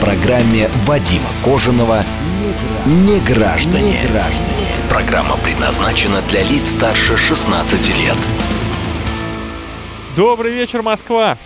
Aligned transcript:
Программе 0.00 0.68
Вадима 0.84 1.30
Кожаного 1.42 2.04
«Не 2.86 3.18
граждане». 3.20 4.02
Не 4.02 4.08
граждане. 4.08 4.68
Программа 4.90 5.38
предназначена 5.38 6.20
для 6.22 6.42
лиц 6.42 6.72
старше 6.72 7.16
16 7.16 7.98
лет. 7.98 8.16
Добрый 10.14 10.52
вечер, 10.52 10.82
Москва! 10.82 11.38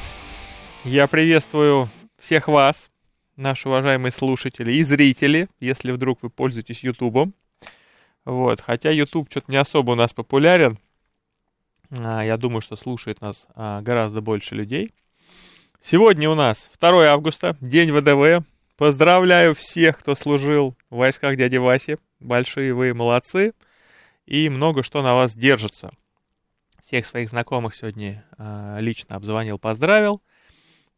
Я 0.84 1.06
приветствую 1.06 1.88
всех 2.18 2.48
вас, 2.48 2.90
наши 3.36 3.68
уважаемые 3.68 4.10
слушатели 4.10 4.72
и 4.72 4.82
зрители, 4.82 5.46
если 5.60 5.92
вдруг 5.92 6.18
вы 6.22 6.28
пользуетесь 6.28 6.82
Ютубом. 6.82 7.34
Вот, 8.24 8.60
хотя 8.60 8.90
YouTube 8.90 9.28
что-то 9.30 9.50
не 9.50 9.58
особо 9.58 9.92
у 9.92 9.94
нас 9.94 10.12
популярен. 10.12 10.76
А, 11.98 12.24
я 12.24 12.36
думаю, 12.36 12.62
что 12.62 12.74
слушает 12.74 13.20
нас 13.20 13.46
а, 13.54 13.80
гораздо 13.80 14.20
больше 14.20 14.56
людей. 14.56 14.92
Сегодня 15.82 16.28
у 16.28 16.34
нас 16.34 16.70
2 16.78 17.06
августа, 17.06 17.56
день 17.62 17.90
ВДВ. 17.90 18.46
Поздравляю 18.76 19.54
всех, 19.54 19.98
кто 19.98 20.14
служил 20.14 20.76
в 20.90 20.96
войсках 20.96 21.36
дяди 21.36 21.56
Васи. 21.56 21.96
Большие 22.20 22.74
вы 22.74 22.92
молодцы. 22.92 23.54
И 24.26 24.50
много 24.50 24.82
что 24.82 25.02
на 25.02 25.14
вас 25.14 25.34
держится. 25.34 25.90
Всех 26.84 27.06
своих 27.06 27.30
знакомых 27.30 27.74
сегодня 27.74 28.26
э, 28.36 28.76
лично 28.80 29.16
обзвонил, 29.16 29.58
поздравил. 29.58 30.20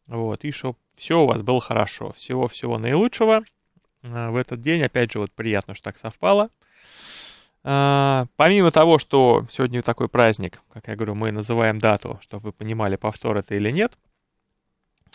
Вот, 0.07 0.43
и 0.43 0.51
чтобы 0.51 0.75
все 0.97 1.21
у 1.21 1.27
вас 1.27 1.41
было 1.41 1.61
хорошо. 1.61 2.11
Всего-всего 2.17 2.77
наилучшего. 2.77 3.43
Э, 4.01 4.31
в 4.31 4.35
этот 4.35 4.59
день, 4.59 4.83
опять 4.83 5.13
же, 5.13 5.19
вот 5.19 5.31
приятно, 5.31 5.75
что 5.75 5.85
так 5.85 5.97
совпало. 5.97 6.49
Э, 7.63 8.25
помимо 8.35 8.69
того, 8.69 8.99
что 8.99 9.47
сегодня 9.49 9.81
такой 9.81 10.09
праздник, 10.09 10.61
как 10.73 10.89
я 10.89 10.97
говорю, 10.97 11.15
мы 11.15 11.31
называем 11.31 11.79
дату, 11.79 12.19
чтобы 12.21 12.47
вы 12.47 12.51
понимали, 12.51 12.97
повтор 12.97 13.37
это 13.37 13.55
или 13.55 13.71
нет. 13.71 13.97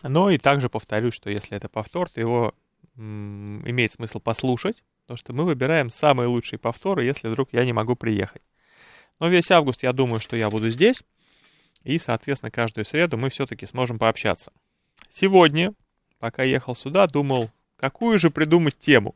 Но 0.02 0.30
и 0.30 0.38
также 0.38 0.68
повторюсь, 0.68 1.14
что 1.14 1.30
если 1.30 1.56
это 1.56 1.68
повтор, 1.68 2.08
то 2.08 2.20
его 2.20 2.54
имеет 2.96 3.92
смысл 3.92 4.20
послушать, 4.20 4.82
потому 5.02 5.16
что 5.16 5.32
мы 5.32 5.44
выбираем 5.44 5.90
самые 5.90 6.26
лучшие 6.28 6.58
повторы, 6.58 7.04
если 7.04 7.28
вдруг 7.28 7.48
я 7.52 7.64
не 7.64 7.72
могу 7.72 7.96
приехать. 7.96 8.42
Но 9.20 9.28
весь 9.28 9.50
август 9.50 9.82
я 9.82 9.92
думаю, 9.92 10.20
что 10.20 10.36
я 10.36 10.50
буду 10.50 10.70
здесь. 10.70 11.02
И, 11.84 11.98
соответственно, 11.98 12.50
каждую 12.50 12.84
среду 12.84 13.16
мы 13.16 13.30
все-таки 13.30 13.66
сможем 13.66 13.98
пообщаться. 13.98 14.52
Сегодня, 15.10 15.72
пока 16.18 16.42
ехал 16.42 16.74
сюда, 16.74 17.06
думал, 17.06 17.50
какую 17.76 18.18
же 18.18 18.30
придумать 18.30 18.78
тему. 18.78 19.14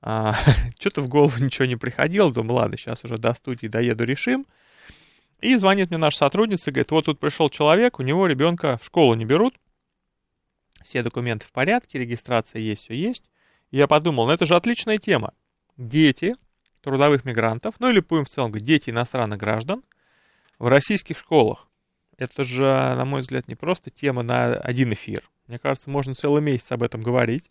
А, 0.00 0.34
Что-то 0.78 1.00
в 1.00 1.08
голову 1.08 1.42
ничего 1.42 1.66
не 1.66 1.76
приходило. 1.76 2.32
Думал, 2.32 2.56
ладно, 2.56 2.76
сейчас 2.76 3.04
уже 3.04 3.18
до 3.18 3.34
студии 3.34 3.68
доеду, 3.68 4.04
решим. 4.04 4.46
И 5.44 5.56
звонит 5.56 5.90
мне 5.90 5.98
наша 5.98 6.16
сотрудница, 6.16 6.70
говорит, 6.70 6.90
вот 6.90 7.04
тут 7.04 7.20
пришел 7.20 7.50
человек, 7.50 7.98
у 7.98 8.02
него 8.02 8.26
ребенка 8.26 8.78
в 8.78 8.86
школу 8.86 9.12
не 9.12 9.26
берут. 9.26 9.60
Все 10.82 11.02
документы 11.02 11.44
в 11.44 11.52
порядке, 11.52 11.98
регистрация 11.98 12.60
есть, 12.60 12.84
все 12.84 12.94
есть. 12.94 13.24
И 13.70 13.76
я 13.76 13.86
подумал, 13.86 14.24
ну 14.24 14.32
это 14.32 14.46
же 14.46 14.56
отличная 14.56 14.96
тема. 14.96 15.34
Дети 15.76 16.32
трудовых 16.80 17.26
мигрантов, 17.26 17.74
ну 17.78 17.90
или 17.90 18.00
будем 18.00 18.24
в 18.24 18.30
целом 18.30 18.52
говорить, 18.52 18.66
дети 18.66 18.88
иностранных 18.88 19.38
граждан 19.38 19.84
в 20.58 20.66
российских 20.66 21.18
школах. 21.18 21.68
Это 22.16 22.42
же, 22.42 22.62
на 22.62 23.04
мой 23.04 23.20
взгляд, 23.20 23.46
не 23.46 23.54
просто 23.54 23.90
тема 23.90 24.22
на 24.22 24.54
один 24.54 24.94
эфир. 24.94 25.28
Мне 25.46 25.58
кажется, 25.58 25.90
можно 25.90 26.14
целый 26.14 26.40
месяц 26.40 26.72
об 26.72 26.82
этом 26.82 27.02
говорить, 27.02 27.50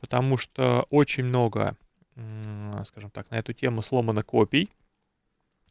потому 0.00 0.36
что 0.36 0.84
очень 0.90 1.22
много, 1.22 1.76
скажем 2.86 3.10
так, 3.12 3.30
на 3.30 3.36
эту 3.36 3.52
тему 3.52 3.82
сломано 3.82 4.22
копий. 4.22 4.68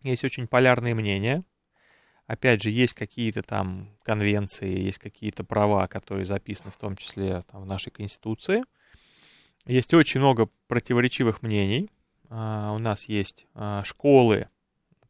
Есть 0.05 0.23
очень 0.23 0.47
полярные 0.47 0.93
мнения. 0.93 1.43
Опять 2.27 2.61
же, 2.63 2.69
есть 2.69 2.93
какие-то 2.93 3.41
там 3.41 3.89
конвенции, 4.03 4.79
есть 4.79 4.99
какие-то 4.99 5.43
права, 5.43 5.87
которые 5.87 6.25
записаны 6.25 6.71
в 6.71 6.77
том 6.77 6.95
числе 6.95 7.43
там, 7.51 7.63
в 7.63 7.65
нашей 7.65 7.91
Конституции. 7.91 8.63
Есть 9.65 9.93
очень 9.93 10.19
много 10.19 10.47
противоречивых 10.67 11.41
мнений. 11.41 11.89
А, 12.29 12.71
у 12.73 12.77
нас 12.77 13.09
есть 13.09 13.47
а, 13.55 13.83
школы, 13.83 14.47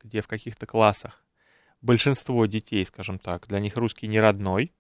где 0.02 0.22
в 0.22 0.28
каких-то 0.28 0.66
классах 0.66 1.26
большинство 1.82 2.46
детей, 2.46 2.86
скажем 2.86 3.20
так, 3.20 3.48
для 3.48 3.60
них 3.60 3.76
русский 3.76 4.08
не 4.08 4.20
родной. 4.20 4.74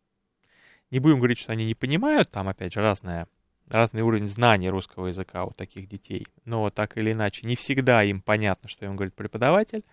Не 0.91 0.99
будем 0.99 1.17
говорить, 1.17 1.39
что 1.39 1.51
они 1.51 1.65
не 1.65 1.75
понимают, 1.75 2.29
там, 2.29 2.47
опять 2.47 2.73
же, 2.73 2.81
разная, 2.81 3.27
разный 3.67 4.01
уровень 4.01 4.27
знаний 4.27 4.69
русского 4.69 5.07
языка 5.07 5.43
у 5.43 5.51
таких 5.51 5.87
детей. 5.87 6.25
Но 6.45 6.69
так 6.69 6.97
или 6.97 7.11
иначе, 7.11 7.45
не 7.45 7.55
всегда 7.55 8.03
им 8.03 8.21
понятно, 8.21 8.69
что 8.69 8.85
им 8.85 8.95
говорит 8.95 9.15
преподаватель. 9.15 9.83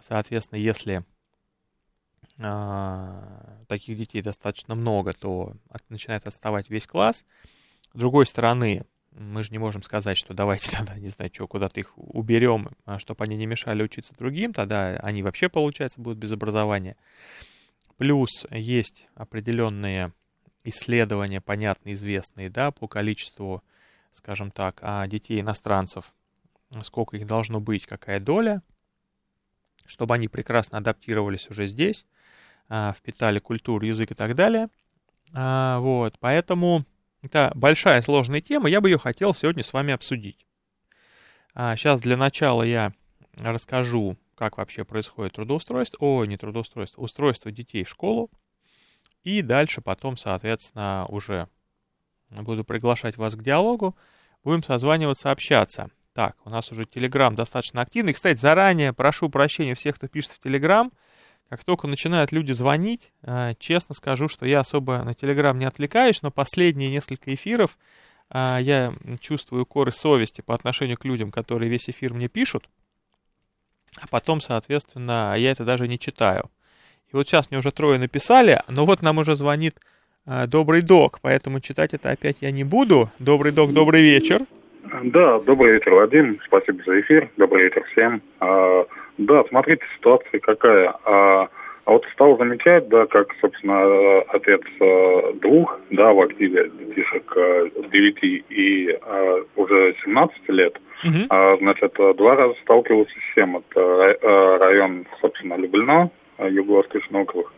Соответственно, 0.00 0.58
если 0.58 1.04
э, 2.38 3.62
таких 3.68 3.96
детей 3.96 4.22
достаточно 4.22 4.74
много, 4.74 5.12
то 5.12 5.54
от, 5.68 5.88
начинает 5.90 6.26
отставать 6.26 6.70
весь 6.70 6.86
класс. 6.86 7.24
С 7.92 7.98
другой 7.98 8.26
стороны, 8.26 8.86
мы 9.12 9.44
же 9.44 9.50
не 9.52 9.58
можем 9.58 9.82
сказать, 9.82 10.16
что 10.16 10.34
давайте 10.34 10.70
тогда, 10.76 10.94
не 10.94 11.08
знаю, 11.08 11.30
что, 11.32 11.46
куда-то 11.46 11.80
их 11.80 11.92
уберем, 11.96 12.70
а, 12.84 12.98
чтобы 12.98 13.24
они 13.24 13.36
не 13.36 13.46
мешали 13.46 13.82
учиться 13.82 14.14
другим, 14.16 14.52
тогда 14.52 14.96
они 15.02 15.22
вообще, 15.22 15.48
получается, 15.48 16.00
будут 16.00 16.18
без 16.18 16.32
образования. 16.32 16.96
Плюс 17.98 18.46
есть 18.50 19.06
определенные 19.14 20.12
исследования, 20.64 21.40
понятные, 21.40 21.94
известные, 21.94 22.48
да, 22.48 22.70
по 22.70 22.88
количеству, 22.88 23.62
скажем 24.10 24.50
так, 24.50 24.78
а, 24.80 25.06
детей 25.06 25.40
иностранцев, 25.40 26.12
сколько 26.82 27.16
их 27.16 27.26
должно 27.26 27.60
быть, 27.60 27.84
какая 27.84 28.20
доля, 28.20 28.62
чтобы 29.86 30.14
они 30.14 30.28
прекрасно 30.28 30.78
адаптировались 30.78 31.50
уже 31.50 31.66
здесь, 31.66 32.06
а, 32.68 32.92
впитали 32.92 33.38
культуру, 33.38 33.86
язык 33.86 34.10
и 34.10 34.14
так 34.14 34.34
далее. 34.34 34.68
Вот, 35.34 36.18
поэтому 36.20 36.84
это 37.22 37.52
большая 37.54 38.02
сложная 38.02 38.42
тема, 38.42 38.68
я 38.68 38.82
бы 38.82 38.90
ее 38.90 38.98
хотел 38.98 39.32
сегодня 39.32 39.62
с 39.62 39.72
вами 39.72 39.94
обсудить. 39.94 40.44
А 41.54 41.76
сейчас 41.76 42.00
для 42.00 42.16
начала 42.16 42.62
я 42.62 42.92
расскажу, 43.38 44.16
как 44.34 44.58
вообще 44.58 44.84
происходит 44.84 45.34
трудоустройство, 45.34 45.98
о, 46.00 46.24
не 46.24 46.36
трудоустройство, 46.36 47.00
устройство 47.00 47.50
детей 47.50 47.84
в 47.84 47.88
школу. 47.88 48.30
И 49.22 49.42
дальше 49.42 49.80
потом, 49.80 50.16
соответственно, 50.16 51.06
уже 51.08 51.48
буду 52.30 52.64
приглашать 52.64 53.16
вас 53.16 53.36
к 53.36 53.42
диалогу, 53.42 53.96
будем 54.42 54.62
созваниваться, 54.62 55.30
общаться. 55.30 55.90
Так, 56.14 56.36
у 56.44 56.50
нас 56.50 56.70
уже 56.70 56.84
Телеграм 56.84 57.34
достаточно 57.34 57.80
активный. 57.80 58.12
Кстати, 58.12 58.38
заранее 58.38 58.92
прошу 58.92 59.30
прощения 59.30 59.74
всех, 59.74 59.96
кто 59.96 60.08
пишет 60.08 60.32
в 60.32 60.40
Телеграм. 60.40 60.92
Как 61.48 61.64
только 61.64 61.86
начинают 61.86 62.32
люди 62.32 62.52
звонить, 62.52 63.12
э, 63.22 63.54
честно 63.58 63.94
скажу, 63.94 64.28
что 64.28 64.46
я 64.46 64.60
особо 64.60 65.02
на 65.02 65.14
Телеграм 65.14 65.58
не 65.58 65.64
отвлекаюсь, 65.64 66.22
но 66.22 66.30
последние 66.30 66.90
несколько 66.90 67.34
эфиров 67.34 67.78
э, 68.30 68.58
я 68.60 68.94
чувствую 69.20 69.66
коры 69.66 69.90
совести 69.92 70.40
по 70.40 70.54
отношению 70.54 70.96
к 70.96 71.04
людям, 71.04 71.30
которые 71.30 71.70
весь 71.70 71.88
эфир 71.88 72.14
мне 72.14 72.28
пишут, 72.28 72.68
а 74.00 74.06
потом, 74.08 74.40
соответственно, 74.40 75.34
я 75.36 75.50
это 75.50 75.64
даже 75.64 75.88
не 75.88 75.98
читаю. 75.98 76.50
И 77.08 77.16
вот 77.16 77.28
сейчас 77.28 77.50
мне 77.50 77.58
уже 77.58 77.70
трое 77.70 77.98
написали, 77.98 78.62
но 78.68 78.86
вот 78.86 79.02
нам 79.02 79.18
уже 79.18 79.36
звонит 79.36 79.78
э, 80.24 80.46
добрый 80.46 80.80
док, 80.80 81.20
поэтому 81.20 81.60
читать 81.60 81.92
это 81.92 82.10
опять 82.10 82.38
я 82.40 82.50
не 82.50 82.64
буду. 82.64 83.10
Добрый 83.18 83.52
док, 83.52 83.72
добрый 83.74 84.02
вечер. 84.02 84.46
Да, 84.82 85.38
добрый 85.40 85.74
вечер, 85.74 85.94
Вадим. 85.94 86.40
Спасибо 86.44 86.82
за 86.84 87.00
эфир. 87.00 87.28
Добрый 87.36 87.64
вечер 87.64 87.84
всем. 87.92 88.20
А, 88.40 88.84
да, 89.18 89.44
смотрите, 89.48 89.84
ситуация 89.96 90.40
какая. 90.40 90.94
А, 91.04 91.48
а 91.84 91.90
вот 91.90 92.04
стал 92.12 92.36
замечать, 92.38 92.88
да, 92.88 93.06
как, 93.06 93.34
собственно, 93.40 94.20
отец 94.28 94.60
э, 94.80 95.32
двух, 95.40 95.80
да, 95.90 96.12
в 96.12 96.20
активе 96.20 96.70
детишек 96.70 97.32
9 97.90 98.24
э, 98.24 98.26
и 98.50 98.98
а, 99.02 99.42
уже 99.56 99.94
17 100.04 100.48
лет, 100.48 100.80
uh-huh. 101.04 101.26
а, 101.28 101.56
значит, 101.56 101.94
два 102.16 102.36
раза 102.36 102.54
сталкивался 102.62 103.12
с 103.12 103.34
тем. 103.34 103.56
Это 103.56 103.80
э, 103.80 104.56
район, 104.58 105.06
собственно, 105.20 105.54
Люблино, 105.54 106.10
Юго-Восточный 106.38 107.22
округ. 107.22 107.52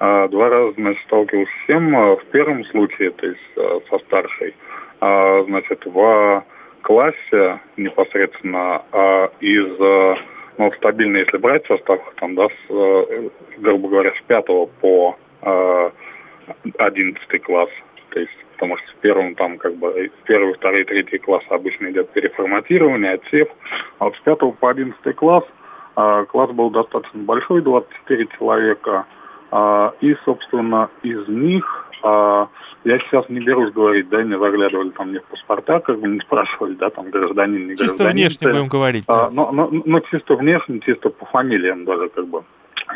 А, 0.00 0.26
два 0.26 0.48
раза, 0.48 0.72
значит, 0.72 1.02
сталкивался 1.04 1.52
с 1.62 1.66
тем. 1.68 1.92
В 1.92 2.24
первом 2.32 2.64
случае, 2.66 3.10
то 3.10 3.26
есть 3.26 3.88
со 3.88 3.98
старшей, 4.00 4.54
а, 5.02 5.42
значит, 5.44 5.84
в 5.84 6.44
классе 6.82 7.60
непосредственно 7.76 8.82
а, 8.92 9.30
из 9.40 10.22
ну, 10.58 10.70
стабильно, 10.76 11.18
если 11.18 11.38
брать 11.38 11.66
состав, 11.66 12.00
там, 12.16 12.34
да, 12.34 12.46
с, 12.46 12.70
э, 12.70 13.28
грубо 13.58 13.88
говоря, 13.88 14.12
с 14.12 14.22
5 14.26 14.46
по 14.80 15.16
э, 15.42 15.90
11 16.78 17.42
класс, 17.42 17.70
то 18.10 18.20
есть 18.20 18.32
потому 18.52 18.76
что 18.78 18.92
в 18.92 18.96
первом 19.00 19.34
там 19.34 19.58
как 19.58 19.74
бы 19.76 20.10
первый, 20.24 20.54
второй, 20.54 20.84
третий 20.84 21.18
класс 21.18 21.42
обычно 21.48 21.90
идет 21.90 22.10
переформатирование, 22.10 23.14
отсев, 23.14 23.48
а 23.98 24.04
вот 24.04 24.16
с 24.16 24.20
пятого 24.20 24.52
по 24.52 24.70
одиннадцатый 24.70 25.14
класс 25.14 25.44
э, 25.96 26.26
класс 26.28 26.50
был 26.52 26.70
достаточно 26.70 27.20
большой, 27.22 27.62
24 27.62 28.28
человека, 28.38 29.06
э, 29.50 29.90
и, 30.00 30.14
собственно, 30.24 30.90
из 31.02 31.26
них 31.26 31.88
э, 32.02 32.46
я 32.84 32.98
сейчас 32.98 33.28
не 33.28 33.40
берусь 33.40 33.72
говорить, 33.72 34.08
да, 34.08 34.22
не 34.22 34.38
заглядывали 34.38 34.90
там 34.90 35.10
мне 35.10 35.20
в 35.20 35.24
паспорта, 35.24 35.80
как 35.80 36.00
бы 36.00 36.08
не 36.08 36.20
спрашивали, 36.20 36.74
да, 36.74 36.90
там 36.90 37.10
гражданин, 37.10 37.66
не 37.66 37.76
чисто 37.76 37.96
гражданин. 37.96 38.28
Чисто 38.28 38.44
внешне 38.44 38.60
будем 38.60 38.68
говорить. 38.68 39.04
А, 39.08 39.30
но, 39.30 39.50
но, 39.52 39.68
но 39.70 40.00
чисто 40.00 40.34
внешне, 40.34 40.80
чисто 40.80 41.10
по 41.10 41.26
фамилиям 41.26 41.84
даже 41.84 42.08
как 42.08 42.26
бы 42.26 42.42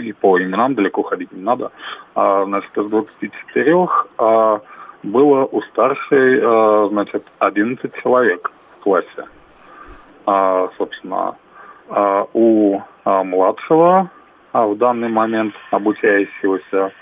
и 0.00 0.12
по 0.12 0.38
именам 0.38 0.74
далеко 0.74 1.02
ходить 1.02 1.32
не 1.32 1.42
надо. 1.42 1.70
А, 2.14 2.44
значит, 2.44 2.76
из 2.76 2.86
24 2.86 3.86
а, 4.18 4.60
было 5.02 5.44
у 5.44 5.62
старшей, 5.62 6.40
а, 6.42 6.88
значит, 6.90 7.24
11 7.38 7.92
человек 8.02 8.50
в 8.78 8.82
классе. 8.82 9.26
А, 10.26 10.68
собственно, 10.76 11.36
а, 11.88 12.26
у 12.32 12.80
а, 13.04 13.22
младшего 13.22 14.10
а, 14.52 14.66
в 14.66 14.76
данный 14.76 15.08
момент 15.08 15.54
обучающегося 15.70 16.92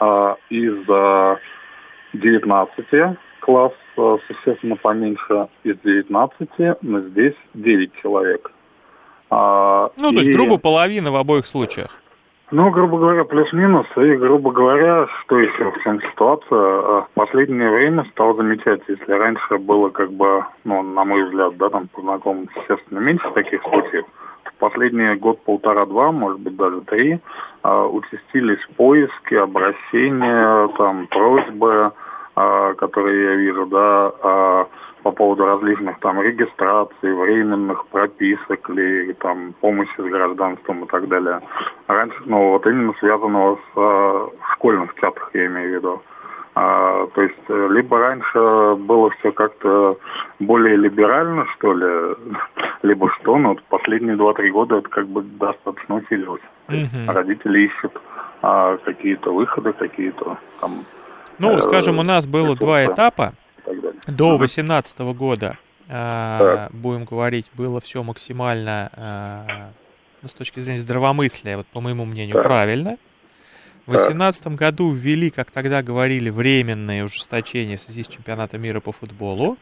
а, 0.00 0.36
из 0.50 0.88
а, 0.88 1.38
19 2.12 3.18
класс 3.40 3.72
а, 3.96 4.16
существенно 4.26 4.76
поменьше 4.76 5.48
из 5.64 5.78
19, 5.80 6.48
но 6.82 7.00
здесь 7.00 7.34
9 7.54 7.92
человек. 8.02 8.50
А, 9.30 9.90
ну, 9.98 10.12
и... 10.12 10.14
то 10.14 10.20
есть, 10.22 10.36
грубо 10.36 10.58
половина 10.58 11.10
в 11.10 11.16
обоих 11.16 11.46
случаях. 11.46 11.90
Ну, 12.50 12.70
грубо 12.70 12.98
говоря, 12.98 13.24
плюс-минус. 13.24 13.86
И, 13.96 14.16
грубо 14.16 14.52
говоря, 14.52 15.06
что 15.20 15.38
еще 15.38 15.70
в 15.70 15.82
чем 15.82 16.00
ситуация? 16.00 16.46
А, 16.50 17.02
в 17.02 17.08
последнее 17.14 17.70
время 17.70 18.06
стал 18.12 18.34
замечать, 18.36 18.80
если 18.88 19.12
раньше 19.12 19.58
было 19.58 19.90
как 19.90 20.10
бы, 20.12 20.44
ну, 20.64 20.82
на 20.82 21.04
мой 21.04 21.24
взгляд, 21.24 21.56
да, 21.58 21.68
там 21.68 21.88
по 21.88 22.00
знакомым, 22.00 22.48
естественно, 22.56 23.00
меньше 23.00 23.30
таких 23.34 23.62
случаев, 23.62 24.06
последние 24.58 25.16
год, 25.16 25.40
полтора-два, 25.44 26.12
может 26.12 26.40
быть, 26.40 26.56
даже 26.56 26.80
три, 26.82 27.20
э, 27.64 27.82
участились 27.92 28.64
поиски, 28.76 29.34
обращения, 29.34 30.68
там, 30.76 31.06
просьбы, 31.08 31.92
э, 32.36 32.74
которые 32.78 33.24
я 33.24 33.34
вижу, 33.36 33.66
да, 33.66 34.12
э, 34.22 34.64
по 35.02 35.12
поводу 35.12 35.46
различных 35.46 35.98
там 36.00 36.20
регистраций, 36.20 37.14
временных 37.14 37.86
прописок 37.86 38.68
или 38.70 39.12
там 39.14 39.54
помощи 39.60 39.94
с 39.96 40.04
гражданством 40.04 40.84
и 40.84 40.86
так 40.88 41.08
далее. 41.08 41.40
Раньше, 41.86 42.18
ну 42.26 42.50
вот 42.50 42.66
именно 42.66 42.92
связанного 42.98 43.58
с 43.74 44.52
школьных 44.54 44.94
чатах, 44.96 45.30
я 45.34 45.46
имею 45.46 45.70
в 45.70 45.74
виду. 45.74 46.02
А, 46.60 47.06
то 47.14 47.22
есть 47.22 47.38
э, 47.48 47.68
либо 47.70 47.98
раньше 48.00 48.74
было 48.82 49.10
все 49.20 49.30
как-то 49.30 49.96
более 50.40 50.76
либерально, 50.76 51.46
что 51.54 51.72
ли, 51.72 52.16
либо 52.82 53.08
что, 53.12 53.38
но 53.38 53.50
вот 53.50 53.62
последние 53.68 54.16
два-три 54.16 54.50
года 54.50 54.78
это 54.78 54.88
как 54.88 55.06
бы 55.06 55.22
достаточно 55.22 55.96
усилилось. 55.96 56.42
Mm-hmm. 56.66 57.12
Родители 57.12 57.60
ищут 57.60 57.92
а, 58.42 58.76
какие-то 58.78 59.32
выходы, 59.32 59.72
какие-то 59.72 60.36
там... 60.60 60.84
Ну, 61.38 61.58
э, 61.58 61.60
скажем, 61.60 62.00
у 62.00 62.02
нас 62.02 62.26
было 62.26 62.56
два 62.56 62.84
этапа. 62.86 63.34
До 64.08 64.36
2018 64.36 64.98
года, 65.16 65.58
э, 65.88 66.68
будем 66.72 67.04
говорить, 67.04 67.52
было 67.54 67.80
все 67.80 68.02
максимально, 68.02 68.90
э, 68.96 70.22
ну, 70.22 70.28
с 70.28 70.32
точки 70.32 70.58
зрения 70.58 70.80
здравомыслия, 70.80 71.56
вот 71.56 71.68
по 71.68 71.80
моему 71.80 72.04
мнению, 72.04 72.34
так. 72.34 72.42
правильно. 72.42 72.96
В 73.88 73.92
2018 73.92 74.48
году 74.48 74.92
ввели, 74.92 75.30
как 75.30 75.50
тогда 75.50 75.82
говорили, 75.82 76.28
временные 76.28 77.04
ужесточения 77.04 77.78
в 77.78 77.80
связи 77.80 78.04
с 78.04 78.06
чемпионатом 78.06 78.60
мира 78.60 78.80
по 78.80 78.92
футболу. 78.92 79.56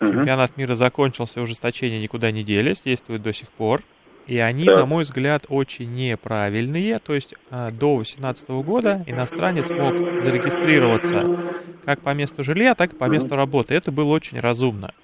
Чемпионат 0.00 0.56
мира 0.56 0.74
закончился, 0.74 1.42
ужесточения 1.42 2.00
никуда 2.00 2.30
не 2.30 2.42
делись, 2.42 2.80
действуют 2.80 3.22
до 3.22 3.34
сих 3.34 3.50
пор. 3.50 3.82
И 4.26 4.38
они, 4.38 4.64
да. 4.64 4.76
на 4.76 4.86
мой 4.86 5.04
взгляд, 5.04 5.44
очень 5.50 5.92
неправильные. 5.94 6.98
То 7.00 7.14
есть 7.14 7.34
э, 7.50 7.70
до 7.70 7.96
2018 7.96 8.48
года 8.48 9.04
иностранец 9.06 9.68
мог 9.68 10.22
зарегистрироваться 10.22 11.38
как 11.84 12.00
по 12.00 12.14
месту 12.14 12.42
жилья, 12.42 12.74
так 12.74 12.94
и 12.94 12.96
по 12.96 13.04
месту 13.04 13.36
работы. 13.36 13.74
Это 13.74 13.92
было 13.92 14.14
очень 14.14 14.40
разумно. 14.40 14.94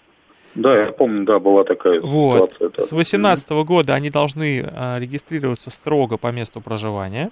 Да, 0.54 0.74
я 0.74 0.92
помню, 0.92 1.26
да, 1.26 1.38
была 1.38 1.64
такая 1.64 2.00
вот. 2.00 2.52
ситуация. 2.52 2.70
Да. 2.70 2.82
С 2.84 2.88
2018 2.88 3.50
года 3.50 3.92
они 3.92 4.08
должны 4.08 4.62
э, 4.62 4.98
регистрироваться 4.98 5.68
строго 5.68 6.16
по 6.16 6.32
месту 6.32 6.62
проживания. 6.62 7.30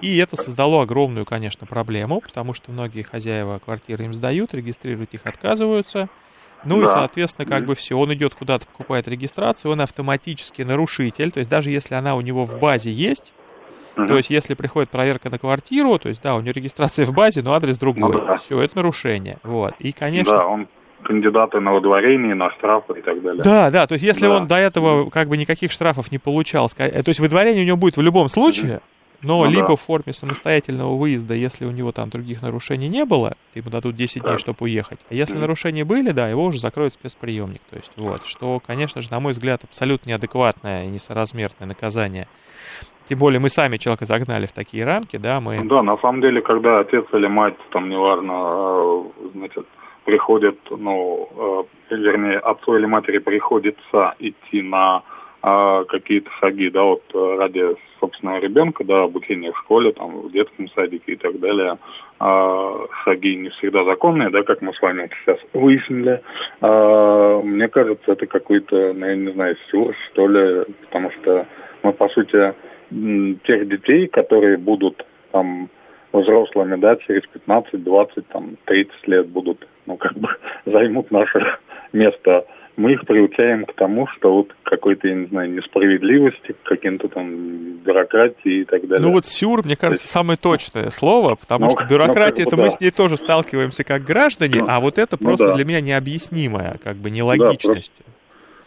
И 0.00 0.16
это 0.18 0.36
создало 0.36 0.82
огромную, 0.82 1.26
конечно, 1.26 1.66
проблему, 1.66 2.20
потому 2.20 2.54
что 2.54 2.70
многие 2.70 3.02
хозяева 3.02 3.58
квартиры 3.58 4.04
им 4.04 4.14
сдают, 4.14 4.54
регистрировать 4.54 5.10
их 5.12 5.26
отказываются. 5.26 6.08
Ну 6.64 6.78
да. 6.80 6.84
и, 6.84 6.86
соответственно, 6.88 7.48
как 7.48 7.64
бы 7.64 7.74
все, 7.74 7.96
он 7.96 8.12
идет 8.14 8.34
куда-то, 8.34 8.66
покупает 8.66 9.06
регистрацию, 9.06 9.72
он 9.72 9.80
автоматически 9.80 10.62
нарушитель, 10.62 11.30
то 11.30 11.38
есть 11.38 11.50
даже 11.50 11.70
если 11.70 11.94
она 11.94 12.16
у 12.16 12.20
него 12.20 12.44
в 12.44 12.58
базе 12.58 12.90
есть, 12.90 13.32
то 13.94 14.16
есть 14.16 14.30
если 14.30 14.54
приходит 14.54 14.90
проверка 14.90 15.28
на 15.30 15.38
квартиру, 15.38 15.98
то 15.98 16.08
есть 16.08 16.22
да, 16.22 16.36
у 16.36 16.40
него 16.40 16.52
регистрация 16.52 17.04
в 17.04 17.12
базе, 17.12 17.42
но 17.42 17.54
адрес 17.54 17.78
другой, 17.78 18.12
ну, 18.12 18.26
да. 18.26 18.36
все, 18.36 18.60
это 18.60 18.76
нарушение, 18.76 19.38
вот, 19.42 19.74
и, 19.78 19.92
конечно... 19.92 20.32
Да, 20.32 20.46
он 20.46 20.68
кандидаты 21.02 21.60
на 21.60 21.74
удворение, 21.74 22.34
на 22.34 22.50
штрафы 22.52 22.98
и 22.98 23.02
так 23.02 23.22
далее. 23.22 23.42
Да, 23.42 23.70
да, 23.70 23.86
то 23.86 23.92
есть 23.94 24.04
если 24.04 24.26
да. 24.26 24.36
он 24.36 24.46
до 24.46 24.56
этого 24.56 25.10
как 25.10 25.28
бы 25.28 25.36
никаких 25.36 25.70
штрафов 25.70 26.10
не 26.10 26.18
получал, 26.18 26.68
то 26.68 26.84
есть 27.06 27.20
выдворение 27.20 27.62
у 27.62 27.66
него 27.66 27.76
будет 27.76 27.96
в 27.96 28.02
любом 28.02 28.28
случае, 28.28 28.80
но 29.22 29.44
ну, 29.44 29.50
либо 29.50 29.68
да. 29.68 29.76
в 29.76 29.80
форме 29.80 30.12
самостоятельного 30.12 30.96
выезда, 30.96 31.34
если 31.34 31.64
у 31.64 31.70
него 31.70 31.92
там 31.92 32.08
других 32.08 32.40
нарушений 32.42 32.88
не 32.88 33.04
было, 33.04 33.34
ему 33.54 33.70
дадут 33.70 33.96
10 33.96 34.22
да. 34.22 34.28
дней, 34.28 34.38
чтобы 34.38 34.58
уехать. 34.60 35.00
А 35.10 35.14
если 35.14 35.36
mm 35.36 35.40
нарушения 35.40 35.84
были, 35.84 36.10
да, 36.10 36.28
его 36.28 36.44
уже 36.44 36.58
закроют 36.58 36.92
спецприемник. 36.92 37.60
То 37.70 37.76
есть 37.76 37.92
вот, 37.96 38.26
что, 38.26 38.60
конечно 38.64 39.00
же, 39.00 39.10
на 39.10 39.20
мой 39.20 39.32
взгляд, 39.32 39.64
абсолютно 39.64 40.10
неадекватное 40.10 40.84
и 40.84 40.88
несоразмерное 40.88 41.66
наказание. 41.66 42.28
Тем 43.08 43.18
более 43.18 43.40
мы 43.40 43.48
сами 43.48 43.78
человека 43.78 44.04
загнали 44.04 44.46
в 44.46 44.52
такие 44.52 44.84
рамки, 44.84 45.16
да, 45.16 45.40
мы... 45.40 45.64
Да, 45.64 45.82
на 45.82 45.96
самом 45.98 46.20
деле, 46.20 46.42
когда 46.42 46.80
отец 46.80 47.06
или 47.14 47.26
мать, 47.26 47.56
там, 47.70 47.88
неважно, 47.88 48.32
а, 48.34 49.04
значит, 49.34 49.66
приходит, 50.04 50.58
ну, 50.70 51.66
э, 51.90 51.94
вернее, 51.94 52.38
отцу 52.38 52.76
или 52.76 52.86
матери 52.86 53.18
приходится 53.18 54.14
идти 54.18 54.62
на 54.62 55.02
а, 55.40 55.84
какие-то 55.84 56.30
шаги, 56.40 56.68
да, 56.70 56.82
вот 56.82 57.02
э, 57.14 57.36
ради 57.38 57.76
собственного 58.00 58.38
ребенка, 58.38 58.84
да, 58.84 59.04
обучения 59.04 59.52
в 59.52 59.58
школе, 59.58 59.92
там, 59.92 60.22
в 60.22 60.32
детском 60.32 60.68
садике 60.70 61.12
и 61.12 61.16
так 61.16 61.38
далее, 61.38 61.78
а, 62.18 62.86
шаги 63.04 63.36
не 63.36 63.50
всегда 63.50 63.84
законные, 63.84 64.30
да, 64.30 64.42
как 64.42 64.62
мы 64.62 64.74
с 64.74 64.82
вами 64.82 65.08
сейчас 65.20 65.38
выяснили. 65.52 66.20
А, 66.60 67.40
мне 67.42 67.68
кажется, 67.68 68.12
это 68.12 68.26
какой-то, 68.26 68.92
ну, 68.94 69.06
я 69.06 69.14
не 69.14 69.32
знаю, 69.32 69.56
сюр, 69.70 69.94
что 70.10 70.26
ли, 70.26 70.64
потому 70.86 71.10
что 71.12 71.46
мы, 71.82 71.92
по 71.92 72.08
сути, 72.08 72.54
тех 73.44 73.68
детей, 73.68 74.08
которые 74.08 74.56
будут 74.56 75.06
там 75.30 75.68
взрослыми, 76.12 76.76
да, 76.76 76.96
через 76.96 77.22
15, 77.28 77.84
20, 77.84 78.28
там, 78.28 78.56
30 78.64 79.08
лет 79.08 79.28
будут, 79.28 79.66
ну, 79.86 79.96
как 79.96 80.14
бы 80.14 80.28
займут 80.66 81.10
наше 81.10 81.58
место 81.92 82.44
мы 82.78 82.92
их 82.92 83.04
приучаем 83.06 83.66
к 83.66 83.72
тому, 83.74 84.06
что 84.06 84.32
вот 84.32 84.54
какой-то, 84.62 85.08
я 85.08 85.14
не 85.16 85.26
знаю, 85.26 85.50
несправедливости, 85.50 86.52
к 86.52 86.68
каким-то 86.68 87.08
там 87.08 87.78
бюрократии 87.78 88.60
и 88.60 88.64
так 88.64 88.86
далее. 88.86 89.04
Ну 89.04 89.12
вот 89.12 89.26
сюр, 89.26 89.64
мне 89.64 89.74
кажется, 89.74 90.04
есть... 90.04 90.12
самое 90.12 90.38
точное 90.40 90.90
слово, 90.90 91.34
потому 91.34 91.64
ну, 91.64 91.70
что 91.72 91.84
бюрократия, 91.84 92.44
ну, 92.44 92.48
это 92.48 92.56
да. 92.56 92.62
мы 92.62 92.70
с 92.70 92.80
ней 92.80 92.92
тоже 92.92 93.16
сталкиваемся 93.16 93.82
как 93.82 94.04
граждане, 94.04 94.60
ну, 94.60 94.66
а 94.68 94.78
вот 94.78 94.98
это 94.98 95.16
ну, 95.18 95.26
просто 95.26 95.48
да. 95.48 95.54
для 95.54 95.64
меня 95.64 95.80
необъяснимая, 95.80 96.78
как 96.82 96.96
бы 96.96 97.10
нелогичность. 97.10 97.92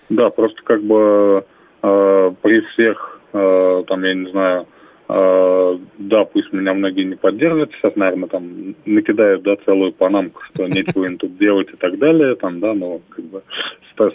Да, 0.10 0.30
просто, 0.30 0.60
да, 0.60 0.60
просто 0.60 0.62
как 0.64 0.84
бы 0.84 1.46
э, 1.82 2.32
при 2.42 2.60
всех, 2.60 3.22
э, 3.32 3.84
там, 3.88 4.04
я 4.04 4.14
не 4.14 4.30
знаю, 4.30 4.68
да, 5.14 6.24
пусть 6.26 6.54
меня 6.54 6.74
многие 6.74 7.04
не 7.04 7.16
поддержат, 7.16 7.72
сейчас, 7.74 7.96
наверное, 7.96 8.30
там 8.30 8.76
накидают, 8.86 9.44
да, 9.44 9.56
целую 9.66 9.92
панамку, 9.92 10.42
что 10.54 10.68
нечего 10.68 11.06
им 11.06 11.18
тут 11.18 11.38
делать 11.38 11.68
и 11.74 11.76
так 11.76 11.98
далее, 11.98 12.36
там, 12.36 12.60
да, 12.60 12.74
но 12.74 13.02
как 13.10 13.26
бы 13.26 13.44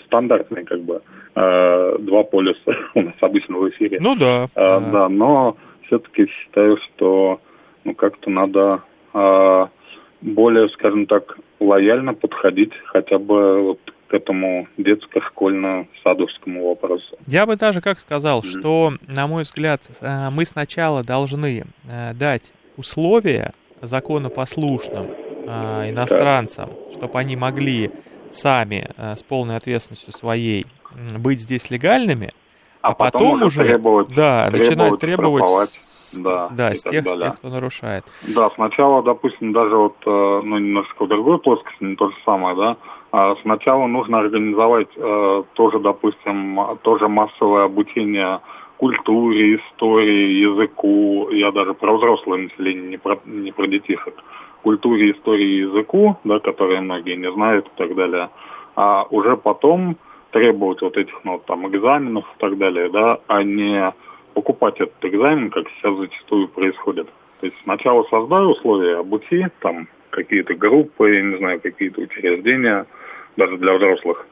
стандартные, 0.07 0.65
как 0.65 0.81
бы, 0.81 1.03
э, 1.35 1.97
два 1.99 2.23
полюса 2.25 2.77
у 2.95 3.03
нас 3.03 3.15
обычно 3.21 3.59
в 3.59 3.69
эфире. 3.71 3.99
Ну 4.01 4.17
да. 4.17 4.45
Э, 4.55 4.67
да. 4.67 4.81
да, 4.81 5.09
но 5.09 5.57
все-таки 5.87 6.27
считаю, 6.27 6.79
что, 6.79 7.41
ну, 7.85 7.95
как-то 7.95 8.31
надо 8.31 8.83
более, 10.21 10.69
скажем 10.71 11.07
так, 11.07 11.39
лояльно 11.61 12.15
подходить 12.15 12.73
хотя 12.87 13.19
бы 13.19 13.63
вот 13.63 13.81
к 14.09 14.15
этому 14.15 14.69
детско-школьно-садовскому 14.77 16.69
вопросу. 16.69 17.17
Я 17.27 17.47
бы 17.47 17.57
даже 17.57 17.81
как 17.81 17.99
сказал, 17.99 18.41
mm-hmm. 18.41 18.59
что, 18.59 18.93
на 19.07 19.27
мой 19.27 19.43
взгляд, 19.43 19.83
э, 20.01 20.31
мы 20.31 20.45
сначала 20.45 21.03
должны 21.03 21.65
э, 21.89 22.15
дать 22.15 22.53
условия 22.77 23.53
законопослушным 23.83 25.09
э, 25.09 25.91
иностранцам, 25.91 26.71
так. 26.71 26.95
чтобы 26.95 27.19
они 27.19 27.37
могли 27.37 27.91
сами 28.31 28.91
с 28.99 29.23
полной 29.23 29.57
ответственностью 29.57 30.13
своей 30.13 30.67
быть 31.17 31.41
здесь 31.41 31.71
легальными, 31.71 32.31
а, 32.83 32.89
а 32.89 32.95
потом, 32.95 33.23
потом 33.23 33.43
уже 33.45 33.65
требовать, 33.65 34.09
да, 34.09 34.49
требовать, 34.49 34.69
начинать 34.69 35.01
требовать 35.01 35.83
да, 36.19 36.49
да, 36.51 36.73
и 36.73 36.77
с 36.77 36.83
тех, 36.83 37.03
с 37.03 37.05
далее. 37.05 37.31
тех, 37.31 37.39
кто 37.39 37.49
нарушает. 37.49 38.05
Да, 38.35 38.51
сначала, 38.51 39.03
допустим, 39.03 39.53
даже 39.53 39.77
вот, 39.77 39.97
ну, 40.05 40.59
немножко 40.59 41.05
в 41.05 41.09
другой 41.09 41.39
плоскости, 41.39 41.85
не 41.85 41.95
то 41.95 42.11
же 42.11 42.17
самое, 42.25 42.57
да, 42.57 42.77
сначала 43.43 43.87
нужно 43.87 44.19
организовать 44.19 44.89
э, 44.97 45.43
тоже, 45.55 45.79
допустим, 45.79 46.59
тоже 46.83 47.09
массовое 47.09 47.65
обучение 47.65 48.41
культуре, 48.77 49.57
истории, 49.57 50.41
языку, 50.43 51.31
я 51.31 51.51
даже 51.51 51.75
про 51.75 51.97
взрослое 51.97 52.39
население, 52.39 52.91
не 52.91 52.97
про, 52.99 53.19
не 53.25 53.53
про 53.53 53.67
детишек, 53.67 54.15
культуре, 54.63 55.13
истории 55.13 55.61
языку, 55.61 56.19
да, 56.25 56.41
которые 56.41 56.81
многие 56.81 57.17
не 57.17 57.33
знают 57.33 57.67
и 57.67 57.79
так 57.79 57.95
далее, 57.95 58.29
а 58.75 59.05
уже 59.11 59.37
потом 59.37 59.97
требовать 60.33 60.83
вот 60.83 60.97
этих, 60.97 61.15
ну, 61.25 61.41
там, 61.47 61.67
экзаменов 61.69 62.25
и 62.25 62.39
так 62.39 62.59
далее, 62.59 62.91
да, 62.91 63.19
а 63.29 63.43
не 63.43 63.95
покупать 64.35 64.79
этот 64.81 65.03
экзамен, 65.03 65.51
как 65.51 65.67
сейчас 65.71 65.97
зачастую 65.97 66.49
происходит. 66.49 67.07
То 67.41 67.47
есть 67.47 67.57
сначала 67.63 68.03
создай 68.11 68.45
условия, 68.45 68.99
обучи, 68.99 69.49
там, 69.61 69.89
какие-то 70.11 70.55
группы, 70.55 71.15
я 71.15 71.23
не 71.23 71.39
знаю, 71.39 71.61
какие-то 71.61 72.03
учреждения, 72.03 72.87
даже 73.37 73.57
для 73.59 73.75
взрослых, 73.75 74.27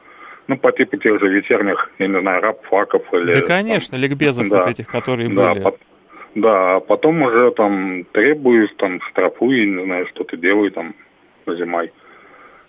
ну, 0.47 0.57
по 0.59 0.73
типу 0.73 0.97
тех 0.97 1.21
же 1.21 1.29
вечерних, 1.29 1.91
я 1.99 2.09
не 2.09 2.21
знаю, 2.21 2.43
рабфаков 2.43 3.03
или... 3.13 3.33
Да, 3.33 3.41
конечно, 3.43 3.93
там, 3.93 4.01
ликбезов 4.01 4.49
да, 4.49 4.59
вот 4.59 4.69
этих, 4.69 4.87
которые 4.87 5.29
да, 5.31 5.53
были. 5.53 5.63
по- 5.63 5.79
да, 6.35 6.77
а 6.77 6.81
потом 6.81 7.23
уже 7.23 7.53
там 7.53 8.05
требуешь, 8.13 8.71
там, 8.77 9.01
штрафуй, 9.11 9.67
не 9.67 9.85
знаю, 9.85 10.07
что 10.09 10.25
ты 10.25 10.37
делай, 10.37 10.71
там, 10.71 10.95
назимай, 11.47 11.93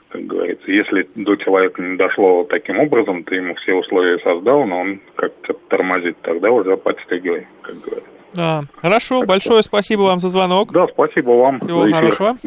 как 0.10 0.26
говорится. 0.26 0.72
Если 0.72 1.10
до 1.16 1.36
человека 1.36 1.82
не 1.82 1.98
дошло 1.98 2.44
таким 2.46 2.80
образом, 2.80 3.24
ты 3.24 3.36
ему 3.36 3.56
все 3.56 3.74
условия 3.74 4.20
создал, 4.20 4.66
но 4.66 4.82
он 4.82 5.02
как-то 5.16 5.54
тормозит, 5.70 6.18
тогда 6.22 6.52
уже 6.52 6.78
подстегивай, 6.78 7.48
как 7.62 7.80
говорится. 7.82 8.10
Да. 8.34 8.64
Хорошо, 8.82 9.24
большое 9.24 9.64
спасибо 9.64 10.02
вам 10.02 10.20
за 10.20 10.30
звонок. 10.30 10.72
Да, 10.72 10.88
спасибо 10.88 11.32
вам. 11.32 11.60
Всего 11.60 11.88
хорошего. 11.88 12.38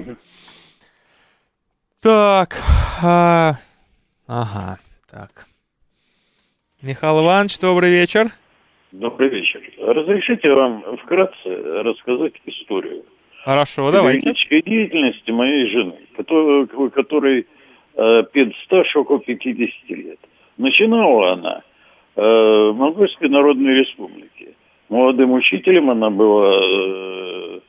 Так. 2.03 2.51
а, 3.03 3.55
Ага, 4.29 4.77
так. 5.11 5.47
Михаил 6.83 7.25
Иванович, 7.25 7.59
добрый 7.61 7.91
вечер. 7.91 8.27
Добрый 8.93 9.31
вечер. 9.31 9.61
Разрешите 9.79 10.53
вам 10.53 10.85
вкратце 10.99 11.49
рассказать 11.83 12.35
историю 12.45 13.05
Хорошо, 13.45 13.91
давайте. 13.91 14.35
деятельности 14.51 15.31
моей 15.31 15.71
жены, 15.71 15.97
которой, 16.17 16.91
которой 16.91 17.47
э, 17.97 18.23
педстаж 18.31 18.95
около 18.97 19.21
50 19.21 19.91
лет. 19.91 20.19
Начинала 20.59 21.33
она 21.33 21.63
э, 22.17 22.21
в 22.21 22.75
Монгольской 22.75 23.31
Народной 23.31 23.81
Республике. 23.81 24.55
Молодым 24.91 25.33
учителем 25.33 25.89
она 25.89 26.11
была 26.11 26.61
э, 26.61 27.61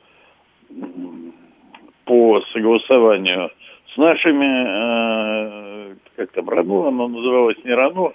по 2.04 2.42
согласованию 2.52 3.50
с 3.94 3.96
нашими, 3.96 5.92
э, 5.92 5.94
как 6.20 6.32
там, 6.32 6.50
РАНО, 6.50 6.88
оно 6.88 7.08
называлось 7.08 7.56
не 7.64 7.72
РАНО, 7.72 8.12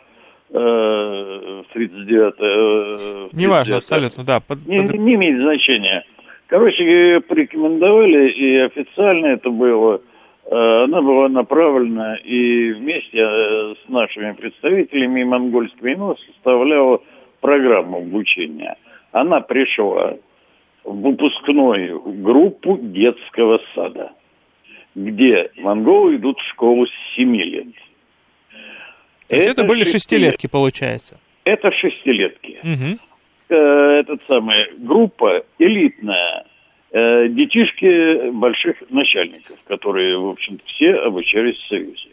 э, 0.52 1.64
в 1.68 1.74
39 1.74 2.34
э, 2.40 3.28
в 3.32 3.36
Неважно, 3.36 3.74
39-м. 3.74 3.78
абсолютно, 3.78 4.24
да. 4.24 4.40
под- 4.40 4.68
Не, 4.68 4.82
под- 4.82 4.94
не 5.00 5.16
имеет 5.16 5.42
значения. 5.42 6.04
Короче, 6.48 6.84
ее 6.84 7.22
порекомендовали, 7.22 8.30
и 8.30 8.58
официально 8.58 9.26
это 9.28 9.50
было. 9.50 10.02
Э, 10.46 10.84
Она 10.84 11.02
была 11.02 11.30
направлена 11.30 12.18
и 12.18 12.74
вместе 12.74 13.18
э, 13.18 13.74
с 13.84 13.90
нашими 13.90 14.34
представителями 14.34 15.24
монгольскими 15.24 15.94
ИНО 15.94 16.16
составляла 16.28 17.02
программу 17.42 17.98
обучения. 17.98 18.76
Она 19.14 19.42
пришла 19.42 20.14
в 20.84 21.02
выпускную 21.02 22.00
группу 22.22 22.78
детского 22.80 23.60
сада, 23.74 24.12
где 24.94 25.50
монголы 25.58 26.18
идут 26.18 26.38
в 26.38 26.48
школу 26.52 26.86
с 26.86 26.92
7 27.16 27.36
лет. 27.36 27.66
То 29.28 29.36
есть 29.36 29.48
это 29.50 29.64
были 29.64 29.84
шестилет- 29.84 29.92
шестилетки, 29.92 30.48
получается. 30.48 31.20
Это 31.44 31.72
шестилетки 31.72 32.60
Мгм. 32.64 32.98
э, 33.50 33.56
этот 34.00 34.22
самый 34.28 34.72
группа 34.78 35.44
элитная, 35.60 36.46
э, 36.92 37.28
детишки 37.30 38.30
больших 38.32 38.78
начальников, 38.90 39.58
которые, 39.68 40.18
в 40.18 40.30
общем 40.30 40.60
все 40.66 40.94
обучались 40.96 41.56
в 41.58 41.68
Союзе. 41.68 42.10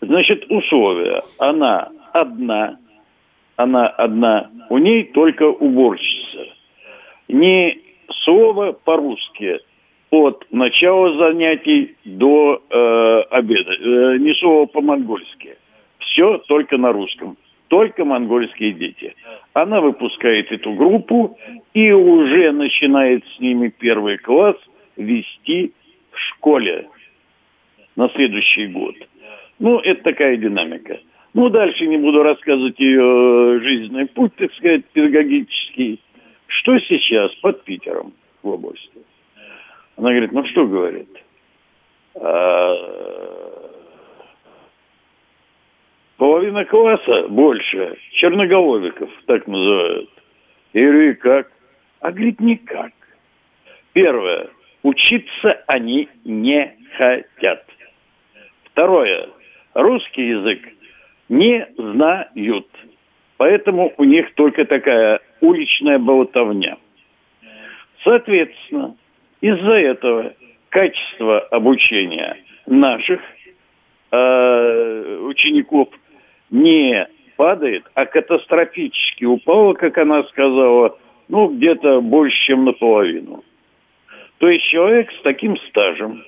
Значит, 0.00 0.44
условия. 0.50 1.22
Она 1.38 1.88
одна, 2.12 2.78
она 3.56 3.88
одна, 3.88 4.50
у 4.68 4.78
ней 4.78 5.04
только 5.04 5.44
уборщица. 5.44 6.46
Ни 7.28 7.78
слова 8.24 8.72
по-русски 8.72 9.60
от 10.10 10.46
начала 10.50 11.16
занятий 11.16 11.96
до 12.04 12.62
э, 12.70 13.20
обеда, 13.30 13.72
э, 13.72 14.18
ни 14.18 14.32
слова 14.38 14.66
по-монгольски. 14.66 15.56
Все 16.14 16.38
только 16.46 16.78
на 16.78 16.92
русском. 16.92 17.36
Только 17.68 18.04
монгольские 18.04 18.72
дети. 18.72 19.16
Она 19.52 19.80
выпускает 19.80 20.52
эту 20.52 20.72
группу 20.74 21.36
и 21.72 21.90
уже 21.90 22.52
начинает 22.52 23.24
с 23.26 23.40
ними 23.40 23.68
первый 23.68 24.18
класс 24.18 24.56
вести 24.96 25.72
в 26.12 26.18
школе 26.18 26.88
на 27.96 28.08
следующий 28.10 28.68
год. 28.68 28.94
Ну, 29.58 29.80
это 29.80 30.04
такая 30.04 30.36
динамика. 30.36 31.00
Ну, 31.32 31.48
дальше 31.48 31.86
не 31.86 31.96
буду 31.96 32.22
рассказывать 32.22 32.78
ее 32.78 33.58
жизненный 33.60 34.06
путь, 34.06 34.36
так 34.36 34.54
сказать, 34.54 34.84
педагогический. 34.92 36.00
Что 36.46 36.78
сейчас 36.78 37.34
под 37.36 37.64
Питером 37.64 38.12
в 38.44 38.50
области? 38.50 39.00
Она 39.96 40.10
говорит, 40.10 40.30
ну 40.30 40.44
что 40.46 40.66
говорит? 40.66 41.08
А, 42.14 43.63
половина 46.24 46.64
класса 46.64 47.28
больше, 47.28 47.98
черноголовиков, 48.12 49.10
так 49.26 49.46
называют. 49.46 50.08
Я 50.72 50.84
говорю, 50.84 51.10
и 51.10 51.14
как? 51.16 51.52
А 52.00 52.10
говорит, 52.12 52.40
никак. 52.40 52.92
Первое, 53.92 54.48
учиться 54.82 55.62
они 55.66 56.08
не 56.24 56.78
хотят. 56.96 57.66
Второе, 58.70 59.28
русский 59.74 60.28
язык 60.28 60.60
не 61.28 61.66
знают. 61.76 62.68
Поэтому 63.36 63.92
у 63.98 64.04
них 64.04 64.32
только 64.34 64.64
такая 64.64 65.20
уличная 65.42 65.98
болтовня. 65.98 66.78
Соответственно, 68.02 68.96
из-за 69.42 69.74
этого 69.74 70.32
качество 70.70 71.40
обучения 71.40 72.38
наших 72.64 73.20
э, 74.10 75.18
учеников 75.20 75.90
не 76.54 77.08
падает, 77.36 77.84
а 77.94 78.06
катастрофически 78.06 79.24
упало, 79.24 79.74
как 79.74 79.98
она 79.98 80.22
сказала, 80.24 80.96
ну, 81.28 81.48
где-то 81.48 82.00
больше, 82.00 82.36
чем 82.46 82.64
наполовину. 82.64 83.42
То 84.38 84.48
есть 84.48 84.64
человек 84.66 85.10
с 85.12 85.22
таким 85.22 85.56
стажем, 85.68 86.22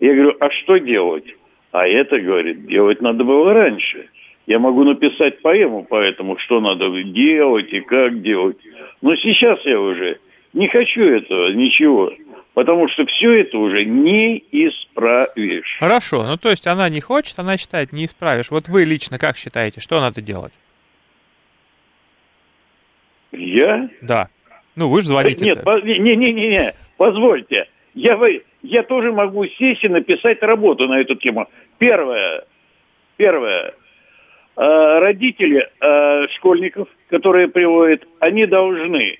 я 0.00 0.14
говорю, 0.14 0.36
а 0.40 0.50
что 0.50 0.78
делать? 0.78 1.36
А 1.72 1.86
это, 1.86 2.18
говорит, 2.18 2.66
делать 2.66 3.00
надо 3.00 3.22
было 3.22 3.54
раньше. 3.54 4.08
Я 4.46 4.58
могу 4.58 4.82
написать 4.82 5.40
поэму 5.40 5.84
по 5.84 5.96
этому, 6.00 6.36
что 6.38 6.60
надо 6.60 6.90
делать 7.04 7.72
и 7.72 7.80
как 7.80 8.22
делать. 8.22 8.56
Но 9.02 9.14
сейчас 9.16 9.64
я 9.64 9.80
уже 9.80 10.18
не 10.52 10.66
хочу 10.66 11.02
этого, 11.02 11.52
ничего. 11.52 12.12
Потому 12.54 12.88
что 12.88 13.06
все 13.06 13.40
это 13.42 13.58
уже 13.58 13.84
не 13.84 14.38
исправишь. 14.50 15.76
Хорошо, 15.78 16.24
ну 16.26 16.36
то 16.36 16.50
есть 16.50 16.66
она 16.66 16.88
не 16.88 17.00
хочет, 17.00 17.38
она 17.38 17.56
считает, 17.56 17.92
не 17.92 18.04
исправишь. 18.06 18.50
Вот 18.50 18.68
вы 18.68 18.84
лично 18.84 19.18
как 19.18 19.36
считаете, 19.36 19.80
что 19.80 20.00
надо 20.00 20.20
делать? 20.20 20.52
Я? 23.32 23.88
Да. 24.02 24.28
Ну 24.76 24.88
вы 24.88 25.00
же 25.00 25.08
звоните. 25.08 25.44
Нет, 25.44 25.62
по- 25.62 25.80
не-не-не, 25.80 26.74
позвольте. 26.96 27.68
Я, 27.94 28.16
вы- 28.16 28.44
я 28.62 28.82
тоже 28.82 29.12
могу 29.12 29.46
сесть 29.46 29.84
и 29.84 29.88
написать 29.88 30.42
работу 30.42 30.86
на 30.88 31.00
эту 31.00 31.14
тему. 31.16 31.48
Первое. 31.78 32.44
Первое. 33.16 33.74
Э, 34.56 34.98
родители 34.98 35.68
э, 35.80 36.26
школьников, 36.36 36.88
которые 37.08 37.48
приводят, 37.48 38.06
они 38.18 38.46
должны 38.46 39.18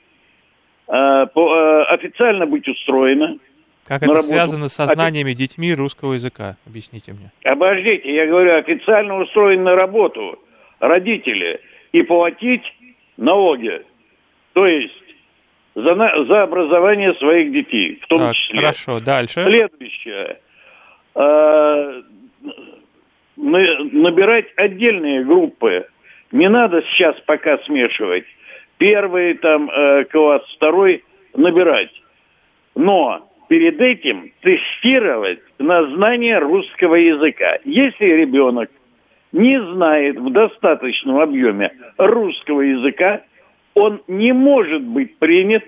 официально 0.95 2.47
быть 2.47 2.67
устроены. 2.69 3.39
Как 3.87 4.03
это 4.03 4.13
работу. 4.13 4.29
связано 4.29 4.69
со 4.69 4.87
знаниями 4.87 5.33
детьми 5.33 5.75
русского 5.75 6.13
языка? 6.15 6.57
Объясните 6.67 7.13
мне. 7.13 7.31
Обождите, 7.45 8.15
я 8.15 8.27
говорю, 8.27 8.55
официально 8.57 9.17
устроены 9.21 9.63
на 9.65 9.75
работу 9.75 10.39
родители 10.79 11.61
и 11.93 12.03
платить 12.03 12.63
налоги. 13.17 13.83
То 14.53 14.67
есть 14.67 14.95
за, 15.75 15.95
на- 15.95 16.25
за 16.25 16.43
образование 16.43 17.15
своих 17.15 17.53
детей, 17.53 17.99
в 18.03 18.07
том 18.07 18.19
Так, 18.19 18.35
числе. 18.37 18.61
хорошо, 18.61 19.01
дальше. 19.01 19.45
Следующее. 19.45 20.39
Э, 21.15 22.03
на- 23.37 23.85
Набирать 23.93 24.47
отдельные 24.57 25.25
группы. 25.25 25.87
Не 26.33 26.49
надо 26.49 26.83
сейчас 26.93 27.17
пока 27.27 27.59
смешивать. 27.59 28.25
Первый 28.81 29.35
там 29.35 29.69
э, 29.71 30.05
класс, 30.07 30.43
второй 30.57 31.05
набирать. 31.35 31.91
Но 32.75 33.29
перед 33.49 33.79
этим 33.79 34.33
тестировать 34.41 35.41
на 35.59 35.85
знание 35.95 36.39
русского 36.39 36.95
языка. 36.95 37.59
Если 37.67 38.07
ребенок 38.07 38.71
не 39.33 39.61
знает 39.75 40.19
в 40.19 40.33
достаточном 40.33 41.21
объеме 41.21 41.73
русского 41.99 42.63
языка, 42.63 43.21
он 43.75 44.01
не 44.09 44.33
может 44.33 44.83
быть 44.83 45.19
принят 45.19 45.65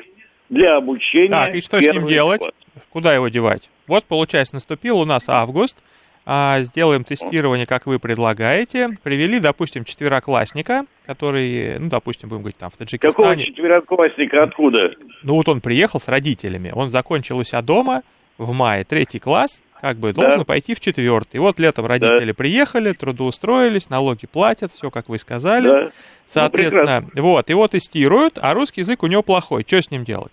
для 0.49 0.76
обучения. 0.76 1.28
Так, 1.28 1.54
и 1.54 1.61
что 1.61 1.83
с 1.83 1.87
ним 1.87 2.07
делать? 2.07 2.40
Класс. 2.40 2.54
Куда 2.88 3.14
его 3.14 3.28
девать? 3.28 3.69
Вот, 3.87 4.04
получается, 4.04 4.54
наступил 4.54 4.99
у 4.99 5.04
нас 5.04 5.28
август, 5.28 5.85
сделаем 6.24 7.04
тестирование, 7.04 7.66
как 7.66 7.86
вы 7.86 7.98
предлагаете. 7.98 8.90
Привели, 9.02 9.40
допустим, 9.40 9.84
четвероклассника, 9.84 10.86
который, 11.04 11.78
ну, 11.78 11.88
допустим, 11.88 12.28
будем 12.28 12.42
говорить, 12.42 12.58
там, 12.58 12.70
в 12.70 12.76
Таджикистане. 12.76 13.12
Какого 13.12 13.36
четвероклассника, 13.36 14.42
откуда? 14.42 14.92
Ну, 15.22 15.34
вот 15.34 15.48
он 15.48 15.60
приехал 15.60 15.98
с 15.98 16.08
родителями, 16.08 16.70
он 16.74 16.90
закончил 16.90 17.38
у 17.38 17.44
себя 17.44 17.60
дома 17.60 18.02
в 18.38 18.52
мае 18.52 18.84
третий 18.84 19.18
класс, 19.18 19.60
как 19.80 19.96
бы 19.96 20.12
должен 20.12 20.40
да. 20.40 20.44
пойти 20.44 20.74
в 20.74 20.80
четвертый. 20.80 21.40
Вот 21.40 21.58
летом 21.58 21.86
родители 21.86 22.30
да. 22.30 22.34
приехали, 22.34 22.92
трудоустроились, 22.92 23.90
налоги 23.90 24.26
платят, 24.26 24.70
все, 24.70 24.90
как 24.90 25.08
вы 25.08 25.18
сказали. 25.18 25.68
Да. 25.68 25.82
Ну, 25.82 25.90
Соответственно, 26.26 27.04
ну, 27.14 27.22
вот, 27.22 27.50
его 27.50 27.66
тестируют, 27.66 28.38
а 28.40 28.54
русский 28.54 28.82
язык 28.82 29.02
у 29.02 29.08
него 29.08 29.22
плохой. 29.22 29.64
Что 29.66 29.82
с 29.82 29.90
ним 29.90 30.04
делать? 30.04 30.32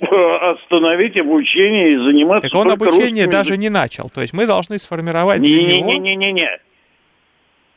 остановить 0.02 1.18
обучение 1.18 1.94
и 1.94 1.96
заниматься 1.96 2.48
Так 2.48 2.58
он 2.58 2.70
обучение 2.70 3.26
даже 3.26 3.56
не 3.56 3.68
начал. 3.68 4.10
То 4.10 4.20
есть 4.20 4.32
мы 4.32 4.46
должны 4.46 4.78
сформировать 4.78 5.40
не, 5.40 5.50
не, 5.50 5.82
не, 5.82 5.98
не, 5.98 6.16
не, 6.16 6.32
не. 6.32 6.48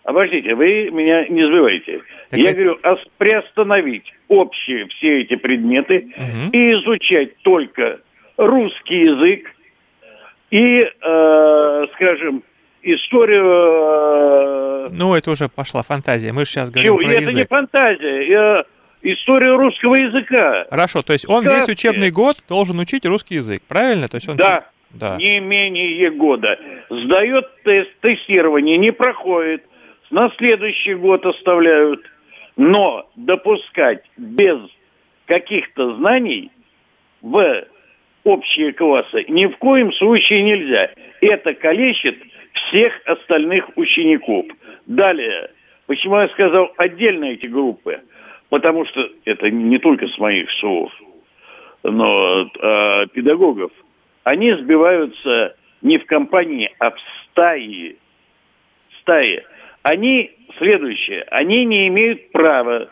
Обождите, 0.03 0.55
вы 0.55 0.89
меня 0.91 1.27
не 1.27 1.45
сбивайте. 1.45 2.01
Так 2.29 2.39
Я 2.39 2.51
это... 2.51 2.61
говорю, 2.61 2.79
приостановить 3.17 4.11
общие 4.27 4.87
все 4.87 5.21
эти 5.21 5.35
предметы 5.35 6.11
угу. 6.15 6.49
и 6.51 6.73
изучать 6.73 7.37
только 7.43 7.99
русский 8.37 9.01
язык 9.01 9.53
и, 10.49 10.81
э, 10.81 11.85
скажем, 11.93 12.43
историю... 12.81 14.87
Э... 14.87 14.89
Ну, 14.91 15.13
это 15.13 15.31
уже 15.31 15.47
пошла 15.47 15.83
фантазия. 15.83 16.33
Мы 16.33 16.45
же 16.45 16.51
сейчас 16.51 16.71
говорим 16.71 16.93
Чего? 16.93 17.01
про 17.01 17.11
Это 17.11 17.21
язык. 17.21 17.35
не 17.35 17.45
фантазия. 17.45 18.27
Я 18.27 18.63
историю 19.01 19.57
русского 19.57 19.95
языка. 19.95 20.65
Хорошо, 20.69 21.01
то 21.01 21.13
есть 21.13 21.27
он 21.27 21.43
Сказки. 21.43 21.69
весь 21.69 21.77
учебный 21.77 22.11
год 22.11 22.37
должен 22.47 22.79
учить 22.79 23.05
русский 23.05 23.35
язык, 23.35 23.61
правильно? 23.67 24.07
То 24.07 24.15
есть 24.17 24.27
он... 24.27 24.37
Да, 24.37 24.69
да, 24.91 25.17
не 25.17 25.39
менее 25.39 26.11
года. 26.11 26.59
Сдает 26.89 27.45
тест, 27.63 27.91
тестирование, 28.01 28.77
не 28.77 28.91
проходит, 28.91 29.63
на 30.09 30.31
следующий 30.37 30.95
год 30.95 31.25
оставляют. 31.25 32.01
Но 32.57 33.09
допускать 33.15 34.03
без 34.17 34.57
каких-то 35.27 35.95
знаний 35.95 36.51
в 37.21 37.63
общие 38.23 38.73
классы 38.73 39.25
ни 39.29 39.45
в 39.45 39.57
коем 39.57 39.93
случае 39.93 40.43
нельзя. 40.43 40.91
Это 41.21 41.53
калечит 41.53 42.17
всех 42.53 42.99
остальных 43.05 43.69
учеников. 43.77 44.45
Далее, 44.87 45.51
почему 45.87 46.19
я 46.19 46.27
сказал 46.29 46.71
отдельно 46.77 47.25
эти 47.25 47.47
группы? 47.47 48.01
Потому 48.49 48.85
что 48.85 49.09
это 49.25 49.49
не 49.49 49.77
только 49.77 50.07
с 50.07 50.17
моих 50.17 50.49
слов, 50.59 50.91
но 51.83 52.49
а, 52.59 53.05
педагогов. 53.07 53.71
Они 54.23 54.51
сбиваются 54.53 55.55
не 55.81 55.97
в 55.97 56.05
компании, 56.05 56.73
а 56.79 56.91
в 56.91 56.97
стаи. 57.23 57.97
Стаи. 59.01 59.43
Они, 59.83 60.31
следующее, 60.57 61.23
они 61.29 61.63
не 61.65 61.87
имеют 61.87 62.31
права 62.31 62.89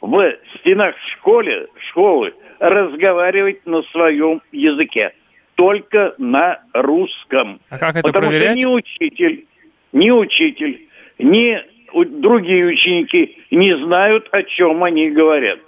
в 0.00 0.36
стенах 0.58 0.94
школы, 1.12 1.68
школы 1.88 2.34
разговаривать 2.58 3.64
на 3.66 3.82
своем 3.84 4.42
языке. 4.52 5.14
Только 5.54 6.14
на 6.18 6.60
русском. 6.72 7.60
А 7.70 7.78
как 7.78 7.96
это 7.96 8.02
Потому 8.02 8.26
проверять? 8.26 8.50
что 8.50 8.58
ни 8.58 8.64
учитель, 8.64 9.46
ни 9.92 10.10
учитель, 10.10 10.88
ни 11.18 11.73
другие 11.94 12.66
ученики 12.66 13.38
не 13.50 13.76
знают, 13.84 14.28
о 14.32 14.42
чем 14.42 14.82
они 14.82 15.10
говорят. 15.10 15.60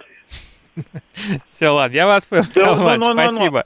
Все, 1.45 1.69
ладно, 1.69 1.95
я 1.95 2.05
вас 2.05 2.25
понял, 2.25 2.43
ну, 2.75 2.97
ну, 2.97 3.13
ну, 3.13 3.13
спасибо. 3.13 3.65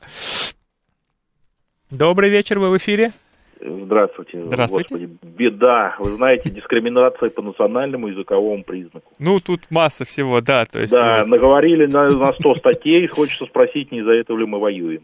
Добрый 1.89 2.29
вечер, 2.29 2.59
вы 2.59 2.69
в 2.69 2.77
эфире. 2.77 3.11
Здравствуйте. 3.59 4.41
Здравствуйте. 4.45 4.95
Господи, 4.95 5.17
беда. 5.21 5.89
Вы 5.99 6.09
знаете, 6.11 6.49
дискриминация 6.49 7.29
по 7.29 7.41
национальному 7.41 8.07
языковому 8.07 8.63
признаку. 8.63 9.11
Ну, 9.19 9.39
тут 9.39 9.69
масса 9.69 10.03
всего, 10.03 10.41
да. 10.41 10.65
То 10.65 10.79
есть, 10.79 10.91
да, 10.91 11.19
вот... 11.19 11.27
наговорили 11.27 11.85
на, 11.85 12.09
на 12.09 12.33
100 12.33 12.55
статей, 12.55 13.05
хочется 13.07 13.45
спросить, 13.45 13.91
не 13.91 13.99
из-за 13.99 14.13
этого 14.13 14.39
ли 14.39 14.45
мы 14.45 14.59
воюем. 14.59 15.03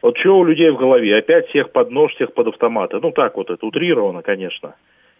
Вот 0.00 0.16
что 0.18 0.38
у 0.38 0.44
людей 0.44 0.70
в 0.70 0.76
голове? 0.76 1.16
Опять 1.16 1.48
всех 1.48 1.72
под 1.72 1.90
нож, 1.90 2.14
всех 2.14 2.32
под 2.34 2.48
автоматы. 2.48 2.98
Ну, 3.02 3.10
так 3.10 3.36
вот, 3.36 3.50
это 3.50 3.66
утрировано, 3.66 4.22
конечно. 4.22 4.74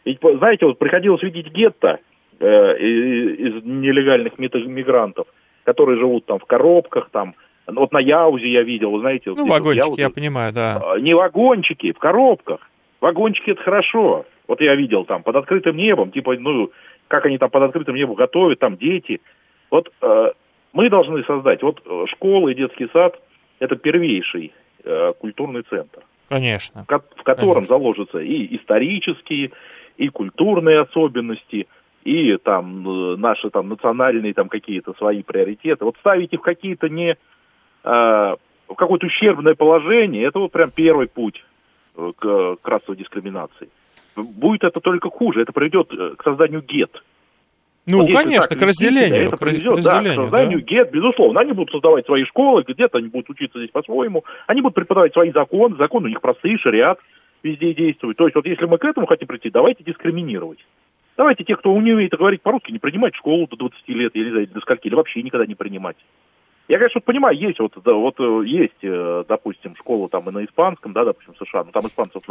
Ведь, 0.04 0.18
знаете, 0.20 0.66
вот 0.66 0.78
приходилось 0.78 1.22
видеть 1.22 1.48
гетто 1.52 1.98
э, 2.40 2.78
из 2.78 3.64
нелегальных 3.64 4.38
мигрантов, 4.38 5.26
которые 5.64 5.98
живут 5.98 6.26
там 6.26 6.38
в 6.38 6.44
коробках, 6.44 7.10
там, 7.10 7.34
вот 7.66 7.92
на 7.92 7.98
Яузе 7.98 8.48
я 8.48 8.62
видел, 8.62 8.90
вы 8.92 9.00
знаете... 9.00 9.30
Ну, 9.30 9.46
вагончики, 9.46 9.84
Яузе, 9.84 10.02
я 10.02 10.10
понимаю, 10.10 10.52
да. 10.52 10.80
А, 10.82 10.98
не 10.98 11.14
вагончики, 11.14 11.92
в 11.92 11.98
коробках. 11.98 12.60
Вагончики 13.00 13.50
это 13.50 13.62
хорошо. 13.62 14.24
Вот 14.46 14.60
я 14.60 14.74
видел 14.74 15.04
там 15.04 15.22
под 15.22 15.36
открытым 15.36 15.76
небом, 15.76 16.10
типа, 16.10 16.34
ну, 16.38 16.70
как 17.06 17.26
они 17.26 17.38
там 17.38 17.50
под 17.50 17.64
открытым 17.64 17.94
небом 17.94 18.16
готовят, 18.16 18.58
там 18.58 18.76
дети. 18.78 19.20
Вот 19.70 19.92
э, 20.00 20.32
мы 20.72 20.88
должны 20.88 21.22
создать, 21.24 21.62
вот 21.62 21.82
э, 21.84 22.04
школа 22.08 22.48
и 22.48 22.54
детский 22.54 22.88
сад– 22.92 23.20
это 23.58 23.76
первейший 23.76 24.52
э, 24.84 25.12
культурный 25.18 25.62
центр. 25.68 26.00
Конечно. 26.28 26.84
В, 26.88 27.02
в 27.16 27.22
котором 27.22 27.66
Конечно. 27.66 27.78
заложатся 27.78 28.18
и 28.18 28.56
исторические, 28.56 29.50
и 29.98 30.08
культурные 30.08 30.80
особенности, 30.80 31.66
и 32.04 32.36
там 32.38 32.88
э, 32.88 33.16
наши 33.16 33.50
там 33.50 33.68
национальные 33.68 34.32
там 34.32 34.48
какие-то 34.48 34.94
свои 34.94 35.22
приоритеты. 35.22 35.84
Вот 35.84 35.96
ставить 35.98 36.32
их 36.32 36.40
в 36.40 36.44
какие-то 36.44 36.88
не 36.88 37.10
э, 37.10 37.16
в 37.84 38.74
какое-то 38.76 39.06
ущербное 39.06 39.54
положение, 39.54 40.26
это 40.26 40.38
вот 40.38 40.52
прям 40.52 40.70
первый 40.70 41.08
путь 41.08 41.44
э, 41.96 42.12
к, 42.16 42.56
к 42.62 42.68
расовой 42.68 42.96
дискриминации. 42.96 43.68
Будет 44.16 44.64
это 44.64 44.80
только 44.80 45.10
хуже, 45.10 45.42
это 45.42 45.52
приведет 45.52 45.90
к 46.16 46.22
созданию 46.22 46.62
гет. 46.62 47.02
Ну, 47.86 48.02
вот 48.02 48.12
конечно, 48.12 48.48
так, 48.48 48.58
к 48.58 48.62
разделению. 48.62 49.28
Это 49.28 49.36
приведет, 49.38 49.78
к 49.78 49.82
да, 49.82 50.02
к 50.02 50.14
созданию 50.14 50.60
да. 50.60 50.66
гет, 50.66 50.90
безусловно. 50.90 51.40
Они 51.40 51.52
будут 51.52 51.70
создавать 51.70 52.04
свои 52.04 52.24
школы, 52.24 52.62
где-то 52.66 52.98
они 52.98 53.08
будут 53.08 53.30
учиться 53.30 53.58
здесь 53.58 53.70
по-своему. 53.70 54.24
Они 54.46 54.60
будут 54.60 54.74
преподавать 54.74 55.12
свои 55.12 55.32
законы, 55.32 55.76
законы 55.76 56.06
у 56.06 56.08
них 56.08 56.20
простые, 56.20 56.58
шариат 56.58 56.98
везде 57.42 57.74
действует. 57.74 58.16
То 58.16 58.24
есть 58.24 58.34
вот 58.34 58.46
если 58.46 58.66
мы 58.66 58.78
к 58.78 58.84
этому 58.84 59.06
хотим 59.06 59.28
прийти, 59.28 59.50
давайте 59.50 59.84
дискриминировать. 59.84 60.58
Давайте 61.16 61.44
тех, 61.44 61.58
кто 61.58 61.76
не 61.80 61.92
умеет 61.92 62.12
говорить 62.12 62.42
по-русски, 62.42 62.70
не 62.70 62.78
принимать 62.78 63.14
в 63.14 63.18
школу 63.18 63.48
до 63.48 63.56
20 63.56 63.88
лет, 63.88 64.14
или 64.14 64.44
до 64.46 64.60
скольки, 64.60 64.86
или 64.86 64.94
вообще 64.94 65.22
никогда 65.22 65.46
не 65.46 65.56
принимать. 65.56 65.96
Я, 66.68 66.78
конечно, 66.78 67.00
понимаю, 67.00 67.36
есть 67.36 67.58
вот, 67.58 67.72
да, 67.82 67.94
вот 67.94 68.20
э, 68.20 68.42
есть, 68.44 68.76
э, 68.82 69.24
допустим, 69.26 69.74
школа 69.76 70.08
там 70.10 70.28
и 70.28 70.32
на 70.32 70.44
испанском, 70.44 70.92
да, 70.92 71.04
допустим, 71.04 71.34
США, 71.34 71.64
но 71.64 71.72
там 71.72 71.82
испанцев 71.86 72.22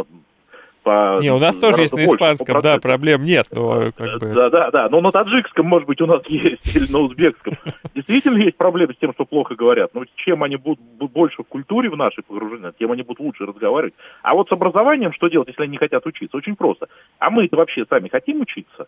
по... 0.87 1.19
Не, 1.21 1.31
у 1.33 1.37
нас 1.37 1.57
тоже 1.57 1.81
есть 1.81 1.93
на 1.93 2.05
испанском, 2.05 2.61
да, 2.61 2.77
проблем 2.77 3.23
нет, 3.25 3.47
но 3.51 3.91
как 3.91 4.19
бы... 4.19 4.33
Да, 4.33 4.49
да, 4.49 4.71
да, 4.71 4.89
но 4.89 5.01
на 5.01 5.11
таджикском, 5.11 5.65
может 5.65 5.85
быть, 5.85 5.99
у 5.99 6.05
нас 6.05 6.21
есть, 6.27 6.75
или 6.75 6.89
на 6.89 6.99
узбекском. 6.99 7.55
Действительно 7.93 8.37
есть 8.37 8.55
проблемы 8.55 8.93
с 8.93 8.97
тем, 8.97 9.11
что 9.13 9.25
плохо 9.25 9.55
говорят, 9.55 9.93
но 9.93 10.05
чем 10.15 10.43
они 10.43 10.55
будут 10.55 10.79
больше 11.11 11.43
в 11.43 11.47
культуре 11.47 11.89
в 11.89 11.97
нашей 11.97 12.23
погружены, 12.23 12.71
тем 12.79 12.93
они 12.93 13.01
будут 13.01 13.19
лучше 13.19 13.45
разговаривать. 13.45 13.95
А 14.23 14.33
вот 14.33 14.47
с 14.47 14.51
образованием 14.53 15.11
что 15.11 15.27
делать, 15.27 15.49
если 15.49 15.63
они 15.63 15.73
не 15.73 15.77
хотят 15.77 16.05
учиться? 16.05 16.37
Очень 16.37 16.55
просто. 16.55 16.87
А 17.19 17.29
мы-то 17.29 17.57
вообще 17.57 17.85
сами 17.89 18.07
хотим 18.07 18.39
учиться? 18.39 18.87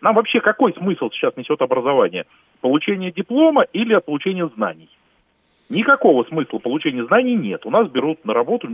Нам 0.00 0.14
вообще 0.14 0.40
какой 0.40 0.72
смысл 0.74 1.10
сейчас 1.10 1.36
несет 1.36 1.60
образование? 1.62 2.26
Получение 2.60 3.10
диплома 3.10 3.62
или 3.72 3.98
получение 3.98 4.48
знаний? 4.54 4.88
Никакого 5.70 6.24
смысла 6.24 6.58
получения 6.58 7.04
знаний 7.04 7.36
нет. 7.36 7.64
У 7.64 7.70
нас 7.70 7.88
берут 7.88 8.24
на 8.24 8.34
работу 8.34 8.68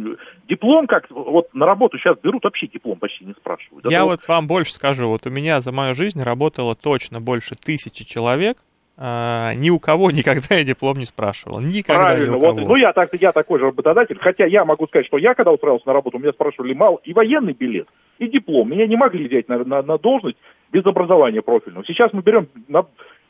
диплом, 0.48 0.86
как 0.86 1.10
вот 1.10 1.52
на 1.52 1.66
работу 1.66 1.98
сейчас 1.98 2.18
берут 2.22 2.44
вообще 2.44 2.66
диплом 2.68 2.98
почти 2.98 3.26
не 3.26 3.32
спрашивают. 3.34 3.84
Я 3.84 3.98
того... 3.98 4.12
вот 4.12 4.26
вам 4.26 4.46
больше 4.46 4.72
скажу. 4.72 5.08
Вот 5.08 5.26
у 5.26 5.30
меня 5.30 5.60
за 5.60 5.72
мою 5.72 5.94
жизнь 5.94 6.22
работало 6.22 6.74
точно 6.74 7.20
больше 7.20 7.54
тысячи 7.54 8.04
человек. 8.04 8.56
А, 8.98 9.52
ни 9.52 9.68
у 9.68 9.78
кого 9.78 10.10
никогда 10.10 10.54
я 10.54 10.64
диплом 10.64 10.96
не 10.96 11.04
спрашивал. 11.04 11.60
Никогда 11.60 12.02
Правильно, 12.02 12.32
ни 12.32 12.36
у 12.36 12.40
кого. 12.40 12.52
Вот, 12.54 12.66
ну 12.66 12.76
я 12.76 12.94
так 12.94 13.10
я 13.20 13.32
такой 13.32 13.58
же 13.58 13.66
работодатель, 13.66 14.18
хотя 14.18 14.46
я 14.46 14.64
могу 14.64 14.86
сказать, 14.86 15.06
что 15.06 15.18
я 15.18 15.34
когда 15.34 15.52
устраивался 15.52 15.86
на 15.86 15.92
работу, 15.92 16.16
у 16.16 16.20
меня 16.20 16.32
спрашивали 16.32 16.72
мало 16.72 16.98
и 17.04 17.12
военный 17.12 17.52
билет, 17.52 17.88
и 18.18 18.26
диплом. 18.26 18.70
Меня 18.70 18.86
не 18.86 18.96
могли 18.96 19.28
взять 19.28 19.48
на, 19.48 19.58
на, 19.64 19.82
на 19.82 19.98
должность 19.98 20.38
без 20.72 20.86
образования 20.86 21.42
профильного. 21.42 21.84
Сейчас 21.86 22.12
мы 22.14 22.22
берем 22.22 22.48
на 22.68 22.86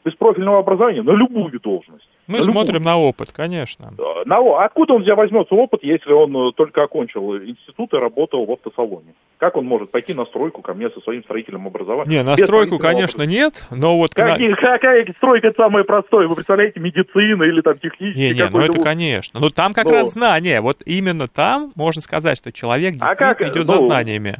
без 0.07 0.15
профильного 0.15 0.61
образования 0.61 1.03
на 1.03 1.11
любую 1.11 1.59
должность. 1.59 2.09
Мы 2.29 2.41
смотрим 2.41 2.83
на 2.83 2.97
опыт, 2.97 3.33
конечно. 3.33 3.93
На, 4.25 4.65
откуда 4.65 4.95
он 4.95 5.03
тебя 5.03 5.17
возьмется 5.17 5.55
опыт, 5.55 5.81
если 5.83 6.13
он 6.13 6.35
э, 6.37 6.53
только 6.57 6.85
окончил 6.85 7.37
институт 7.37 7.93
и 7.93 7.97
работал 7.97 8.47
в 8.47 8.53
автосалоне? 8.53 9.15
Как 9.39 9.57
он 9.57 9.67
может 9.67 9.91
пойти 9.91 10.15
на 10.15 10.25
стройку 10.25 10.63
ко 10.63 10.75
мне 10.75 10.91
со 10.91 11.01
своим 11.01 11.25
строительным 11.25 11.67
образованием? 11.67 12.09
Не, 12.09 12.23
на 12.23 12.37
стройку, 12.37 12.79
конечно, 12.79 13.25
нет, 13.25 13.67
но 13.71 13.99
вот... 13.99 14.15
Как, 14.15 14.39
на... 14.39 14.57
Какая 14.57 15.13
стройка 15.17 15.49
это 15.49 15.63
самое 15.63 15.85
простое? 15.85 16.29
Вы 16.29 16.37
представляете, 16.37 16.79
медицина 16.79 17.43
или 17.43 17.61
там 17.61 17.75
технический? 17.75 18.21
Не, 18.21 18.31
не, 18.31 18.49
ну 18.49 18.61
это, 18.61 18.81
конечно. 18.81 19.41
Ну 19.41 19.51
там 19.51 19.73
как 19.73 19.87
но... 19.87 19.93
раз 19.93 20.13
знание. 20.13 20.61
Вот 20.61 20.83
именно 20.87 21.27
там 21.27 21.73
можно 21.75 22.01
сказать, 22.01 22.39
что 22.39 22.53
человек 22.53 22.95
а 22.95 22.99
действительно 22.99 23.31
а 23.31 23.35
как, 23.35 23.43
идет 23.43 23.67
ну, 23.69 23.75
за 23.75 23.81
знаниями. 23.81 24.37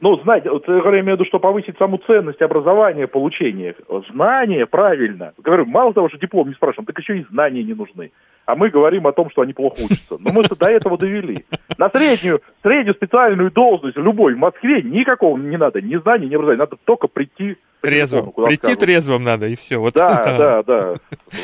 Ну, 0.00 0.20
знаете, 0.22 0.50
вот 0.50 0.66
я 0.68 0.74
имею 0.74 1.16
в 1.16 1.20
виду, 1.20 1.24
что 1.24 1.38
повысить 1.38 1.78
саму 1.78 1.98
ценность 2.06 2.42
образования, 2.42 3.06
получения. 3.06 3.74
Знания, 4.10 4.66
правильно. 4.66 5.32
Говорю, 5.38 5.66
мало 5.66 5.94
того, 5.94 6.08
что 6.08 6.18
диплом 6.18 6.48
не 6.48 6.54
спрашиваем, 6.54 6.86
так 6.86 6.98
еще 6.98 7.18
и 7.18 7.26
знания 7.30 7.62
не 7.62 7.74
нужны. 7.74 8.10
А 8.46 8.56
мы 8.56 8.68
говорим 8.68 9.06
о 9.06 9.12
том, 9.12 9.30
что 9.30 9.42
они 9.42 9.52
плохо 9.54 9.76
учатся. 9.84 10.16
Но 10.18 10.32
мы-то 10.32 10.56
до 10.56 10.66
этого 10.66 10.98
довели. 10.98 11.44
На 11.78 11.88
среднюю, 11.88 12.42
среднюю 12.62 12.94
специальную 12.94 13.50
должность, 13.50 13.96
любой, 13.96 14.34
в 14.34 14.38
Москве, 14.38 14.82
никакого 14.82 15.38
не 15.38 15.56
надо, 15.56 15.80
ни 15.80 15.96
знаний, 15.96 16.26
ни 16.28 16.34
образования. 16.34 16.60
Надо 16.60 16.76
только 16.84 17.08
прийти 17.08 17.56
Трезвым. 17.84 18.32
Прийти 18.32 18.56
скажут. 18.56 18.80
трезвым 18.80 19.22
надо, 19.24 19.46
и 19.46 19.56
все. 19.56 19.76
Вот, 19.76 19.92
да, 19.92 20.22
да, 20.38 20.62
да. 20.62 20.94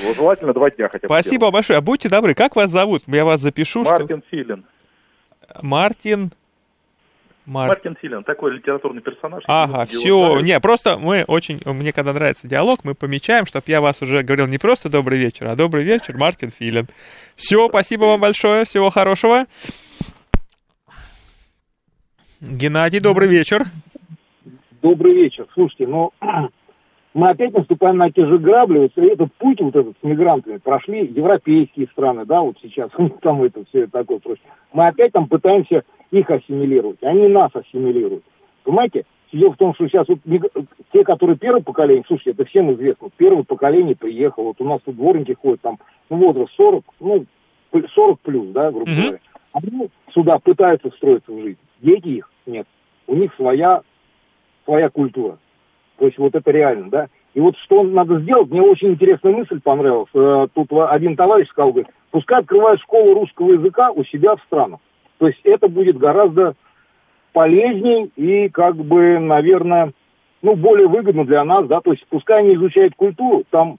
Вот, 0.06 0.16
желательно 0.16 0.54
два 0.54 0.70
дня 0.70 0.88
хотя 0.88 1.06
бы. 1.06 1.14
Спасибо 1.14 1.40
делать. 1.40 1.54
большое. 1.54 1.78
А 1.78 1.82
будьте 1.82 2.08
добры, 2.08 2.32
как 2.32 2.56
вас 2.56 2.70
зовут? 2.70 3.02
Я 3.08 3.26
вас 3.26 3.42
запишу. 3.42 3.84
Мартин 3.84 4.22
что... 4.22 4.28
Филин. 4.30 4.64
Мартин 5.60 6.30
Мар... 7.46 7.68
Мартин 7.68 7.96
Филин, 8.00 8.22
такой 8.22 8.53
литературный 8.53 9.03
персонаж. 9.03 9.42
Ага, 9.46 9.87
все. 9.87 10.40
Не, 10.40 10.61
просто 10.61 10.98
мы 10.98 11.24
очень, 11.26 11.61
мне 11.64 11.92
когда 11.92 12.12
нравится 12.12 12.46
диалог, 12.46 12.85
мы 12.85 12.94
помечаем, 12.94 13.46
чтобы 13.46 13.64
я 13.68 13.81
вас 13.81 14.03
уже 14.03 14.22
говорил 14.22 14.46
не 14.46 14.59
просто 14.59 14.90
добрый 14.90 15.18
вечер, 15.18 15.48
а 15.48 15.57
добрый 15.57 15.85
вечер, 15.85 16.16
Мартин 16.16 16.50
Филин. 16.50 16.87
Все, 17.37 17.68
спасибо 17.68 18.05
вам 18.05 18.20
большое, 18.20 18.64
всего 18.64 18.90
хорошего. 18.90 19.46
Геннадий, 22.40 23.00
добрый 23.00 23.29
вечер. 23.29 23.64
Добрый 24.83 25.14
вечер. 25.14 25.46
Слушайте, 25.53 25.87
ну, 25.87 26.12
мы 27.14 27.31
опять 27.31 27.53
наступаем 27.53 27.98
на 27.98 28.11
те 28.11 28.24
же 28.24 28.38
грабли. 28.38 28.79
Вот 28.79 28.92
этот 28.96 29.33
путь 29.35 29.61
вот 29.61 29.76
этот 29.76 29.94
с 30.00 30.03
мигрантами 30.03 30.59
прошли 30.59 31.07
европейские 31.07 31.87
страны, 31.88 32.24
да, 32.24 32.40
вот 32.40 32.57
сейчас 32.62 32.90
там 33.22 33.42
это 33.42 33.64
все 33.66 33.87
такое 33.87 34.18
прочее. 34.18 34.44
Мы 34.72 34.87
опять 34.87 35.12
там 35.12 35.26
пытаемся 35.26 35.83
их 36.10 36.30
ассимилировать, 36.30 37.02
они 37.02 37.28
нас 37.28 37.50
ассимилируют. 37.54 38.24
Понимаете? 38.64 39.04
Дело 39.32 39.52
в 39.52 39.58
том, 39.58 39.74
что 39.74 39.86
сейчас 39.86 40.08
вот 40.08 40.18
те, 40.92 41.04
которые 41.04 41.36
первое 41.36 41.62
поколение, 41.62 42.02
слушайте, 42.06 42.32
это 42.32 42.44
всем 42.46 42.72
известно, 42.72 43.10
первое 43.16 43.44
поколение 43.44 43.94
приехало, 43.94 44.46
вот 44.46 44.60
у 44.60 44.64
нас 44.64 44.80
тут 44.84 44.96
дворники 44.96 45.36
ходят, 45.40 45.60
там, 45.60 45.78
ну, 46.08 46.16
возраст 46.16 46.52
40, 46.56 46.84
ну, 46.98 47.26
40 47.94 48.20
плюс, 48.20 48.48
да, 48.48 48.72
грубо 48.72 48.90
говоря. 48.90 49.18
Они 49.52 49.88
сюда 50.12 50.38
пытаются 50.38 50.90
встроиться 50.90 51.30
в 51.32 51.40
жизнь. 51.40 51.58
Дети 51.80 52.08
их 52.08 52.30
нет. 52.46 52.66
У 53.06 53.14
них 53.14 53.32
своя, 53.34 53.82
своя 54.64 54.88
культура. 54.90 55.38
То 55.98 56.06
есть 56.06 56.18
вот 56.18 56.34
это 56.34 56.50
реально, 56.50 56.90
да. 56.90 57.08
И 57.34 57.40
вот 57.40 57.56
что 57.58 57.82
надо 57.82 58.18
сделать, 58.20 58.50
мне 58.50 58.62
очень 58.62 58.92
интересная 58.92 59.32
мысль 59.32 59.60
понравилась. 59.60 60.08
Э, 60.14 60.48
тут 60.54 60.72
один 60.72 61.16
товарищ 61.16 61.48
сказал, 61.48 61.72
говорит, 61.72 61.92
пускай 62.10 62.40
открывают 62.40 62.80
школу 62.80 63.14
русского 63.14 63.52
языка 63.52 63.90
у 63.90 64.02
себя 64.04 64.34
в 64.34 64.42
странах. 64.42 64.80
То 65.20 65.28
есть 65.28 65.40
это 65.44 65.68
будет 65.68 65.98
гораздо 65.98 66.54
полезней 67.35 68.11
и, 68.16 68.48
как 68.48 68.74
бы, 68.74 69.18
наверное, 69.18 69.92
ну, 70.40 70.56
более 70.56 70.88
выгодно 70.88 71.26
для 71.26 71.44
нас, 71.44 71.66
да, 71.66 71.83
то 71.83 71.92
есть 71.92 72.06
пускай 72.09 72.40
они 72.40 72.54
изучают 72.54 72.94
культуру, 72.96 73.44
там, 73.50 73.76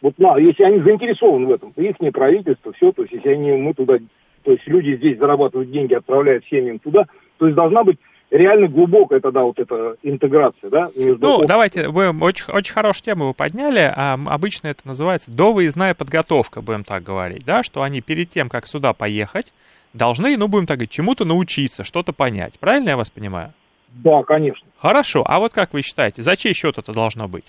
вот, 0.00 0.16
на, 0.18 0.38
если 0.38 0.62
они 0.62 0.78
заинтересованы 0.78 1.46
в 1.46 1.50
этом, 1.50 1.72
их 1.76 2.00
не 2.00 2.12
правительство, 2.12 2.72
все, 2.74 2.92
то 2.92 3.02
есть 3.02 3.12
если 3.12 3.28
они, 3.30 3.50
мы 3.54 3.74
туда, 3.74 3.98
то 4.44 4.52
есть 4.52 4.64
люди 4.68 4.94
здесь 4.94 5.18
зарабатывают 5.18 5.72
деньги, 5.72 5.94
отправляют 5.94 6.44
семьям 6.44 6.78
туда, 6.78 7.06
то 7.38 7.46
есть 7.46 7.56
должна 7.56 7.82
быть 7.82 7.98
реально 8.30 8.68
глубокая 8.68 9.20
тогда 9.20 9.42
вот 9.42 9.58
эта 9.58 9.96
интеграция, 10.02 10.70
да? 10.70 10.90
Между 10.94 11.18
ну, 11.20 11.28
обществом. 11.28 11.46
давайте, 11.46 11.88
вы 11.88 12.10
очень, 12.20 12.52
очень 12.52 12.72
хорошую 12.72 13.04
тему 13.04 13.26
вы 13.28 13.34
подняли, 13.34 13.92
а 13.94 14.18
обычно 14.26 14.68
это 14.68 14.86
называется 14.86 15.30
довыездная 15.30 15.94
подготовка, 15.94 16.60
будем 16.60 16.84
так 16.84 17.02
говорить, 17.02 17.44
да, 17.44 17.62
что 17.62 17.82
они 17.82 18.00
перед 18.00 18.28
тем, 18.28 18.48
как 18.48 18.66
сюда 18.66 18.92
поехать, 18.92 19.52
должны, 19.92 20.36
ну, 20.36 20.48
будем 20.48 20.66
так 20.66 20.78
говорить, 20.78 20.90
чему-то 20.90 21.24
научиться, 21.24 21.84
что-то 21.84 22.12
понять. 22.12 22.58
Правильно 22.58 22.90
я 22.90 22.96
вас 22.96 23.10
понимаю? 23.10 23.52
Да, 23.90 24.22
конечно. 24.24 24.66
Хорошо. 24.78 25.24
А 25.26 25.38
вот 25.38 25.52
как 25.52 25.72
вы 25.72 25.82
считаете, 25.82 26.22
за 26.22 26.36
чей 26.36 26.52
счет 26.52 26.78
это 26.78 26.92
должно 26.92 27.28
быть? 27.28 27.44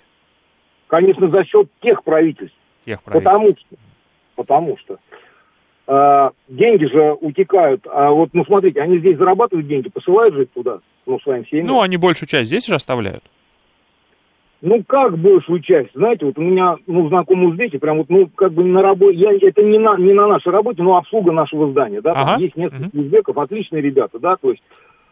Конечно, 0.88 1.28
за 1.30 1.44
счет 1.44 1.68
тех 1.82 2.04
правительств. 2.04 2.58
Тех 2.86 3.02
правительств. 3.02 3.26
Потому 3.26 3.50
что, 3.50 3.76
потому 4.36 4.78
что 4.78 5.00
э, 5.88 6.30
деньги 6.50 6.86
же 6.86 7.14
утекают. 7.20 7.86
А 7.92 8.12
вот, 8.12 8.30
ну, 8.34 8.46
смотрите, 8.46 8.82
они 8.82 9.00
здесь 9.00 9.18
зарабатывают 9.18 9.68
деньги, 9.68 9.90
посылают 9.90 10.36
же 10.36 10.46
туда, 10.48 10.80
ну, 11.06 11.20
своим 11.20 11.46
семьям. 11.48 11.68
Ну, 11.68 11.82
они 11.82 11.98
большую 11.98 12.28
часть 12.28 12.48
здесь 12.48 12.66
же 12.66 12.76
оставляют. 12.76 13.24
Ну, 14.62 14.84
как 14.88 15.18
большую 15.18 15.60
часть? 15.60 15.92
Знаете, 15.94 16.26
вот 16.26 16.40
у 16.40 16.42
меня, 16.42 16.78
ну, 16.88 17.08
знакомый 17.10 17.50
узбеки, 17.50 17.78
прям 17.78 17.98
вот, 17.98 18.10
ну, 18.10 18.28
как 18.34 18.52
бы 18.54 18.64
на 18.64 18.82
работе, 18.82 19.18
я, 19.18 19.32
это 19.32 19.62
не 19.62 19.78
на, 19.78 19.96
не 19.98 20.14
на 20.14 20.28
нашей 20.28 20.52
работе, 20.52 20.82
но 20.82 20.98
обслуга 20.98 21.32
нашего 21.32 21.70
здания, 21.70 22.02
да, 22.02 22.14
ага. 22.14 22.42
есть 22.42 22.56
несколько 22.56 22.88
угу. 22.88 23.02
узбеков, 23.02 23.38
отличные 23.38 23.84
ребята, 23.84 24.18
да, 24.18 24.38
то 24.38 24.50
есть, 24.50 24.64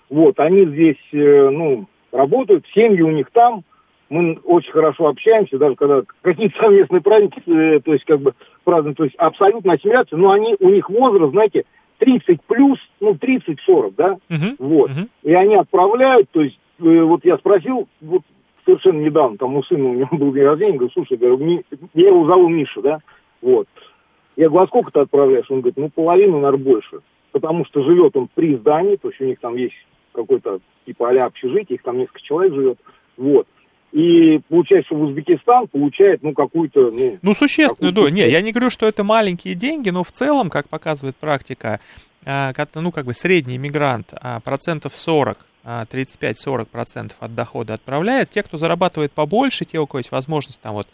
вот, 0.09 0.39
они 0.39 0.65
здесь, 0.65 0.97
э, 1.11 1.49
ну, 1.49 1.85
работают, 2.11 2.65
семьи 2.73 3.01
у 3.01 3.11
них 3.11 3.29
там, 3.31 3.63
мы 4.09 4.39
очень 4.43 4.71
хорошо 4.71 5.07
общаемся, 5.07 5.57
даже 5.57 5.75
когда 5.75 6.01
какие-то 6.21 6.57
совместные 6.59 7.01
праздники, 7.01 7.41
э, 7.45 7.79
то 7.81 7.93
есть, 7.93 8.05
как 8.05 8.21
бы, 8.21 8.33
празднуют, 8.63 8.97
то 8.97 9.03
есть, 9.03 9.15
абсолютно 9.15 9.73
ассимиляция, 9.73 10.17
но 10.17 10.31
они, 10.31 10.55
у 10.59 10.69
них 10.69 10.89
возраст, 10.89 11.31
знаете, 11.31 11.65
30 11.99 12.41
плюс, 12.43 12.79
ну, 12.99 13.13
30-40, 13.13 13.93
да, 13.97 14.13
угу. 14.13 14.55
вот, 14.59 14.91
угу. 14.91 15.07
и 15.23 15.33
они 15.33 15.55
отправляют, 15.55 16.29
то 16.31 16.41
есть, 16.41 16.57
э, 16.79 17.01
вот 17.01 17.23
я 17.25 17.37
спросил, 17.37 17.87
вот 18.01 18.23
совершенно 18.65 18.99
недавно, 18.99 19.37
там 19.37 19.55
у 19.55 19.63
сына 19.63 19.89
у 19.89 19.93
него 19.93 20.09
был 20.17 20.33
день 20.33 20.43
рождения, 20.43 20.77
говорю, 20.77 20.93
слушай, 20.93 21.17
говорю, 21.17 21.37
мне, 21.37 21.63
я 21.93 22.07
его 22.07 22.25
зову 22.25 22.47
Миша, 22.49 22.81
да, 22.81 22.99
вот. 23.41 23.67
Я 24.35 24.49
говорю, 24.49 24.63
а 24.63 24.67
сколько 24.67 24.91
ты 24.91 24.99
отправляешь? 24.99 25.45
Он 25.49 25.59
говорит, 25.59 25.77
ну, 25.77 25.89
половину, 25.89 26.39
наверное, 26.39 26.65
больше. 26.65 26.99
Потому 27.31 27.65
что 27.65 27.83
живет 27.83 28.15
он 28.15 28.29
при 28.33 28.55
здании, 28.55 28.95
то 28.95 29.09
есть 29.09 29.21
у 29.21 29.25
них 29.25 29.39
там 29.39 29.55
есть 29.55 29.75
какой-то 30.11 30.59
типа 30.85 31.09
а 31.09 31.25
общежитие, 31.25 31.75
их 31.75 31.83
там 31.83 31.97
несколько 31.97 32.21
человек 32.21 32.53
живет, 32.53 32.77
вот. 33.17 33.47
И 33.93 34.39
получается, 34.49 34.87
что 34.87 34.95
Узбекистан 34.95 35.67
получает, 35.67 36.23
ну, 36.23 36.33
какую-то... 36.33 36.89
Ну, 36.89 37.19
ну 37.21 37.33
существенную 37.35 37.93
долю. 37.93 38.11
Не, 38.11 38.27
я 38.27 38.41
не 38.41 38.51
говорю, 38.51 38.71
что 38.71 38.87
это 38.87 39.03
маленькие 39.03 39.53
деньги, 39.53 39.91
но 39.91 40.03
в 40.03 40.11
целом, 40.11 40.49
как 40.49 40.67
показывает 40.67 41.15
практика, 41.15 41.79
а, 42.25 42.53
ну, 42.73 42.91
как 42.91 43.05
бы 43.05 43.13
средний 43.13 43.59
мигрант 43.59 44.07
а, 44.13 44.39
процентов 44.39 44.95
40 44.95 45.37
35-40% 45.65 47.13
от 47.19 47.35
дохода 47.35 47.75
отправляет. 47.75 48.29
Те, 48.29 48.43
кто 48.43 48.57
зарабатывает 48.57 49.13
побольше, 49.13 49.63
те, 49.63 49.79
у 49.79 49.87
кого 49.87 49.99
есть 49.99 50.11
возможность 50.11 50.59
там 50.59 50.73
вот 50.73 50.87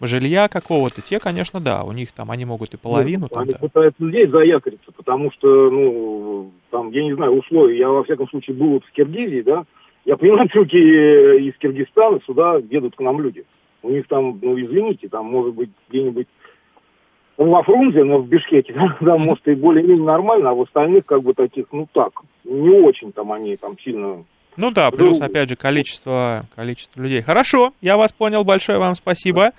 жилья 0.00 0.48
какого-то, 0.48 1.00
те, 1.00 1.20
конечно, 1.20 1.60
да, 1.60 1.84
у 1.84 1.92
них 1.92 2.12
там 2.12 2.30
они 2.30 2.44
могут 2.44 2.74
и 2.74 2.76
половину. 2.76 3.26
Нет, 3.26 3.30
там, 3.30 3.42
они 3.42 3.52
да. 3.52 3.58
пытаются 3.58 4.08
здесь 4.08 4.28
заякориться, 4.30 4.90
потому 4.92 5.30
что, 5.32 5.70
ну, 5.70 6.50
там, 6.70 6.90
я 6.90 7.04
не 7.04 7.14
знаю, 7.14 7.38
условия. 7.38 7.78
Я, 7.78 7.88
во 7.88 8.02
всяком 8.04 8.28
случае, 8.28 8.56
был 8.56 8.70
вот 8.70 8.84
в 8.84 8.92
Киргизии, 8.92 9.42
да, 9.42 9.64
я 10.06 10.16
понимаю, 10.16 10.48
все-таки 10.48 10.78
из 10.78 11.58
Киргизстана 11.58 12.20
сюда 12.24 12.60
едут 12.70 12.94
к 12.94 13.00
нам 13.00 13.20
люди. 13.20 13.44
У 13.82 13.90
них 13.90 14.06
там, 14.06 14.38
ну, 14.40 14.58
извините, 14.58 15.08
там, 15.08 15.26
может 15.26 15.54
быть, 15.54 15.70
где-нибудь 15.88 16.28
во 17.36 17.62
Фрунзе, 17.64 18.04
но 18.04 18.18
в 18.18 18.28
Бишкеке, 18.28 18.72
да 19.00 19.18
может, 19.18 19.46
и 19.48 19.54
более-менее 19.54 20.06
нормально, 20.06 20.50
а 20.50 20.54
в 20.54 20.62
остальных, 20.62 21.04
как 21.06 21.22
бы, 21.22 21.34
таких, 21.34 21.66
ну, 21.72 21.88
так, 21.92 22.12
не 22.44 22.70
очень 22.70 23.12
там 23.12 23.32
они 23.32 23.56
там 23.56 23.76
сильно... 23.80 24.24
Ну 24.56 24.70
да, 24.70 24.90
плюс, 24.90 25.20
опять 25.20 25.50
же, 25.50 25.56
количество, 25.56 26.44
количество 26.54 27.02
людей. 27.02 27.20
Хорошо, 27.20 27.74
я 27.82 27.98
вас 27.98 28.12
понял, 28.12 28.42
большое 28.42 28.78
вам 28.78 28.94
спасибо. 28.94 29.50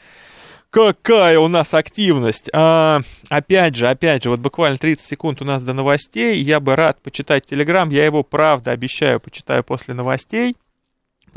Какая 0.69 1.39
у 1.39 1.47
нас 1.47 1.73
активность! 1.73 2.49
А, 2.53 3.01
опять 3.29 3.75
же, 3.75 3.87
опять 3.87 4.23
же, 4.23 4.29
вот 4.29 4.39
буквально 4.39 4.77
30 4.77 5.07
секунд 5.07 5.41
у 5.41 5.45
нас 5.45 5.63
до 5.63 5.73
новостей. 5.73 6.41
Я 6.41 6.59
бы 6.59 6.75
рад 6.75 7.01
почитать 7.01 7.45
Телеграм. 7.47 7.89
Я 7.89 8.05
его, 8.05 8.23
правда, 8.23 8.71
обещаю, 8.71 9.19
почитаю 9.19 9.63
после 9.63 9.93
новостей 9.93 10.55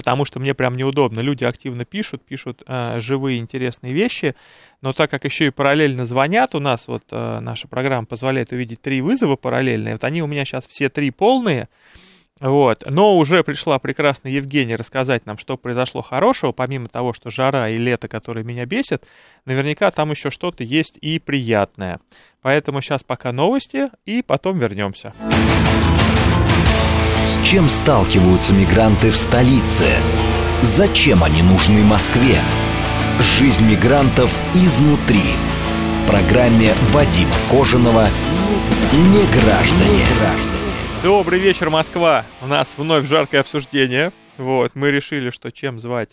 потому 0.01 0.25
что 0.25 0.41
мне 0.41 0.55
прям 0.55 0.79
неудобно. 0.79 1.21
Люди 1.21 1.45
активно 1.45 1.85
пишут, 1.85 2.25
пишут 2.25 2.63
э, 2.67 3.01
живые 3.01 3.39
интересные 3.39 3.93
вещи, 3.93 4.35
но 4.81 4.95
так 4.95 5.11
как 5.11 5.27
еще 5.27 5.49
и 5.49 5.51
параллельно 5.51 6.07
звонят, 6.07 6.55
у 6.55 6.59
нас 6.59 6.89
вот 6.89 7.03
э, 7.11 7.41
наша 7.41 7.69
программа 7.69 8.07
позволяет 8.07 8.51
увидеть 8.53 8.81
три 8.81 9.03
вызова 9.03 9.37
параллельные, 9.37 9.97
вот 9.97 10.05
они 10.05 10.23
у 10.23 10.27
меня 10.27 10.47
сейчас 10.47 10.67
все 10.67 10.89
три 10.89 11.11
полные, 11.11 11.69
вот. 12.41 12.85
Но 12.87 13.19
уже 13.19 13.45
пришла 13.45 13.79
прекрасная 13.79 14.33
Евгения 14.33 14.77
рассказать 14.77 15.27
нам, 15.27 15.37
что 15.37 15.59
произошло 15.59 16.01
хорошего, 16.01 16.53
помимо 16.53 16.89
того, 16.89 17.13
что 17.13 17.31
жара 17.31 17.69
и 17.69 17.77
лето, 17.77 18.09
которые 18.09 18.45
меня 18.45 18.65
бесят, 18.65 19.05
наверняка 19.45 19.91
там 19.91 20.11
еще 20.11 20.31
что-то 20.31 20.65
есть 20.65 20.97
и 21.01 21.19
приятное. 21.19 22.01
Поэтому 22.41 22.81
сейчас 22.81 23.05
пока 23.05 23.33
новости, 23.33 23.89
и 24.07 24.23
потом 24.23 24.59
вернемся. 24.59 25.13
С 27.27 27.39
чем 27.45 27.69
сталкиваются 27.69 28.55
мигранты 28.55 29.11
в 29.11 29.17
столице? 29.17 29.97
Зачем 30.63 31.23
они 31.23 31.43
нужны 31.43 31.83
Москве? 31.83 32.41
Жизнь 33.21 33.65
мигрантов 33.65 34.35
изнутри. 34.55 35.35
В 36.03 36.07
программе 36.07 36.71
Вадима 36.91 37.35
Кожаного 37.51 38.09
«Не 38.93 39.27
граждане». 39.27 40.50
Добрый 41.03 41.39
вечер, 41.39 41.71
Москва. 41.71 42.27
У 42.43 42.47
нас 42.47 42.77
вновь 42.77 43.07
жаркое 43.07 43.41
обсуждение. 43.41 44.13
Вот, 44.37 44.75
мы 44.75 44.91
решили, 44.91 45.31
что 45.31 45.51
чем 45.51 45.81
звать 45.81 46.11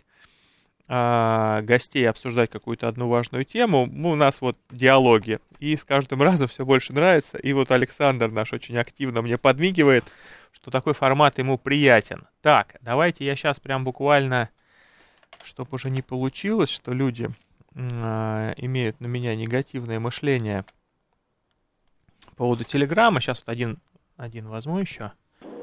а, 0.87 1.61
гостей 1.63 2.09
обсуждать 2.09 2.49
какую-то 2.49 2.87
одну 2.87 3.09
важную 3.09 3.43
тему. 3.43 3.83
У 3.83 4.15
нас 4.15 4.39
вот 4.39 4.57
диалоги. 4.71 5.39
И 5.59 5.75
с 5.75 5.83
каждым 5.83 6.21
разом 6.23 6.47
все 6.47 6.63
больше 6.63 6.93
нравится. 6.93 7.37
И 7.37 7.51
вот 7.51 7.71
Александр 7.71 8.29
наш 8.29 8.53
очень 8.53 8.77
активно 8.77 9.21
мне 9.21 9.37
подмигивает, 9.37 10.05
что 10.53 10.71
такой 10.71 10.93
формат 10.93 11.37
ему 11.37 11.57
приятен. 11.57 12.25
Так, 12.41 12.77
давайте 12.79 13.25
я 13.25 13.35
сейчас 13.35 13.59
прям 13.59 13.83
буквально, 13.83 14.47
чтобы 15.43 15.67
уже 15.73 15.89
не 15.89 16.01
получилось, 16.01 16.69
что 16.69 16.93
люди 16.93 17.29
э, 17.75 18.53
имеют 18.55 19.01
на 19.01 19.07
меня 19.07 19.35
негативное 19.35 19.99
мышление 19.99 20.63
по 22.27 22.35
поводу 22.35 22.63
Телеграма. 22.63 23.19
Сейчас 23.19 23.39
вот 23.39 23.49
один, 23.49 23.79
один 24.17 24.47
возьму 24.47 24.79
еще. 24.79 25.11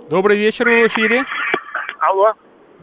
Добрый 0.08 0.36
вечер, 0.36 0.66
вы 0.66 0.84
в 0.84 0.86
эфире. 0.88 1.22
Алло. 1.98 2.34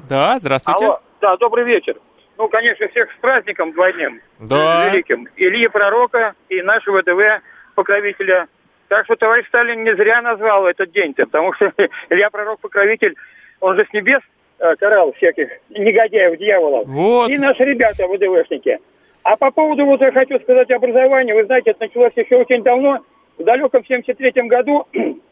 Да, 0.10 0.38
здравствуйте. 0.40 0.86
Алло. 0.86 1.00
Да, 1.22 1.38
добрый 1.38 1.64
вечер. 1.64 1.96
Ну, 2.38 2.50
конечно, 2.50 2.88
всех 2.90 3.12
с 3.12 3.22
праздником 3.22 3.72
двойным. 3.72 4.20
Да. 4.40 4.90
Великим. 4.90 5.28
Ильи 5.38 5.68
Пророка 5.68 6.34
и 6.50 6.62
нашего 6.62 7.04
ДВ 7.04 7.42
покровителя. 7.76 8.48
Так 8.88 9.06
что 9.06 9.16
товарищ 9.16 9.48
Сталин 9.48 9.84
не 9.84 9.96
зря 9.96 10.22
назвал 10.22 10.68
этот 10.68 10.92
день-то, 10.92 11.26
потому 11.26 11.54
что 11.54 11.72
Илья 12.10 12.30
Пророк 12.30 12.60
покровитель, 12.60 13.16
он 13.60 13.78
же 13.78 13.86
с 13.90 13.94
небес 13.94 14.20
э, 14.60 14.76
карал 14.76 15.14
всяких 15.14 15.50
негодяев, 15.70 16.38
дьяволов. 16.38 16.88
Вот. 16.88 17.30
И 17.30 17.38
наши 17.38 17.64
ребята, 17.64 18.08
ВДВшники. 18.08 18.80
А 19.24 19.38
по 19.38 19.52
поводу, 19.52 19.86
вот 19.86 20.02
я 20.02 20.12
хочу 20.12 20.40
сказать, 20.40 20.72
образования, 20.72 21.36
вы 21.36 21.46
знаете, 21.46 21.72
это 21.72 21.82
началось 21.82 22.14
еще 22.16 22.38
очень 22.38 22.64
давно. 22.64 23.06
В 23.38 23.44
далеком 23.44 23.86
73 23.86 24.32
году 24.48 24.88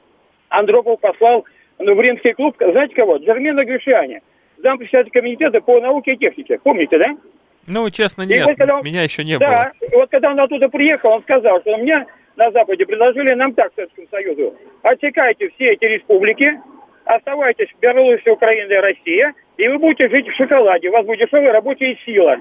Андропов 0.50 1.00
послал 1.00 1.46
ну, 1.80 1.96
в 1.96 2.02
римский 2.02 2.34
клуб, 2.34 2.56
знаете 2.60 2.96
кого? 2.96 3.18
Джермена 3.18 3.64
Гришиани 3.64 4.22
зампредседатель 4.62 5.12
комитета 5.12 5.62
по 5.62 5.80
науке 5.80 6.14
и 6.14 6.18
технике. 6.18 6.60
Помните, 6.62 6.98
да? 6.98 7.16
Ну, 7.68 7.90
честно, 7.90 8.24
И 8.24 8.28
нет, 8.28 8.46
вот 8.46 8.58
когда 8.58 8.78
он- 8.78 8.84
меня 8.84 9.04
еще 9.04 9.24
не 9.24 9.38
да, 9.38 9.72
было. 9.80 9.88
и 9.88 9.96
вот 9.96 10.10
когда 10.10 10.32
он 10.32 10.40
оттуда 10.40 10.70
приехал, 10.70 11.12
он 11.12 11.22
сказал, 11.22 11.62
что 11.62 11.78
мне 11.78 12.06
на 12.36 12.52
Западе 12.52 12.86
предложили 12.86 13.34
нам 13.34 13.54
так, 13.54 13.72
Советскому 13.76 14.08
Союзу, 14.10 14.56
отсекайте 14.82 15.50
все 15.50 15.74
эти 15.74 15.86
республики, 15.86 16.60
оставайтесь 17.06 17.70
в 17.70 17.80
Беларуси, 17.80 18.28
Украина 18.30 18.74
и 18.74 18.78
Россия, 18.78 19.34
и 19.58 19.68
вы 19.68 19.78
будете 19.78 20.10
жить 20.10 20.28
в 20.28 20.36
шоколаде, 20.36 20.90
у 20.90 20.94
вас 20.94 21.06
будет 21.06 21.20
дешевая 21.20 21.52
рабочая 21.52 21.98
сила. 22.06 22.38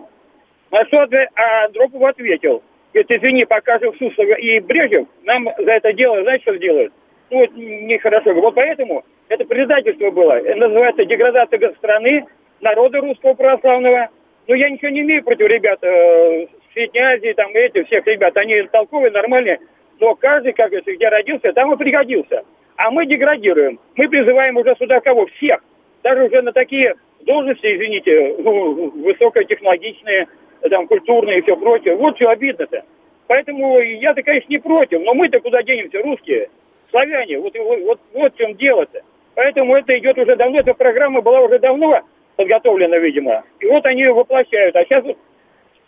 На 0.71 0.85
что 0.87 1.03
а 1.03 1.65
Андропов 1.67 2.03
ответил, 2.03 2.63
говорит, 2.93 3.11
извини, 3.11 3.45
пока 3.45 3.79
жив 3.79 3.97
Суслов 3.99 4.39
и 4.39 4.61
Брежнев, 4.61 5.09
нам 5.25 5.49
за 5.59 5.73
это 5.73 5.93
дело, 5.93 6.23
знаете, 6.23 6.43
что 6.43 6.57
сделают? 6.57 6.93
Ну, 7.31 7.39
вот 7.41 7.51
нехорошо. 7.55 8.33
Вот 8.35 8.55
поэтому 8.55 9.05
это 9.29 9.45
предательство 9.45 10.11
было. 10.11 10.39
Это 10.39 10.57
называется 10.57 11.05
деградация 11.05 11.73
страны, 11.75 12.25
народа 12.61 13.01
русского 13.01 13.35
православного. 13.35 14.09
Ну, 14.47 14.55
я 14.55 14.71
ничего 14.71 14.91
не 14.91 15.01
имею 15.01 15.23
против 15.23 15.47
ребят 15.47 15.79
э, 15.83 16.47
с 16.47 16.73
Средней 16.73 17.01
Азии, 17.01 17.33
там, 17.35 17.51
эти, 17.53 17.85
всех 17.85 18.07
ребят. 18.07 18.37
Они 18.37 18.63
толковые, 18.63 19.11
нормальные. 19.11 19.61
Но 20.01 20.15
каждый, 20.15 20.53
как 20.53 20.71
говорится, 20.71 20.95
где 20.95 21.09
родился, 21.09 21.53
там 21.53 21.73
и 21.73 21.77
пригодился. 21.77 22.45
А 22.77 22.91
мы 22.91 23.05
деградируем. 23.07 23.79
Мы 23.97 24.09
призываем 24.09 24.57
уже 24.57 24.75
сюда 24.79 25.01
кого? 25.01 25.27
Всех. 25.27 25.63
Даже 26.03 26.25
уже 26.25 26.41
на 26.41 26.53
такие 26.53 26.95
должности, 27.21 27.67
извините, 27.67 28.37
ну, 28.39 28.91
высокотехнологичные, 28.91 30.29
там, 30.71 30.87
культурные 30.87 31.39
и 31.39 31.43
все 31.43 31.57
прочее. 31.57 31.97
Вот 31.97 32.17
что 32.17 32.31
обидно-то. 32.31 32.85
Поэтому 33.27 33.79
я-то, 33.81 34.23
конечно, 34.23 34.49
не 34.49 34.59
против, 34.59 35.01
но 35.03 35.13
мы-то 35.13 35.41
куда 35.41 35.63
денемся, 35.63 36.01
русские, 36.03 36.49
славяне, 36.91 37.39
вот, 37.39 37.55
вот, 37.57 37.81
вот, 37.81 38.01
вот 38.13 38.35
в 38.35 38.39
чем 38.39 38.55
дело-то. 38.55 39.01
Поэтому 39.35 39.77
это 39.77 39.97
идет 39.99 40.19
уже 40.19 40.37
давно, 40.37 40.61
эта 40.61 40.75
программа 40.75 41.21
была 41.21 41.41
уже 41.41 41.59
давно 41.59 42.01
подготовлена, 42.37 42.99
видимо. 42.99 43.45
И 43.61 43.67
вот 43.67 43.85
они 43.87 44.03
ее 44.03 44.13
воплощают. 44.13 44.75
А 44.77 44.85
сейчас 44.85 45.05
вот 45.05 45.19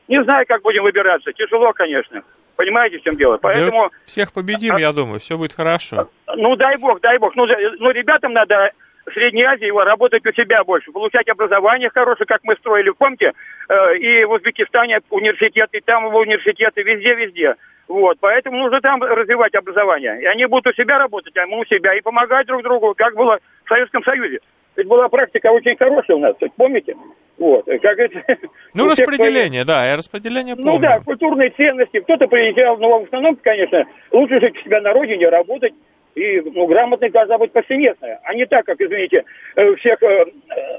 не 0.09 0.23
знаю, 0.25 0.45
как 0.47 0.63
будем 0.63 0.83
выбираться. 0.83 1.33
Тяжело, 1.33 1.73
конечно. 1.73 2.23
Понимаете, 2.57 2.99
в 2.99 3.03
чем 3.03 3.15
дело? 3.15 3.39
Поэтому, 3.39 3.91
Да 3.91 3.97
всех 4.05 4.33
победим, 4.33 4.77
я 4.77 4.93
думаю, 4.93 5.21
все 5.21 5.39
будет 5.39 5.53
хорошо. 5.53 6.09
ну 6.37 6.57
дай 6.57 6.77
бог, 6.77 7.01
дай 7.01 7.19
бог. 7.19 7.35
Ну, 7.37 7.47
ну 7.79 7.91
ребятам 7.91 8.33
надо 8.33 8.73
в 9.07 9.13
Средней 9.13 9.45
Азии 9.45 9.67
его 9.67 9.83
работать 9.83 10.27
у 10.27 10.33
себя 10.33 10.63
больше, 10.63 10.93
получать 10.93 11.29
образование 11.29 11.91
хорошее, 11.91 12.27
как 12.27 12.41
мы 12.45 12.55
строили, 12.57 12.91
помните, 12.91 13.33
Э, 13.71 13.97
и 13.97 14.25
в 14.25 14.33
Узбекистане 14.33 15.01
университеты, 15.11 15.81
там 15.85 16.13
университеты, 16.13 16.83
везде-везде. 16.83 17.55
Вот, 17.91 18.19
поэтому 18.21 18.57
нужно 18.57 18.81
там 18.81 19.03
развивать 19.03 19.53
образование. 19.57 20.23
И 20.23 20.25
они 20.25 20.47
будут 20.47 20.69
у 20.69 20.73
себя 20.81 20.97
работать, 20.97 21.37
а 21.37 21.45
мы 21.49 21.59
у 21.59 21.65
себя, 21.65 21.93
и 21.93 22.01
помогать 22.01 22.47
друг 22.47 22.63
другу, 22.63 22.95
как 22.97 23.17
было 23.17 23.41
в 23.65 23.69
Советском 23.69 24.05
Союзе. 24.05 24.39
Ведь 24.77 24.87
была 24.87 25.09
практика 25.09 25.49
очень 25.49 25.77
хорошая 25.77 26.17
у 26.17 26.21
нас, 26.21 26.37
помните? 26.57 26.95
Вот, 27.37 27.67
и 27.67 27.79
как 27.79 27.97
говорится, 27.97 28.23
Ну, 28.75 28.89
распределение, 28.89 29.65
да, 29.65 29.85
я 29.85 29.97
распределение 29.97 30.55
ну 30.55 30.63
помню. 30.63 30.83
да, 30.83 31.01
культурные 31.01 31.51
ценности. 31.51 31.99
Кто-то 31.99 32.29
приезжал, 32.29 32.77
но 32.79 33.01
в 33.01 33.05
основном, 33.07 33.35
конечно, 33.43 33.85
лучше 34.13 34.39
жить 34.39 34.57
у 34.57 34.61
себя 34.61 34.81
на 34.83 34.93
родине, 34.93 35.29
работать. 35.29 35.75
И 36.15 36.41
ну, 36.41 36.67
грамотность 36.67 37.13
должна 37.15 37.39
быть 37.39 37.53
повсеместная, 37.53 38.21
а 38.25 38.35
не 38.35 38.45
так, 38.47 38.67
как, 38.67 38.81
извините, 38.81 39.25
э, 39.57 39.75
всех 39.77 40.03
э, 40.03 40.07
э, 40.07 40.25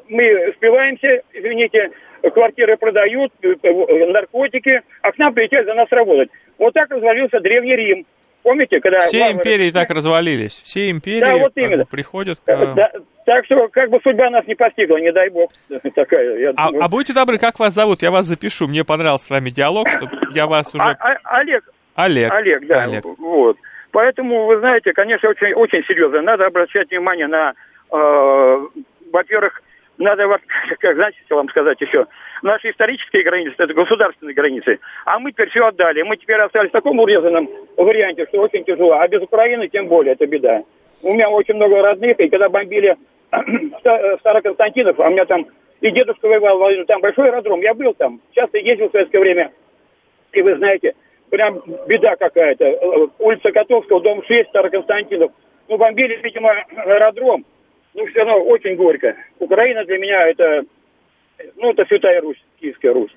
мы 0.10 0.54
спиваемся, 0.58 1.22
извините, 1.34 1.92
квартиры 2.34 2.76
продают, 2.78 3.32
наркотики, 3.64 4.82
а 5.02 5.12
к 5.12 5.18
нам 5.18 5.34
приезжают 5.34 5.68
за 5.68 5.74
нас 5.74 5.88
работать. 5.92 6.30
Вот 6.58 6.74
так 6.74 6.90
развалился 6.92 7.40
Древний 7.40 7.76
Рим. 7.76 8.06
Помните, 8.44 8.80
когда... 8.80 9.08
Все 9.08 9.20
варвары- 9.20 9.34
империи 9.34 9.72
так 9.72 9.90
развалились. 9.92 10.62
Все 10.64 10.90
империи 10.90 11.20
Да, 11.20 11.38
вот 11.38 11.52
именно. 11.56 11.86
приходят 11.86 12.40
к... 12.40 12.74
Да, 12.76 12.92
так 13.26 13.46
что, 13.46 13.68
как 13.70 13.90
бы 13.92 14.00
судьба 14.04 14.30
нас 14.32 14.46
не 14.48 14.56
постигла, 14.56 14.98
не 14.98 15.12
дай 15.12 15.30
бог. 15.30 15.52
Такая, 15.96 16.38
я 16.40 16.50
А, 16.56 16.68
думаю. 16.68 16.84
а 16.86 16.88
будьте 16.90 17.14
добры, 17.14 17.38
как 17.38 17.60
вас 17.60 17.74
зовут? 17.74 18.02
Я 18.02 18.10
вас 18.12 18.26
запишу. 18.26 18.68
Мне 18.68 18.84
понравился 18.84 19.26
с 19.26 19.30
вами 19.30 19.52
диалог, 19.52 19.88
чтобы 19.90 20.12
я 20.34 20.48
вас 20.48 20.74
уже... 20.74 20.84
А- 20.84 20.98
а- 21.00 21.38
Олег, 21.40 21.64
Олег. 21.96 22.32
Олег, 22.34 22.68
да. 22.68 22.84
Олег. 22.84 23.06
Вот. 23.20 23.58
Поэтому, 23.92 24.46
вы 24.46 24.60
знаете, 24.60 24.94
конечно, 24.94 25.30
очень, 25.30 25.54
очень 25.54 25.84
серьезно. 25.86 26.22
Надо 26.22 26.46
обращать 26.46 26.90
внимание 26.90 27.28
на, 27.28 27.54
э, 27.92 28.68
во-первых, 29.12 29.62
надо, 29.98 30.28
как 30.80 30.96
знаете, 30.96 31.18
вам 31.30 31.50
сказать 31.50 31.80
еще, 31.82 32.08
наши 32.42 32.72
исторические 32.72 33.24
границы, 33.24 33.56
это 33.58 33.74
государственные 33.74 34.34
границы, 34.34 34.80
а 35.06 35.20
мы 35.20 35.32
теперь 35.32 35.50
все 35.50 35.66
отдали. 35.66 36.02
Мы 36.04 36.18
теперь 36.18 36.40
остались 36.40 36.70
в 36.70 36.74
таком 36.74 37.00
урезанном 37.00 37.50
варианте, 37.78 38.26
что 38.28 38.40
очень 38.42 38.64
тяжело. 38.64 38.94
А 38.94 39.08
без 39.08 39.22
Украины 39.22 39.68
тем 39.68 39.88
более, 39.88 40.14
это 40.14 40.26
беда. 40.26 40.64
У 41.02 41.14
меня 41.14 41.30
очень 41.30 41.56
много 41.56 41.82
родных, 41.82 42.20
и 42.20 42.30
когда 42.30 42.50
бомбили 42.50 42.96
Ста- 43.80 44.18
Староконстантинов, 44.20 45.00
а 45.00 45.08
у 45.08 45.12
меня 45.12 45.26
там 45.26 45.46
и 45.82 45.92
дедушка 45.92 46.28
воевал, 46.28 46.60
во- 46.60 46.86
там 46.86 47.02
большой 47.02 47.30
аэродром, 47.30 47.62
я 47.62 47.74
был 47.74 47.94
там, 47.94 48.22
часто 48.34 48.58
ездил 48.60 48.90
в 48.90 48.92
советское 48.92 49.20
время, 49.20 49.52
и 50.32 50.42
вы 50.42 50.56
знаете, 50.56 50.94
прям 51.32 51.64
беда 51.88 52.16
какая-то. 52.18 53.10
Улица 53.18 53.52
Котовского, 53.52 54.02
дом 54.02 54.24
6, 54.24 54.50
Староконстантинов. 54.50 55.32
Ну, 55.68 55.78
бомбили, 55.78 56.18
видимо, 56.22 56.52
аэродром. 56.52 57.46
Ну, 57.94 58.06
все 58.08 58.20
равно 58.20 58.44
очень 58.44 58.76
горько. 58.76 59.16
Украина 59.40 59.84
для 59.86 59.98
меня 59.98 60.28
это, 60.28 60.64
ну, 61.56 61.72
это 61.72 61.86
святая 61.86 62.22
Русь, 62.22 62.42
Киевская 62.60 62.94
Русь. 62.94 63.16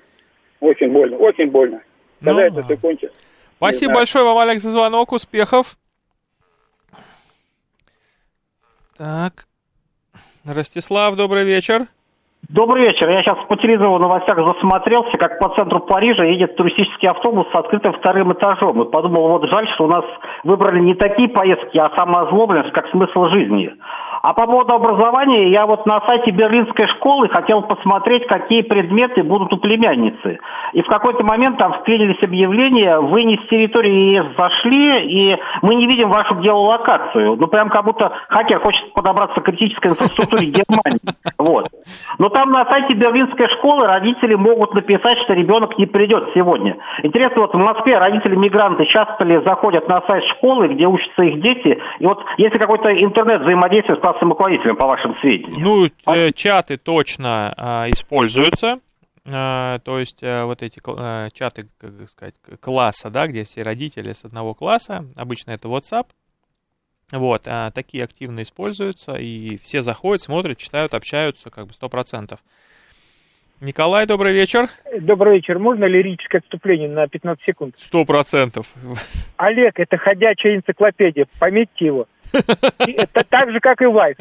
Очень 0.59 0.91
больно, 0.91 1.17
очень 1.17 1.51
больно. 1.51 1.81
Когда 2.23 2.41
Ну, 2.41 2.47
это 2.47 2.61
все 2.63 2.77
кончится? 2.77 3.17
Спасибо 3.57 3.93
большое 3.93 4.25
вам, 4.25 4.37
Олег, 4.37 4.59
за 4.59 4.71
звонок. 4.71 5.11
Успехов. 5.11 5.77
Так. 8.97 9.45
Ростислав, 10.45 11.15
добрый 11.15 11.43
вечер. 11.43 11.87
Добрый 12.49 12.83
вечер. 12.83 13.09
Я 13.09 13.17
сейчас 13.17 13.37
по 13.47 13.55
телевизору 13.55 13.95
в 13.95 13.99
новостях 13.99 14.37
засмотрелся, 14.37 15.17
как 15.17 15.39
по 15.39 15.49
центру 15.55 15.79
Парижа 15.79 16.25
едет 16.25 16.55
туристический 16.55 17.09
автобус 17.09 17.47
с 17.51 17.55
открытым 17.55 17.93
вторым 17.93 18.33
этажом. 18.33 18.83
И 18.83 18.91
подумал, 18.91 19.29
вот 19.29 19.49
жаль, 19.49 19.67
что 19.73 19.85
у 19.85 19.87
нас 19.87 20.05
выбрали 20.43 20.79
не 20.79 20.93
такие 20.93 21.27
поездки, 21.27 21.79
а 21.79 21.89
самоозлобленность, 21.97 22.71
как 22.71 22.87
смысл 22.89 23.25
жизни. 23.29 23.71
А 24.21 24.33
по 24.33 24.45
поводу 24.45 24.73
образования, 24.73 25.49
я 25.49 25.65
вот 25.65 25.85
на 25.85 26.01
сайте 26.05 26.31
Берлинской 26.31 26.87
школы 26.87 27.29
хотел 27.29 27.61
посмотреть, 27.61 28.27
какие 28.27 28.61
предметы 28.61 29.23
будут 29.23 29.53
у 29.53 29.57
племянницы. 29.57 30.39
И 30.73 30.81
в 30.81 30.87
какой-то 30.87 31.25
момент 31.25 31.57
там 31.57 31.73
встретились 31.73 32.21
объявления, 32.21 32.99
вы 32.99 33.23
не 33.23 33.37
с 33.37 33.47
территории 33.49 34.15
ЕС 34.15 34.25
зашли, 34.37 35.31
и 35.31 35.37
мы 35.61 35.75
не 35.75 35.87
видим 35.87 36.09
вашу 36.09 36.35
геолокацию. 36.35 37.35
Ну, 37.35 37.47
прям 37.47 37.69
как 37.69 37.85
будто 37.85 38.11
хакер 38.29 38.59
хочет 38.59 38.93
подобраться 38.93 39.41
к 39.41 39.43
критической 39.43 39.91
инфраструктуре 39.91 40.47
Германии. 40.47 40.99
Вот. 41.37 41.67
Но 42.17 42.29
там 42.29 42.51
на 42.51 42.65
сайте 42.65 42.95
Берлинской 42.95 43.49
школы 43.49 43.85
родители 43.87 44.35
могут 44.35 44.73
написать, 44.73 45.17
что 45.19 45.33
ребенок 45.33 45.77
не 45.77 45.85
придет 45.85 46.29
сегодня. 46.33 46.77
Интересно, 47.03 47.41
вот 47.41 47.53
в 47.53 47.57
Москве 47.57 47.97
родители-мигранты 47.97 48.85
часто 48.85 49.23
ли 49.23 49.41
заходят 49.43 49.87
на 49.87 50.01
сайт 50.07 50.23
школы, 50.25 50.69
где 50.69 50.87
учатся 50.87 51.23
их 51.23 51.41
дети, 51.41 51.79
и 51.99 52.05
вот 52.05 52.23
если 52.37 52.57
какой-то 52.57 52.91
интернет 52.91 53.41
взаимодействия 53.41 53.95
с 53.95 54.04
классным 54.05 54.29
руководителем, 54.29 54.75
по 54.75 54.85
вашим 54.85 55.15
сведениям? 55.19 55.61
Ну, 55.61 55.87
э, 56.13 56.31
чаты 56.31 56.77
точно 56.77 57.53
а, 57.57 57.89
используются. 57.89 58.79
а, 59.25 59.79
то 59.79 59.97
есть 59.97 60.19
а, 60.21 60.45
вот 60.45 60.61
эти 60.61 60.79
а, 60.85 61.29
чаты, 61.31 61.67
как 61.79 62.07
сказать, 62.09 62.35
класса, 62.59 63.09
да, 63.09 63.25
где 63.25 63.45
все 63.45 63.63
родители 63.63 64.13
с 64.13 64.23
одного 64.23 64.53
класса, 64.53 65.05
обычно 65.15 65.51
это 65.51 65.69
WhatsApp, 65.69 66.05
вот, 67.11 67.47
а, 67.47 67.71
такие 67.71 68.03
активно 68.03 68.43
используются, 68.43 69.15
и 69.15 69.57
все 69.57 69.81
заходят, 69.81 70.21
смотрят, 70.21 70.59
читают, 70.59 70.93
общаются, 70.93 71.49
как 71.49 71.65
бы 71.65 71.73
сто 71.73 71.89
процентов. 71.89 72.41
Николай, 73.65 74.05
добрый 74.05 74.31
вечер. 74.31 74.67
Добрый 74.99 75.37
вечер. 75.37 75.57
Можно 75.57 75.85
лирическое 75.85 76.39
отступление 76.39 76.87
на 76.87 77.07
15 77.07 77.43
секунд? 77.43 77.75
Сто 77.79 78.05
процентов. 78.05 78.67
Олег, 79.37 79.79
это 79.79 79.97
ходячая 79.97 80.57
энциклопедия. 80.57 81.25
Пометьте 81.39 81.85
его. 81.85 82.07
Это 82.31 83.23
так 83.27 83.51
же, 83.51 83.59
как 83.59 83.81
и 83.81 83.85
Вайс. 83.85 84.17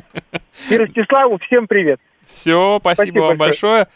И 0.71 0.77
Ростиславу 0.79 1.39
всем 1.39 1.67
привет. 1.67 2.01
Все, 2.25 2.79
спасибо, 2.81 3.05
спасибо 3.05 3.19
вам 3.21 3.37
большое. 3.37 3.89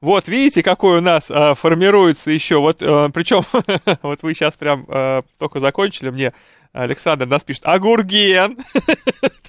Вот, 0.00 0.26
видите, 0.26 0.64
какой 0.64 0.98
у 0.98 1.00
нас 1.00 1.30
а, 1.30 1.54
формируется 1.54 2.32
еще. 2.32 2.56
Вот, 2.56 2.82
а, 2.82 3.08
причем, 3.10 3.42
вот 4.02 4.24
вы 4.24 4.34
сейчас 4.34 4.56
прям 4.56 4.86
а, 4.88 5.22
только 5.38 5.60
закончили 5.60 6.10
мне. 6.10 6.32
Александр 6.72 7.26
нас 7.26 7.44
пишет, 7.44 7.62
а 7.64 7.78
Гурген? 7.78 8.56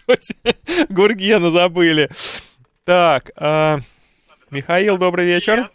То 0.06 0.13
есть, 0.13 0.36
Гургена 0.89 1.50
забыли. 1.50 2.10
Так, 2.86 3.32
а, 3.36 3.80
Михаил, 4.50 4.98
добрый 4.98 5.26
вечер. 5.26 5.70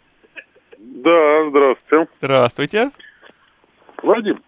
Да, 0.79 1.49
здравствуйте. 1.49 2.07
Здравствуйте. 2.17 2.91
Вадим, 4.01 4.41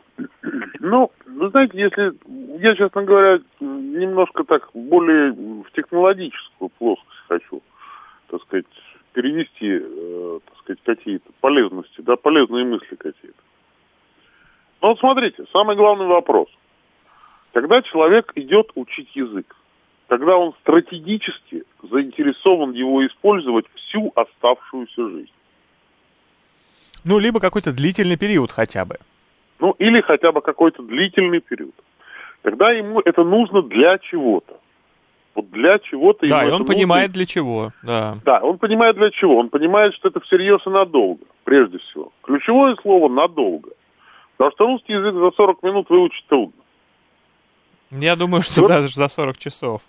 ну, 0.79 1.11
вы 1.27 1.49
знаете, 1.49 1.77
если 1.77 2.13
я, 2.59 2.75
честно 2.75 3.03
говоря, 3.03 3.39
немножко 3.59 4.43
так 4.43 4.69
более 4.73 5.31
в 5.31 5.71
технологическую 5.75 6.69
плоскость 6.69 7.19
хочу, 7.27 7.61
так 8.29 8.41
сказать, 8.41 8.65
перевести, 9.13 9.79
э, 9.79 10.39
так 10.43 10.57
сказать, 10.57 10.79
какие-то 10.83 11.31
полезности, 11.39 12.01
да, 12.01 12.15
полезные 12.15 12.65
мысли 12.65 12.95
какие-то. 12.95 13.37
Ну 14.81 14.89
вот 14.89 14.99
смотрите, 14.99 15.45
самый 15.51 15.75
главный 15.75 16.07
вопрос. 16.07 16.47
Когда 17.53 17.83
человек 17.83 18.31
идет 18.35 18.71
учить 18.73 19.15
язык, 19.15 19.55
когда 20.07 20.37
он 20.37 20.53
стратегически 20.61 21.63
заинтересован 21.83 22.71
его 22.73 23.05
использовать 23.05 23.65
всю 23.75 24.11
оставшуюся 24.15 25.09
жизнь. 25.09 25.31
Ну, 27.03 27.19
либо 27.19 27.39
какой-то 27.39 27.71
длительный 27.71 28.17
период 28.17 28.51
хотя 28.51 28.85
бы. 28.85 28.97
Ну, 29.59 29.71
или 29.79 30.01
хотя 30.01 30.31
бы 30.31 30.41
какой-то 30.41 30.83
длительный 30.83 31.39
период. 31.39 31.75
Тогда 32.41 32.71
ему 32.71 32.99
это 32.99 33.23
нужно 33.23 33.61
для 33.61 33.97
чего-то. 33.99 34.59
Вот 35.33 35.49
для 35.51 35.79
чего-то 35.79 36.25
Да, 36.27 36.45
и 36.45 36.51
он 36.51 36.65
понимает 36.65 37.09
нужно. 37.09 37.13
для 37.13 37.25
чего, 37.25 37.71
да. 37.83 38.17
Да, 38.23 38.39
он 38.39 38.57
понимает 38.57 38.95
для 38.95 39.11
чего. 39.11 39.37
Он 39.37 39.49
понимает, 39.49 39.93
что 39.95 40.07
это 40.09 40.19
всерьез 40.21 40.61
и 40.65 40.69
надолго, 40.69 41.25
прежде 41.43 41.77
всего. 41.79 42.11
Ключевое 42.23 42.75
слово 42.81 43.09
«надолго». 43.09 43.71
Потому 44.37 44.51
что 44.51 44.65
русский 44.65 44.93
язык 44.93 45.13
за 45.13 45.31
40 45.31 45.63
минут 45.63 45.89
выучить 45.89 46.25
трудно. 46.27 46.61
Я 47.91 48.15
думаю, 48.15 48.41
что 48.41 48.61
Вот. 48.61 48.67
даже 48.67 48.89
за 48.89 49.07
40 49.07 49.37
часов. 49.37 49.81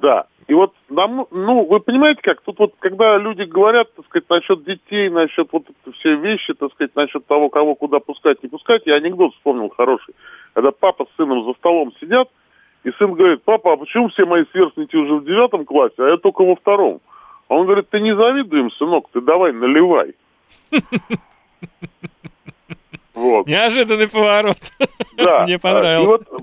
Да. 0.00 0.26
И 0.46 0.54
вот 0.54 0.72
нам, 0.88 1.26
ну, 1.30 1.66
вы 1.66 1.80
понимаете 1.80 2.20
как, 2.22 2.40
тут 2.40 2.58
вот, 2.58 2.74
когда 2.78 3.18
люди 3.18 3.42
говорят, 3.42 3.92
так 3.94 4.06
сказать, 4.06 4.30
насчет 4.30 4.64
детей, 4.64 5.10
насчет 5.10 5.48
вот 5.52 5.64
все 5.98 6.14
вещи, 6.16 6.54
так 6.54 6.72
сказать, 6.72 6.96
насчет 6.96 7.26
того, 7.26 7.50
кого 7.50 7.74
куда 7.74 7.98
пускать, 7.98 8.42
не 8.42 8.48
пускать, 8.48 8.82
я 8.86 8.94
анекдот 8.94 9.34
вспомнил 9.34 9.68
хороший. 9.68 10.14
Когда 10.54 10.70
папа 10.70 11.04
с 11.04 11.16
сыном 11.16 11.44
за 11.44 11.52
столом 11.54 11.92
сидят, 12.00 12.28
и 12.84 12.90
сын 12.92 13.12
говорит, 13.12 13.42
папа, 13.44 13.74
а 13.74 13.76
почему 13.76 14.08
все 14.08 14.24
мои 14.24 14.44
сверстники 14.52 14.96
уже 14.96 15.16
в 15.16 15.24
девятом 15.24 15.66
классе, 15.66 15.94
а 15.98 16.08
я 16.08 16.16
только 16.16 16.42
во 16.42 16.56
втором? 16.56 17.00
А 17.48 17.54
он 17.54 17.66
говорит, 17.66 17.90
ты 17.90 18.00
не 18.00 18.14
завидуй 18.16 18.60
им, 18.60 18.70
сынок, 18.72 19.08
ты 19.12 19.20
давай 19.20 19.52
наливай. 19.52 20.14
Вот. 23.14 23.48
Неожиданный 23.48 24.08
поворот. 24.08 24.56
Да. 25.16 25.42
Мне 25.44 25.54
И 25.54 25.58
понравился. 25.58 26.06
вот, 26.30 26.42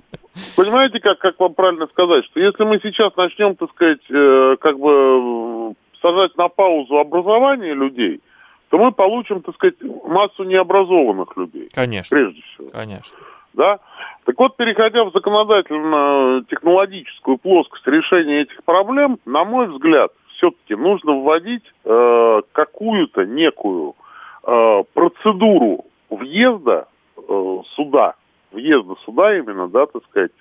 понимаете, 0.55 0.99
как, 0.99 1.19
как 1.19 1.39
вам 1.39 1.53
правильно 1.53 1.85
сказать, 1.87 2.25
что 2.25 2.39
если 2.39 2.63
мы 2.63 2.79
сейчас 2.81 3.15
начнем, 3.15 3.55
так 3.55 3.69
сказать, 3.71 4.01
э, 4.09 4.55
как 4.59 4.79
бы 4.79 4.91
э, 4.91 5.73
сажать 6.01 6.35
на 6.37 6.49
паузу 6.49 6.97
образование 6.97 7.73
людей, 7.73 8.21
то 8.69 8.77
мы 8.77 8.91
получим, 8.91 9.41
так 9.41 9.55
сказать, 9.55 9.75
массу 10.05 10.43
необразованных 10.43 11.35
людей, 11.37 11.69
Конечно, 11.73 12.15
прежде 12.15 12.41
всего. 12.41 12.69
конечно. 12.71 13.17
Да? 13.53 13.79
Так 14.25 14.37
вот, 14.37 14.57
переходя 14.57 15.05
в 15.05 15.13
законодательно-технологическую 15.13 17.37
плоскость 17.37 17.87
решения 17.87 18.41
этих 18.41 18.61
проблем, 18.65 19.17
на 19.25 19.45
мой 19.45 19.67
взгляд, 19.67 20.11
все-таки 20.35 20.75
нужно 20.75 21.13
вводить 21.13 21.63
э, 21.85 22.41
какую-то 22.51 23.25
некую 23.25 23.95
э, 24.43 24.83
процедуру 24.93 25.85
въезда 26.09 26.89
э, 27.17 27.57
суда, 27.75 28.15
въезда 28.55 28.95
суда 29.05 29.37
именно, 29.37 29.67
да, 29.67 29.85
так 29.85 30.03
сказать, 30.09 30.31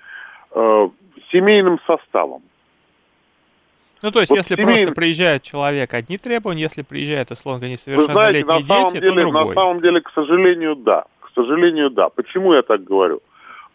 э, 0.52 0.88
семейным 1.30 1.78
составом. 1.86 2.42
Ну, 4.02 4.10
то 4.10 4.20
есть, 4.20 4.30
Вот 4.30 4.36
если 4.36 4.54
семейный- 4.56 4.76
просто 4.84 4.94
приезжает 4.94 5.42
человек, 5.42 5.94
одни 5.94 6.18
требования, 6.18 6.62
если 6.62 6.82
приезжает, 6.82 7.30
условно 7.30 7.60
говоря, 7.60 7.72
Вы 7.72 7.76
знаете, 7.76 7.90
несовершеннолетние 7.90 8.60
на 8.60 8.66
самом, 8.66 8.92
дети, 8.92 9.02
деле, 9.02 9.22
то 9.22 9.26
на 9.28 9.38
другой. 9.38 9.54
самом 9.54 9.80
деле, 9.80 10.00
к 10.00 10.10
сожалению, 10.10 10.76
да. 10.76 11.04
К 11.20 11.30
сожалению, 11.34 11.90
да. 11.90 12.08
Почему 12.10 12.52
я 12.54 12.62
так 12.62 12.84
говорю? 12.84 13.20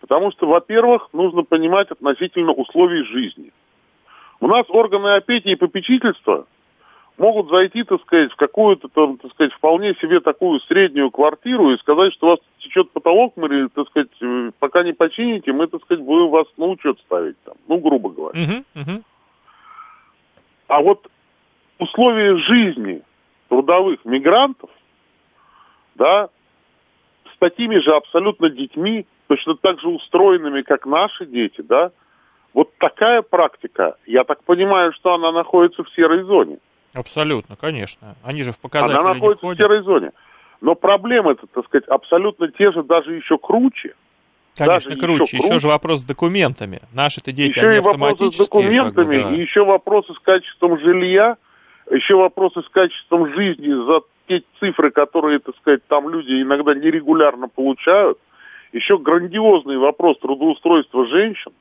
Потому 0.02 0.32
что, 0.32 0.48
во-первых, 0.48 1.10
нужно 1.14 1.44
понимать 1.44 1.90
относительно 1.92 2.52
условий 2.54 3.04
жизни. 3.04 3.52
У 4.40 4.48
нас 4.48 4.66
органы 4.70 5.16
опеки 5.16 5.50
и 5.50 5.56
попечительства 5.56 6.46
могут 7.20 7.50
зайти, 7.50 7.84
так 7.84 8.02
сказать, 8.02 8.32
в 8.32 8.36
какую-то, 8.36 8.88
там, 8.88 9.18
так 9.18 9.32
сказать, 9.32 9.54
вполне 9.54 9.94
себе 9.96 10.22
такую 10.22 10.60
среднюю 10.62 11.12
квартиру 11.12 11.72
и 11.74 11.78
сказать, 11.78 12.14
что 12.14 12.28
у 12.28 12.30
вас 12.32 12.40
течет 12.60 12.92
потолок, 12.92 13.34
мы, 13.36 13.68
так 13.70 13.88
сказать, 13.90 14.10
э, 14.22 14.52
пока 14.60 14.84
не 14.84 14.94
почините, 14.94 15.52
мы, 15.52 15.68
так 15.68 15.82
сказать, 15.84 16.04
будем 16.04 16.30
вас 16.30 16.48
на 16.58 16.68
учет 16.68 16.98
ставить 17.00 17.42
там, 17.44 17.56
ну, 17.68 17.78
грубо 17.78 18.10
говоря. 18.10 18.40
А 20.68 20.82
вот 20.82 21.08
условия 21.78 22.38
жизни 22.38 23.02
трудовых 23.50 24.06
мигрантов, 24.06 24.70
да, 25.96 26.30
с 27.34 27.38
такими 27.40 27.80
же 27.80 27.92
абсолютно 27.96 28.50
детьми, 28.50 29.06
точно 29.28 29.56
так 29.56 29.80
же 29.82 29.90
устроенными, 29.90 30.62
как 30.62 30.86
наши 30.86 31.26
дети, 31.26 31.62
да, 31.62 31.92
вот 32.54 32.76
такая 32.78 33.22
практика, 33.22 33.98
я 34.06 34.24
так 34.24 34.44
понимаю, 34.44 34.94
что 34.94 35.14
она 35.14 35.32
находится 35.32 35.84
в 35.84 35.90
серой 35.96 36.24
зоне. 36.24 36.60
Абсолютно, 36.94 37.56
конечно. 37.56 38.16
Они 38.24 38.44
же 38.44 38.52
в 38.52 38.56
Она 38.56 38.62
показатели 38.62 38.98
не 38.98 39.04
находится 39.14 39.46
в 39.46 39.50
входят. 39.50 39.60
серой 39.60 39.82
зоне. 39.84 40.12
Но 40.62 40.76
проблемы-то, 40.76 41.48
так 41.48 41.66
сказать, 41.66 41.88
абсолютно 41.88 42.50
те 42.50 42.72
же, 42.72 42.84
даже 42.84 43.14
еще 43.14 43.38
круче. 43.38 43.94
Конечно, 44.58 44.90
даже 44.92 45.00
круче. 45.02 45.24
еще 45.24 45.38
Еще, 45.38 45.48
круче. 45.48 45.60
же 45.60 45.68
вопрос 45.68 46.00
с 46.02 46.04
документами. 46.04 46.82
Наши-то 46.94 47.32
дети, 47.32 47.58
еще 47.60 47.68
они 47.68 47.78
и 47.78 47.80
вопросы 47.80 48.32
с 48.32 48.38
документами, 48.38 48.92
как 48.94 49.08
бы, 49.08 49.30
да. 49.30 49.36
и 49.36 49.42
еще 49.42 49.64
вопросы 49.64 50.14
с 50.14 50.20
качеством 50.20 50.80
жилья, 50.80 51.38
еще 51.92 52.16
вопросы 52.16 52.62
с 52.62 52.70
качеством 52.70 53.32
жизни 53.34 53.72
за 53.86 54.02
те 54.28 54.44
цифры, 54.60 54.92
которые, 54.92 55.40
так 55.40 55.56
сказать, 55.58 55.86
там 55.88 56.10
люди 56.10 56.42
иногда 56.42 56.74
нерегулярно 56.76 57.48
получают. 57.48 58.20
Еще 58.74 58.98
грандиозный 58.98 59.78
вопрос 59.78 60.20
трудоустройства 60.20 61.08
женщин, 61.08 61.52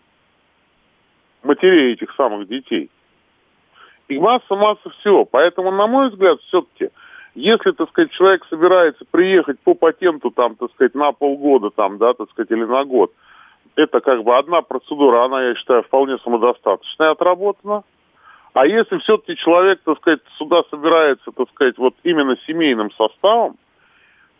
матерей 1.42 1.92
этих 1.94 2.12
самых 2.16 2.48
детей. 2.48 2.90
И 4.08 4.18
масса-масса 4.18 4.90
всего. 5.00 5.24
Поэтому, 5.24 5.70
на 5.70 5.86
мой 5.86 6.08
взгляд, 6.08 6.40
все-таки, 6.48 6.90
если, 7.34 7.72
так 7.72 7.90
сказать, 7.90 8.10
человек 8.12 8.44
собирается 8.48 9.04
приехать 9.10 9.60
по 9.60 9.74
патенту, 9.74 10.30
там, 10.30 10.56
так 10.56 10.72
сказать, 10.72 10.94
на 10.94 11.12
полгода, 11.12 11.70
там, 11.70 11.98
да, 11.98 12.14
так 12.14 12.30
сказать, 12.30 12.50
или 12.50 12.64
на 12.64 12.84
год, 12.84 13.12
это 13.76 14.00
как 14.00 14.24
бы 14.24 14.36
одна 14.36 14.62
процедура, 14.62 15.24
она, 15.24 15.44
я 15.44 15.54
считаю, 15.54 15.82
вполне 15.82 16.18
самодостаточная, 16.18 17.10
отработана. 17.10 17.84
А 18.54 18.66
если 18.66 18.98
все-таки 18.98 19.36
человек, 19.36 19.80
так 19.84 19.98
сказать, 19.98 20.20
сюда 20.38 20.62
собирается, 20.70 21.30
так 21.30 21.48
сказать, 21.50 21.76
вот 21.78 21.94
именно 22.02 22.36
семейным 22.46 22.90
составом, 22.92 23.56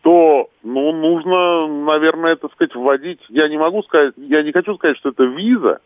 то, 0.03 0.49
ну, 0.63 0.93
нужно, 0.93 1.67
наверное, 1.67 2.37
так 2.37 2.53
сказать, 2.53 2.75
вводить, 2.75 3.21
я 3.29 3.49
не 3.49 3.59
могу 3.59 3.83
сказать, 3.83 4.15
я 4.17 4.43
не 4.43 4.53
хочу 4.53 4.75
сказать, 4.77 4.97
что 4.97 5.11
это 5.11 5.25
виза, 5.25 5.81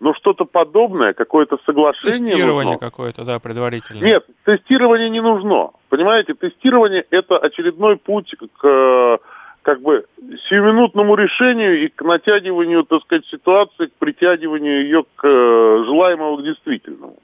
но 0.00 0.14
что-то 0.14 0.44
подобное, 0.44 1.12
какое-то 1.12 1.58
соглашение 1.66 2.34
Тестирование 2.34 2.74
нужно. 2.74 2.78
какое-то, 2.78 3.24
да, 3.24 3.38
предварительное. 3.38 4.02
Нет, 4.02 4.26
тестирование 4.44 5.10
не 5.10 5.20
нужно. 5.20 5.70
Понимаете, 5.88 6.34
тестирование 6.34 7.04
это 7.10 7.36
очередной 7.38 7.96
путь 7.96 8.32
к 8.58 8.66
э, 8.66 9.18
как 9.62 9.82
бы 9.82 10.06
сиюминутному 10.48 11.14
решению 11.16 11.84
и 11.84 11.88
к 11.88 12.02
натягиванию, 12.02 12.84
так 12.84 13.02
сказать, 13.02 13.26
ситуации, 13.26 13.86
к 13.86 13.92
притягиванию 13.94 14.84
ее 14.84 15.04
к 15.16 15.26
э, 15.26 15.84
желаемому 15.84 16.36
к 16.36 16.44
действительному. 16.44 17.16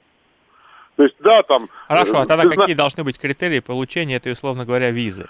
То 0.97 1.03
есть, 1.03 1.15
да, 1.19 1.43
там... 1.43 1.67
Хорошо, 1.87 2.19
а 2.19 2.23
э, 2.23 2.27
тогда 2.27 2.43
зна- 2.43 2.55
какие 2.55 2.75
должны 2.75 3.03
быть 3.03 3.19
критерии 3.19 3.59
получения 3.59 4.15
этой, 4.15 4.33
условно 4.33 4.65
говоря, 4.65 4.91
визы? 4.91 5.27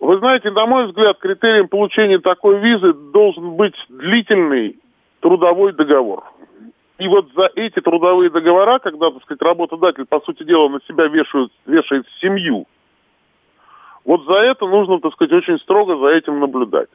Вы 0.00 0.18
знаете, 0.18 0.50
на 0.50 0.66
мой 0.66 0.86
взгляд, 0.86 1.18
критерием 1.18 1.68
получения 1.68 2.18
такой 2.18 2.58
визы 2.58 2.92
должен 2.92 3.52
быть 3.52 3.74
длительный 3.88 4.78
трудовой 5.20 5.72
договор. 5.72 6.24
И 6.98 7.08
вот 7.08 7.28
за 7.34 7.50
эти 7.56 7.80
трудовые 7.80 8.30
договора, 8.30 8.78
когда, 8.78 9.10
так 9.10 9.22
сказать, 9.22 9.42
работодатель, 9.42 10.06
по 10.06 10.20
сути 10.20 10.44
дела, 10.44 10.68
на 10.68 10.80
себя 10.88 11.06
вешает, 11.08 11.52
вешает 11.66 12.06
семью, 12.20 12.66
Вот 14.04 14.24
за 14.24 14.42
это 14.42 14.66
нужно, 14.66 15.00
так 15.00 15.12
сказать, 15.12 15.32
очень 15.32 15.58
строго 15.58 15.96
за 15.98 16.16
этим 16.16 16.40
наблюдать. 16.40 16.88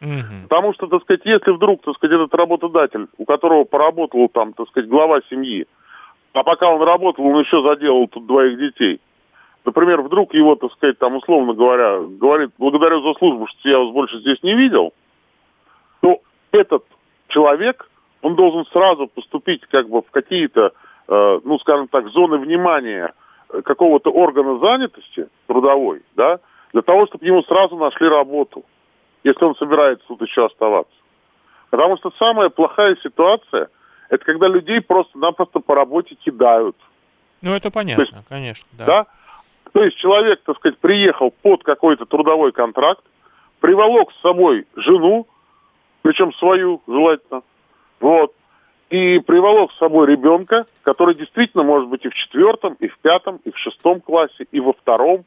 Мгм. 0.00 0.44
Потому 0.48 0.74
что, 0.74 0.86
так 0.86 1.02
сказать, 1.02 1.22
если 1.24 1.50
вдруг, 1.50 1.82
так 1.82 1.96
сказать, 1.96 2.14
этот 2.14 2.34
работодатель, 2.34 3.06
у 3.16 3.24
которого 3.24 3.64
поработал 3.64 4.28
там, 4.28 4.52
так 4.52 4.68
сказать, 4.68 4.88
глава 4.88 5.20
семьи, 5.28 5.66
а 6.34 6.44
пока 6.44 6.68
он 6.68 6.80
работал, 6.82 7.26
он 7.26 7.40
еще 7.40 7.60
заделал 7.62 8.06
тут 8.06 8.26
двоих 8.26 8.58
детей. 8.58 9.00
Например, 9.64 10.02
вдруг 10.02 10.34
его, 10.34 10.54
так 10.54 10.72
сказать, 10.72 10.98
там, 10.98 11.16
условно 11.16 11.52
говоря, 11.52 12.00
говорит, 12.00 12.50
благодарю 12.58 13.02
за 13.02 13.18
службу, 13.18 13.48
что 13.48 13.68
я 13.68 13.78
вас 13.78 13.92
больше 13.92 14.20
здесь 14.20 14.40
не 14.42 14.54
видел, 14.54 14.92
то 16.00 16.20
этот 16.52 16.84
человек, 17.28 17.90
он 18.22 18.34
должен 18.34 18.66
сразу 18.66 19.06
поступить 19.06 19.62
как 19.70 19.88
бы 19.88 20.02
в 20.02 20.10
какие-то, 20.10 20.72
э, 21.08 21.40
ну, 21.44 21.58
скажем 21.58 21.88
так, 21.88 22.08
зоны 22.08 22.38
внимания 22.38 23.12
э, 23.50 23.62
какого-то 23.62 24.10
органа 24.10 24.58
занятости 24.58 25.28
трудовой, 25.46 26.02
да, 26.16 26.40
для 26.72 26.82
того, 26.82 27.06
чтобы 27.06 27.24
ему 27.26 27.42
сразу 27.44 27.76
нашли 27.76 28.08
работу, 28.08 28.64
если 29.24 29.44
он 29.44 29.54
собирается 29.56 30.06
тут 30.08 30.20
еще 30.22 30.46
оставаться. 30.46 30.94
Потому 31.70 31.96
что 31.98 32.10
самая 32.18 32.48
плохая 32.48 32.96
ситуация, 33.02 33.68
это 34.08 34.24
когда 34.24 34.48
людей 34.48 34.80
просто-напросто 34.80 35.60
по 35.60 35.74
работе 35.74 36.14
кидают. 36.14 36.76
Ну, 37.42 37.54
это 37.54 37.70
понятно, 37.70 38.04
То 38.04 38.10
есть, 38.10 38.26
конечно, 38.28 38.68
да. 38.72 38.84
Да? 38.86 39.06
То 39.72 39.84
есть 39.84 39.96
человек, 39.98 40.40
так 40.44 40.56
сказать, 40.56 40.78
приехал 40.78 41.30
под 41.42 41.62
какой-то 41.62 42.06
трудовой 42.06 42.52
контракт, 42.52 43.04
приволок 43.60 44.10
с 44.12 44.20
собой 44.22 44.66
жену, 44.76 45.26
причем 46.02 46.32
свою, 46.34 46.82
желательно, 46.86 47.42
вот, 48.00 48.34
и 48.90 49.18
приволок 49.18 49.72
с 49.72 49.78
собой 49.78 50.06
ребенка, 50.06 50.64
который 50.82 51.14
действительно 51.14 51.62
может 51.62 51.88
быть 51.88 52.04
и 52.04 52.08
в 52.08 52.14
четвертом, 52.14 52.74
и 52.80 52.88
в 52.88 52.98
пятом, 52.98 53.40
и 53.44 53.50
в 53.50 53.58
шестом 53.58 54.00
классе, 54.00 54.46
и 54.50 54.60
во 54.60 54.72
втором, 54.72 55.24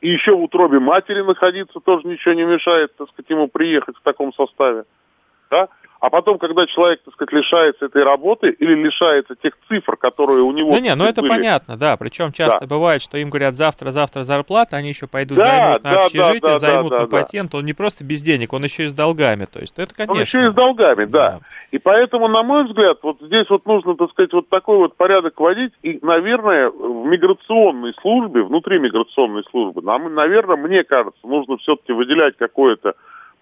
и 0.00 0.10
еще 0.10 0.32
в 0.36 0.42
утробе 0.42 0.78
матери 0.78 1.22
находиться 1.22 1.80
тоже 1.80 2.06
ничего 2.06 2.34
не 2.34 2.44
мешает, 2.44 2.94
так 2.96 3.08
сказать, 3.10 3.30
ему 3.30 3.48
приехать 3.48 3.96
в 3.96 4.02
таком 4.02 4.32
составе, 4.34 4.84
да? 5.50 5.68
А 6.00 6.10
потом, 6.10 6.38
когда 6.38 6.64
человек, 6.66 7.02
так 7.04 7.14
сказать, 7.14 7.32
лишается 7.32 7.86
этой 7.86 8.04
работы 8.04 8.50
или 8.50 8.74
лишается 8.74 9.34
тех 9.34 9.54
цифр, 9.66 9.96
которые 9.96 10.42
у 10.42 10.52
него... 10.52 10.70
Ну 10.70 10.78
не, 10.78 10.94
ну 10.94 11.04
это 11.04 11.22
были, 11.22 11.30
понятно, 11.30 11.76
да. 11.76 11.96
Причем 11.96 12.30
часто 12.30 12.60
Да. 12.60 12.66
бывает, 12.66 13.02
что 13.02 13.18
им 13.18 13.30
говорят 13.30 13.56
завтра-завтра 13.56 14.22
зарплата, 14.22 14.76
они 14.76 14.90
еще 14.90 15.08
пойдут 15.08 15.38
Да, 15.38 15.44
займут 15.44 15.84
на 15.84 15.90
да, 15.90 15.98
общежитие, 16.04 16.40
да, 16.40 16.48
да, 16.50 16.58
займут 16.58 16.90
да, 16.90 17.00
на 17.00 17.06
да. 17.08 17.16
патент. 17.16 17.54
Он 17.54 17.64
не 17.64 17.72
просто 17.72 18.04
без 18.04 18.22
денег, 18.22 18.52
он 18.52 18.62
еще 18.62 18.84
и 18.84 18.88
с 18.88 18.94
долгами. 18.94 19.46
То 19.46 19.58
есть 19.58 19.74
это, 19.76 19.92
конечно. 19.92 20.14
Он 20.14 20.20
еще 20.20 20.44
и 20.44 20.46
с 20.46 20.52
долгами, 20.52 21.04
да. 21.04 21.40
И 21.72 21.78
поэтому, 21.78 22.28
на 22.28 22.44
мой 22.44 22.64
взгляд, 22.64 22.98
вот 23.02 23.18
здесь 23.20 23.50
вот 23.50 23.66
нужно, 23.66 23.96
так 23.96 24.10
сказать, 24.10 24.32
вот 24.32 24.48
такой 24.48 24.78
вот 24.78 24.96
порядок 24.96 25.38
вводить. 25.40 25.72
И, 25.82 25.98
наверное, 26.02 26.70
в 26.70 27.06
миграционной 27.06 27.92
службе, 28.00 28.42
внутри 28.42 28.78
миграционной 28.78 29.42
службы, 29.50 29.82
нам, 29.82 30.14
наверное, 30.14 30.56
мне 30.56 30.84
кажется, 30.84 31.26
нужно 31.26 31.56
все-таки 31.56 31.92
выделять 31.92 32.36
какое-то 32.36 32.94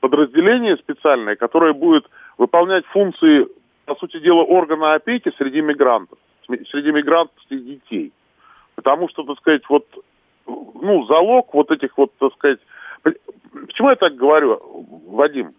подразделение 0.09 0.77
специальное, 0.77 1.35
которое 1.37 1.73
будет 1.73 2.09
выполнять 2.39 2.87
функции, 2.87 3.47
по 3.87 3.97
сути 3.97 4.21
дела, 4.21 4.43
органа 4.43 4.95
опеки 4.95 5.33
среди 5.37 5.61
мигрантов, 5.61 6.19
среди 6.47 6.93
мигрантов 6.93 7.35
среди 7.49 7.75
детей. 7.75 8.13
Потому 8.77 9.09
что, 9.09 9.25
так 9.25 9.39
сказать, 9.39 9.63
вот, 9.69 9.87
ну, 10.47 11.05
залог 11.07 11.53
вот 11.55 11.71
этих 11.71 11.97
вот, 11.99 12.13
так 12.19 12.33
сказать... 12.35 12.61
Почему 13.67 13.89
я 13.91 13.97
так 13.97 14.15
говорю, 14.15 14.61
Вадим? 15.09 15.55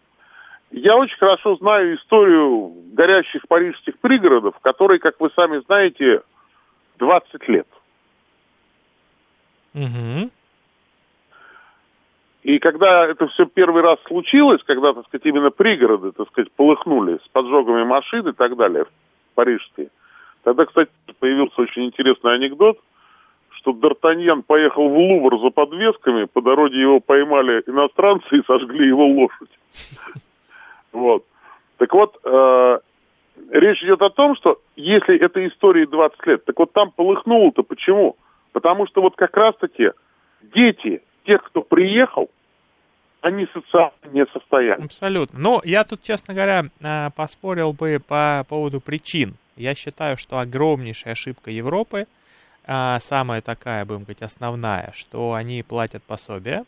Я 0.72 0.96
очень 0.98 1.18
хорошо 1.18 1.56
знаю 1.56 1.96
историю 1.96 2.74
горящих 2.94 3.48
парижских 3.48 3.98
пригородов, 4.00 4.58
которые, 4.60 5.00
как 5.00 5.20
вы 5.20 5.30
сами 5.36 5.60
знаете, 5.66 6.22
20 7.00 7.48
лет. 7.50 7.68
Мгм. 9.74 10.32
И 12.48 12.60
когда 12.60 13.06
это 13.06 13.28
все 13.28 13.46
первый 13.46 13.82
раз 13.84 14.00
случилось, 14.08 14.62
когда, 14.66 14.94
так 14.94 15.06
сказать, 15.08 15.26
именно 15.26 15.52
пригороды, 15.52 16.14
так 16.14 16.30
сказать, 16.30 16.50
полыхнули 16.54 17.20
с 17.26 17.28
поджогами 17.34 17.84
машин 17.84 18.26
и 18.26 18.32
так 18.32 18.56
далее, 18.56 18.86
парижские, 19.36 19.90
тогда, 20.44 20.66
кстати, 20.66 20.90
появился 21.20 21.60
очень 21.60 21.88
интересный 21.88 22.32
анекдот, 22.32 22.80
что 23.50 23.72
Д'Артаньян 23.72 24.44
поехал 24.44 24.88
в 24.88 24.98
Лувр 24.98 25.42
за 25.42 25.50
подвесками, 25.50 26.24
по 26.24 26.42
дороге 26.42 26.80
его 26.80 27.02
поймали 27.02 27.64
иностранцы 27.68 28.38
и 28.38 28.46
сожгли 28.48 28.88
его 28.88 29.06
лошадь. 29.06 29.52
Вот. 30.94 31.26
Так 31.78 31.94
вот, 31.94 32.18
э, 32.24 32.80
речь 33.52 33.84
идет 33.84 34.02
о 34.02 34.10
том, 34.10 34.38
что 34.38 34.62
если 34.78 35.20
этой 35.20 35.50
истории 35.50 35.86
20 35.86 36.26
лет, 36.26 36.46
так 36.46 36.58
вот 36.58 36.72
там 36.72 36.92
полыхнуло-то 36.92 37.64
почему? 37.64 38.16
Потому 38.54 38.88
что 38.88 39.02
вот 39.02 39.18
как 39.18 39.36
раз-таки 39.36 39.92
дети 40.42 41.04
тех, 41.26 41.44
кто 41.44 41.62
приехал, 41.62 42.30
они 43.22 43.48
социально 43.54 43.92
не 44.12 44.26
состоялись. 44.28 44.86
Абсолютно. 44.86 45.40
Ну, 45.40 45.62
я 45.64 45.84
тут, 45.84 46.04
честно 46.04 46.34
говоря, 46.34 46.66
а, 46.82 47.10
поспорил 47.12 47.74
бы 47.74 48.02
по 48.06 48.46
поводу 48.48 48.80
причин. 48.80 49.36
Я 49.56 49.76
считаю, 49.76 50.18
что 50.18 50.40
огромнейшая 50.40 51.14
ошибка 51.14 51.52
Европы, 51.52 52.08
а, 52.66 53.00
самая 53.00 53.42
такая, 53.42 53.86
будем 53.86 54.02
говорить, 54.02 54.22
основная, 54.22 54.92
что 54.94 55.34
они 55.34 55.64
платят 55.64 56.04
пособия. 56.04 56.64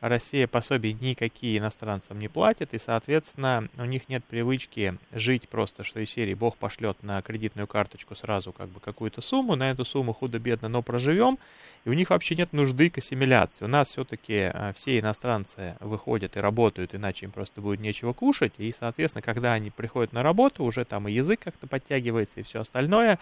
Россия 0.00 0.46
пособий 0.46 0.92
никакие 0.92 1.58
иностранцам 1.58 2.18
не 2.18 2.28
платит, 2.28 2.72
и, 2.72 2.78
соответственно, 2.78 3.68
у 3.78 3.84
них 3.84 4.08
нет 4.08 4.24
привычки 4.24 4.96
жить 5.12 5.48
просто, 5.48 5.82
что 5.82 5.98
из 5.98 6.10
серии 6.10 6.34
Бог 6.34 6.56
пошлет 6.56 7.02
на 7.02 7.20
кредитную 7.20 7.66
карточку 7.66 8.14
сразу 8.14 8.52
как 8.52 8.68
бы 8.68 8.78
какую-то 8.78 9.20
сумму, 9.20 9.56
на 9.56 9.70
эту 9.70 9.84
сумму 9.84 10.12
худо-бедно, 10.12 10.68
но 10.68 10.82
проживем, 10.82 11.38
и 11.84 11.90
у 11.90 11.94
них 11.94 12.10
вообще 12.10 12.36
нет 12.36 12.52
нужды 12.52 12.90
к 12.90 12.98
ассимиляции. 12.98 13.64
У 13.64 13.68
нас 13.68 13.88
все-таки 13.88 14.52
все 14.76 15.00
иностранцы 15.00 15.76
выходят 15.80 16.36
и 16.36 16.40
работают, 16.40 16.94
иначе 16.94 17.26
им 17.26 17.32
просто 17.32 17.60
будет 17.60 17.80
нечего 17.80 18.12
кушать, 18.12 18.52
и, 18.58 18.70
соответственно, 18.70 19.22
когда 19.22 19.52
они 19.52 19.70
приходят 19.70 20.12
на 20.12 20.22
работу, 20.22 20.62
уже 20.62 20.84
там 20.84 21.08
и 21.08 21.12
язык 21.12 21.40
как-то 21.40 21.66
подтягивается, 21.66 22.40
и 22.40 22.44
все 22.44 22.60
остальное, 22.60 23.18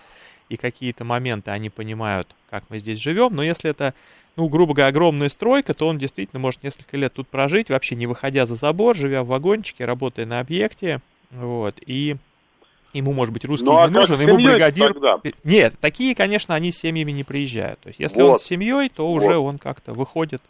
и 0.51 0.57
какие-то 0.57 1.05
моменты 1.05 1.51
они 1.51 1.71
понимают, 1.71 2.35
как 2.61 2.71
мы 2.71 2.79
здесь 2.79 2.99
живем, 2.99 3.35
но 3.35 3.43
если 3.43 3.71
это 3.71 3.95
ну, 4.37 4.49
грубо 4.49 4.75
говоря, 4.75 4.89
огромная 4.89 5.31
стройка, 5.31 5.73
то 5.73 5.89
он 5.89 5.99
действительно 5.99 6.41
может 6.41 6.63
несколько 6.63 6.97
лет 6.97 7.15
тут 7.15 7.27
прожить, 7.27 7.71
вообще 7.71 7.97
не 7.97 8.07
выходя 8.07 8.45
за 8.45 8.55
забор, 8.55 8.95
живя 8.95 9.23
в 9.23 9.29
вагончике, 9.29 9.87
работая 9.87 10.27
на 10.27 10.41
объекте, 10.41 11.01
вот, 11.31 11.77
и 11.87 12.17
ему, 12.93 13.13
может 13.13 13.33
быть, 13.33 13.45
русский 13.45 13.67
Ну, 13.67 13.79
а 13.79 13.89
не 13.89 13.95
нужен, 13.95 14.21
ему 14.21 14.37
бригадир... 14.37 14.93
тогда? 14.93 15.21
Нет, 15.45 15.75
такие, 15.81 16.15
конечно, 16.15 16.55
они 16.55 16.73
с 16.73 16.79
семьями 16.79 17.13
не 17.13 17.25
приезжают. 17.25 17.81
То 17.81 17.89
есть, 17.89 18.01
если 18.01 18.23
он 18.23 18.33
Вот. 18.33 18.43
с 18.43 18.45
семьей, 18.45 18.89
то 18.89 19.11
уже 19.11 19.39
Вот. 19.39 19.49
он 19.49 19.59
как-то 19.59 19.93
выходит, 19.93 20.43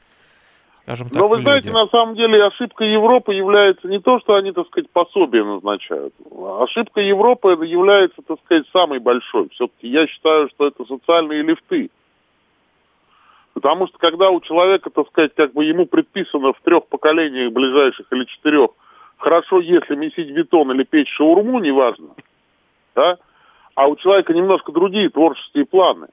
скажем 0.86 1.08
так, 1.08 1.20
Но 1.20 1.28
вы 1.28 1.38
в 1.38 1.40
знаете, 1.42 1.68
люди. 1.68 1.76
на 1.76 1.86
самом 1.88 2.14
деле 2.14 2.44
ошибка 2.44 2.84
Европы 2.84 3.34
является 3.34 3.88
не 3.88 3.98
то, 3.98 4.20
что 4.20 4.36
они, 4.36 4.52
так 4.52 4.68
сказать, 4.68 4.88
пособие 4.90 5.44
назначают. 5.44 6.14
Ошибка 6.60 7.00
Европы 7.00 7.48
является, 7.66 8.22
так 8.22 8.38
сказать, 8.44 8.66
самой 8.72 9.00
большой. 9.00 9.48
Все-таки 9.50 9.88
я 9.88 10.06
считаю, 10.06 10.48
что 10.50 10.68
это 10.68 10.84
социальные 10.84 11.42
лифты. 11.42 11.90
Потому 13.52 13.88
что 13.88 13.98
когда 13.98 14.30
у 14.30 14.40
человека, 14.40 14.90
так 14.90 15.08
сказать, 15.08 15.32
как 15.34 15.52
бы 15.54 15.64
ему 15.64 15.86
предписано 15.86 16.52
в 16.52 16.60
трех 16.62 16.86
поколениях 16.86 17.52
ближайших 17.52 18.06
или 18.12 18.24
четырех, 18.26 18.70
хорошо, 19.16 19.60
если 19.60 19.96
месить 19.96 20.30
бетон 20.30 20.70
или 20.70 20.84
печь 20.84 21.10
шаурму, 21.16 21.58
неважно, 21.58 22.10
да, 22.94 23.16
а 23.74 23.88
у 23.88 23.96
человека 23.96 24.32
немножко 24.34 24.72
другие 24.72 25.08
творческие 25.08 25.64
планы. 25.64 26.08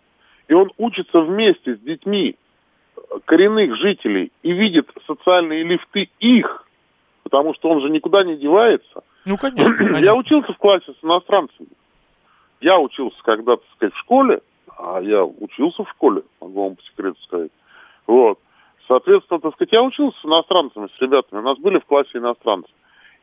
И 0.47 0.53
он 0.53 0.71
учится 0.77 1.19
вместе 1.19 1.75
с 1.75 1.79
детьми 1.79 2.37
коренных 3.25 3.75
жителей 3.77 4.31
и 4.41 4.51
видит 4.51 4.89
социальные 5.07 5.63
лифты 5.63 6.09
их, 6.19 6.65
потому 7.23 7.53
что 7.53 7.69
он 7.69 7.81
же 7.81 7.89
никуда 7.89 8.23
не 8.23 8.35
девается. 8.35 9.03
Ну, 9.25 9.37
конечно, 9.37 9.73
Я 9.79 9.93
понятно. 9.93 10.13
учился 10.19 10.53
в 10.53 10.57
классе 10.57 10.93
с 10.99 11.03
иностранцами. 11.03 11.69
Я 12.61 12.79
учился 12.79 13.17
когда, 13.23 13.57
так 13.57 13.65
сказать, 13.75 13.93
в 13.93 13.99
школе, 13.99 14.41
а 14.77 14.99
я 15.01 15.23
учился 15.23 15.83
в 15.83 15.89
школе, 15.89 16.23
могу 16.41 16.63
вам 16.63 16.75
по 16.75 16.83
секрету 16.83 17.21
сказать. 17.23 17.51
Вот. 18.07 18.39
Соответственно, 18.87 19.39
так 19.39 19.53
сказать, 19.53 19.73
я 19.73 19.83
учился 19.83 20.17
с 20.19 20.25
иностранцами, 20.25 20.87
с 20.97 21.01
ребятами. 21.01 21.39
У 21.39 21.43
нас 21.43 21.57
были 21.57 21.79
в 21.79 21.85
классе 21.85 22.09
иностранцы. 22.15 22.69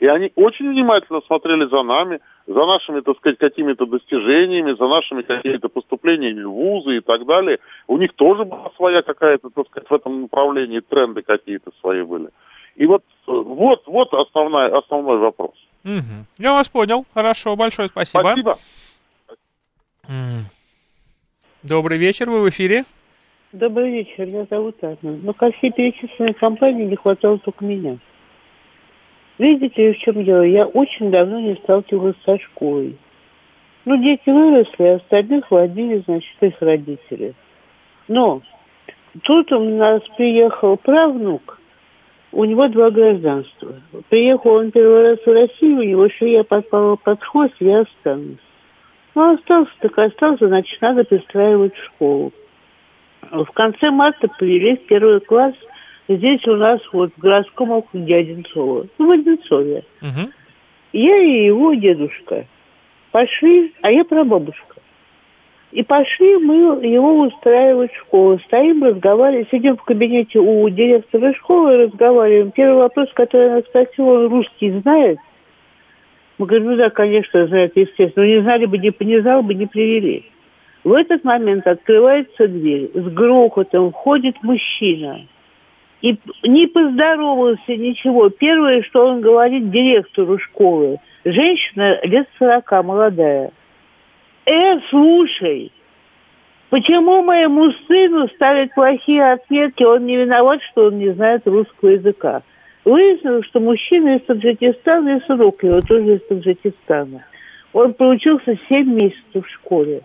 И 0.00 0.06
они 0.06 0.32
очень 0.34 0.70
внимательно 0.70 1.20
смотрели 1.26 1.68
за 1.68 1.82
нами, 1.82 2.20
за 2.46 2.64
нашими, 2.66 3.00
так 3.00 3.18
сказать, 3.18 3.38
какими-то 3.38 3.84
достижениями, 3.84 4.72
за 4.72 4.88
нашими 4.88 5.20
какими-то 5.20 5.68
поступлениями 5.68 6.42
в 6.42 6.50
вузы 6.50 6.96
и 6.96 7.00
так 7.00 7.26
далее. 7.26 7.58
У 7.86 7.98
них 7.98 8.14
тоже 8.14 8.44
была 8.44 8.70
своя 8.76 9.02
какая-то, 9.02 9.50
так 9.50 9.66
сказать, 9.66 9.90
в 9.90 9.94
этом 9.94 10.22
направлении 10.22 10.80
тренды 10.80 11.20
какие-то 11.20 11.70
свои 11.80 12.02
были. 12.02 12.30
И 12.76 12.86
вот, 12.86 13.04
вот, 13.26 13.82
вот 13.86 14.14
основной, 14.14 14.70
основной 14.70 15.18
вопрос. 15.18 15.54
Мгм. 15.84 16.26
Я 16.38 16.54
вас 16.54 16.68
понял. 16.68 17.04
Хорошо, 17.12 17.54
большое 17.54 17.88
спасибо. 17.88 18.22
Спасибо. 18.22 18.56
Добрый 21.62 21.98
вечер, 21.98 22.30
вы 22.30 22.40
в 22.40 22.48
эфире. 22.48 22.84
Добрый 23.52 23.90
вечер, 23.90 24.24
меня 24.24 24.46
зовут 24.48 24.76
Анна. 24.82 25.18
Но 25.22 25.34
ко 25.34 25.52
всей 25.52 25.70
перечисленной 25.72 26.32
компании 26.32 26.86
не 26.86 26.96
хватало 26.96 27.38
только 27.38 27.64
меня. 27.64 27.98
Видите 29.40 29.88
ли, 29.88 29.94
в 29.94 29.98
чем 29.98 30.22
дело? 30.22 30.42
Я 30.42 30.66
очень 30.66 31.10
давно 31.10 31.40
не 31.40 31.54
сталкивалась 31.56 32.16
со 32.24 32.38
школой. 32.38 32.96
Ну, 33.84 33.96
дети 33.96 34.28
выросли, 34.28 34.84
а 34.84 34.96
остальных 34.96 35.50
водили, 35.50 36.02
значит, 36.06 36.36
их 36.40 36.54
родители. 36.60 37.34
Но 38.06 38.42
Тут 39.22 39.50
у 39.52 39.58
нас 39.58 40.02
приехал 40.16 40.76
правнук, 40.76 41.58
у 42.32 42.44
него 42.44 42.68
два 42.68 42.90
гражданства. 42.90 43.74
Приехал 44.08 44.52
он 44.52 44.70
первый 44.70 45.10
раз 45.10 45.18
в 45.18 45.26
Россию, 45.26 45.78
у 45.78 45.82
него 45.82 46.08
шея 46.10 46.44
подпала 46.44 46.94
под 46.96 47.20
хвост, 47.24 47.54
я 47.58 47.80
останусь. 47.80 48.38
Ну, 49.16 49.34
остался, 49.34 49.72
так 49.80 49.98
остался, 49.98 50.46
значит, 50.46 50.80
надо 50.80 51.02
пристраивать 51.02 51.76
школу. 51.76 52.32
В 53.32 53.46
конце 53.46 53.90
марта 53.90 54.28
привели 54.38 54.76
в 54.76 54.86
первый 54.86 55.20
класс 55.20 55.54
здесь 56.16 56.46
у 56.46 56.56
нас 56.56 56.80
вот 56.92 57.12
в 57.16 57.20
городском 57.20 57.70
округе 57.70 58.16
Одинцово, 58.16 58.86
ну, 58.98 59.06
в 59.06 59.10
Одинцове. 59.12 59.84
Мгм. 60.00 60.32
Я 60.92 61.18
и 61.18 61.44
его 61.46 61.74
дедушка 61.74 62.46
пошли, 63.12 63.72
а 63.82 63.92
я 63.92 64.04
прабабушка. 64.04 64.80
И 65.70 65.84
пошли 65.84 66.36
мы 66.38 66.84
его 66.84 67.20
устраивать 67.20 67.92
в 67.92 67.98
школу. 68.00 68.40
Стоим, 68.46 68.82
разговариваем, 68.82 69.46
сидим 69.52 69.76
в 69.76 69.84
кабинете 69.84 70.40
у 70.40 70.68
директора 70.68 71.32
школы, 71.34 71.84
разговариваем. 71.84 72.50
Первый 72.50 72.78
вопрос, 72.78 73.08
который 73.14 73.52
она 73.52 73.60
спросила, 73.62 74.24
он 74.24 74.28
русский 74.30 74.70
знает? 74.80 75.18
Мы 76.38 76.46
говорим, 76.46 76.70
ну 76.70 76.76
да, 76.76 76.90
конечно, 76.90 77.46
знает, 77.46 77.76
естественно. 77.76 78.12
Но 78.16 78.24
не 78.24 78.42
знали 78.42 78.66
бы, 78.66 78.78
не, 78.78 78.92
не 78.98 79.20
знал 79.20 79.42
бы, 79.44 79.54
не 79.54 79.66
привели. 79.66 80.24
В 80.82 80.92
этот 80.92 81.22
момент 81.22 81.66
открывается 81.68 82.48
дверь. 82.48 82.90
С 82.94 83.12
грохотом 83.12 83.92
входит 83.92 84.42
мужчина. 84.42 85.20
И 86.02 86.16
не 86.42 86.66
поздоровался, 86.66 87.76
ничего. 87.76 88.30
Первое, 88.30 88.82
что 88.82 89.06
он 89.06 89.20
говорит 89.20 89.70
директору 89.70 90.38
школы. 90.38 90.98
Женщина 91.24 92.00
лет 92.02 92.26
сорока, 92.38 92.82
молодая. 92.82 93.50
Э, 94.46 94.80
слушай, 94.88 95.70
почему 96.70 97.22
моему 97.22 97.70
сыну 97.86 98.28
ставят 98.28 98.74
плохие 98.74 99.32
отметки? 99.32 99.82
Он 99.82 100.06
не 100.06 100.16
виноват, 100.16 100.60
что 100.70 100.86
он 100.86 100.98
не 100.98 101.10
знает 101.10 101.46
русского 101.46 101.90
языка. 101.90 102.42
Выяснилось, 102.86 103.46
что 103.46 103.60
мужчина 103.60 104.16
из 104.16 104.22
Таджикистана 104.22 105.16
и 105.16 105.26
сынок 105.26 105.62
его 105.62 105.80
тоже 105.82 106.14
из 106.14 106.26
Таджикистана. 106.26 107.24
Он 107.74 107.92
проучился 107.92 108.58
7 108.68 108.94
месяцев 108.94 109.46
в 109.46 109.50
школе. 109.50 110.00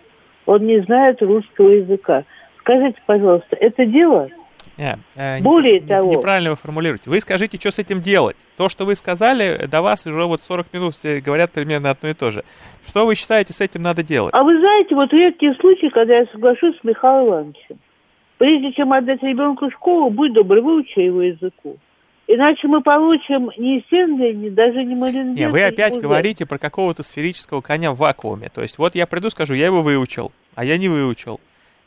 Он 0.45 0.65
не 0.65 0.79
знает 0.81 1.21
русского 1.21 1.69
языка. 1.69 2.25
Скажите, 2.59 2.97
пожалуйста, 3.05 3.55
это 3.55 3.85
дело? 3.85 4.29
Не, 4.77 4.97
э, 5.15 5.37
не- 5.37 5.43
Более 5.43 5.79
не- 5.79 5.87
того- 5.87 6.11
Неправильно 6.13 6.49
вы 6.51 6.55
формулируете. 6.57 7.09
Вы 7.09 7.21
скажите, 7.21 7.57
что 7.57 7.71
с 7.71 7.79
этим 7.79 8.01
делать. 8.01 8.35
То, 8.57 8.67
что 8.69 8.85
вы 8.85 8.95
сказали, 8.95 9.65
до 9.67 9.81
вас 9.81 10.05
уже 10.05 10.25
вот 10.25 10.41
40 10.41 10.73
минут 10.73 10.93
все 10.95 11.21
говорят 11.21 11.51
примерно 11.51 11.91
одно 11.91 12.09
и 12.09 12.13
то 12.13 12.31
же. 12.31 12.43
Что 12.87 13.05
вы 13.05 13.15
считаете, 13.15 13.53
с 13.53 13.61
этим 13.61 13.81
надо 13.81 14.03
делать? 14.03 14.33
А 14.33 14.43
вы 14.43 14.59
знаете, 14.59 14.95
вот 14.95 15.11
редкие 15.13 15.53
случаи, 15.61 15.87
когда 15.89 16.17
я 16.17 16.25
соглашусь 16.31 16.75
с 16.79 16.83
Михаилом 16.83 17.27
Ивановичем. 17.29 17.77
Прежде 18.37 18.73
чем 18.73 18.91
отдать 18.91 19.23
ребенку 19.23 19.69
школу, 19.71 20.09
будь 20.09 20.33
добр, 20.33 20.59
выучи 20.59 20.99
его 20.99 21.21
языку. 21.21 21.77
Иначе 22.27 22.67
мы 22.67 22.81
получим 22.81 23.51
не 23.57 23.81
Стенли, 23.87 24.33
ни 24.33 24.49
даже 24.49 24.83
не 24.83 24.95
Мариндер. 24.95 25.35
Не, 25.45 25.47
вы 25.49 25.63
опять 25.63 25.97
говорите 26.01 26.45
про 26.45 26.57
какого-то 26.57 27.03
сферического 27.03 27.61
коня 27.61 27.91
в 27.91 27.97
вакууме. 27.97 28.49
То 28.49 28.61
есть 28.61 28.77
вот 28.79 28.95
я 28.95 29.05
приду, 29.05 29.29
скажу, 29.29 29.53
я 29.53 29.67
его 29.67 29.83
выучил, 29.83 30.31
а 30.55 30.65
я 30.65 30.77
не 30.77 30.89
выучил. 30.89 31.39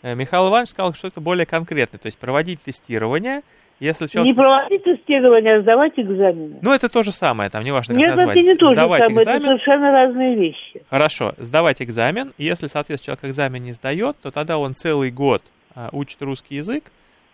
Э, 0.02 0.14
Михаил 0.14 0.48
Иванович 0.48 0.70
сказал, 0.70 0.94
что 0.94 1.08
это 1.08 1.20
более 1.20 1.46
конкретно. 1.46 1.98
То 1.98 2.06
есть 2.06 2.18
проводить 2.18 2.62
тестирование, 2.62 3.42
если 3.80 4.04
Не 4.04 4.08
человек... 4.08 4.36
проводить 4.36 4.84
тестирование, 4.84 5.56
а 5.56 5.62
сдавать 5.62 5.92
экзамены. 5.96 6.58
Ну, 6.62 6.72
это 6.72 6.88
то 6.88 7.02
же 7.02 7.12
самое, 7.12 7.48
там 7.50 7.64
неважно, 7.64 7.94
как 7.94 8.02
Нет, 8.02 8.16
назвать. 8.16 8.36
это 8.36 8.48
не 8.48 8.54
то 8.56 8.66
же 8.66 8.72
Сдавать 8.72 9.02
самое, 9.04 9.22
это 9.22 9.22
экзамен, 9.22 9.46
совершенно 9.46 9.92
разные 9.92 10.36
вещи. 10.36 10.82
Хорошо, 10.90 11.34
сдавать 11.38 11.82
экзамен. 11.82 12.32
Если, 12.38 12.66
соответственно, 12.66 13.16
человек 13.16 13.32
экзамен 13.32 13.62
не 13.62 13.72
сдает, 13.72 14.16
то 14.20 14.30
тогда 14.30 14.58
он 14.58 14.74
целый 14.74 15.10
год 15.10 15.42
а, 15.74 15.90
учит 15.92 16.20
русский 16.22 16.56
язык 16.56 16.84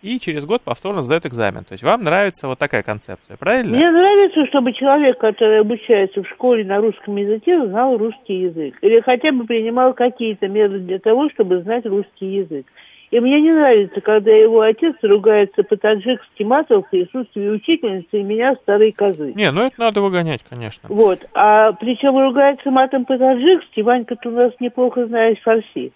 и 0.01 0.19
через 0.19 0.45
год 0.45 0.61
повторно 0.61 1.01
сдает 1.01 1.25
экзамен. 1.25 1.63
То 1.63 1.73
есть 1.73 1.83
вам 1.83 2.03
нравится 2.03 2.47
вот 2.47 2.59
такая 2.59 2.83
концепция, 2.83 3.37
правильно? 3.37 3.75
Мне 3.75 3.91
нравится, 3.91 4.45
чтобы 4.47 4.73
человек, 4.73 5.17
который 5.17 5.61
обучается 5.61 6.23
в 6.23 6.27
школе 6.29 6.63
на 6.63 6.77
русском 6.77 7.15
языке, 7.15 7.65
знал 7.65 7.97
русский 7.97 8.41
язык. 8.41 8.77
Или 8.81 8.99
хотя 9.01 9.31
бы 9.31 9.45
принимал 9.45 9.93
какие-то 9.93 10.47
меры 10.47 10.79
для 10.79 10.99
того, 10.99 11.29
чтобы 11.29 11.61
знать 11.61 11.85
русский 11.85 12.27
язык. 12.27 12.65
И 13.11 13.19
мне 13.19 13.39
не 13.39 13.51
нравится, 13.51 14.01
когда 14.01 14.31
его 14.31 14.61
отец 14.61 14.95
ругается 15.01 15.63
по-таджикски 15.63 16.43
матом 16.43 16.83
в 16.83 16.89
присутствии 16.89 17.47
учительницы 17.47 18.19
и 18.19 18.23
меня 18.23 18.55
старой 18.61 18.91
козы. 18.91 19.31
Не, 19.35 19.51
ну 19.51 19.61
это 19.61 19.79
надо 19.79 20.01
выгонять, 20.01 20.43
конечно. 20.43 20.89
Вот. 20.89 21.19
А 21.33 21.71
причем 21.73 22.17
ругается 22.17 22.71
матом 22.71 23.05
по-таджикски, 23.05 23.81
Ванька-то 23.81 24.29
у 24.29 24.31
нас 24.33 24.51
неплохо 24.59 25.05
знает 25.05 25.39
фарси. 25.39 25.93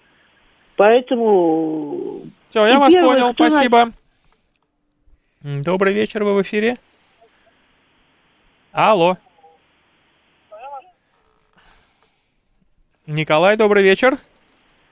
Поэтому... 0.77 2.21
Все, 2.49 2.65
я 2.65 2.75
И 2.75 2.77
вас 2.77 2.93
первое, 2.93 3.15
понял, 3.15 3.33
спасибо. 3.33 3.91
М, 5.43 5.63
Добрый 5.63 5.93
вечер, 5.93 6.23
вы 6.23 6.33
в 6.33 6.41
эфире. 6.41 6.75
Алло. 8.71 9.17
Николай, 13.05 13.55
добрый 13.57 13.83
вечер. 13.83 14.17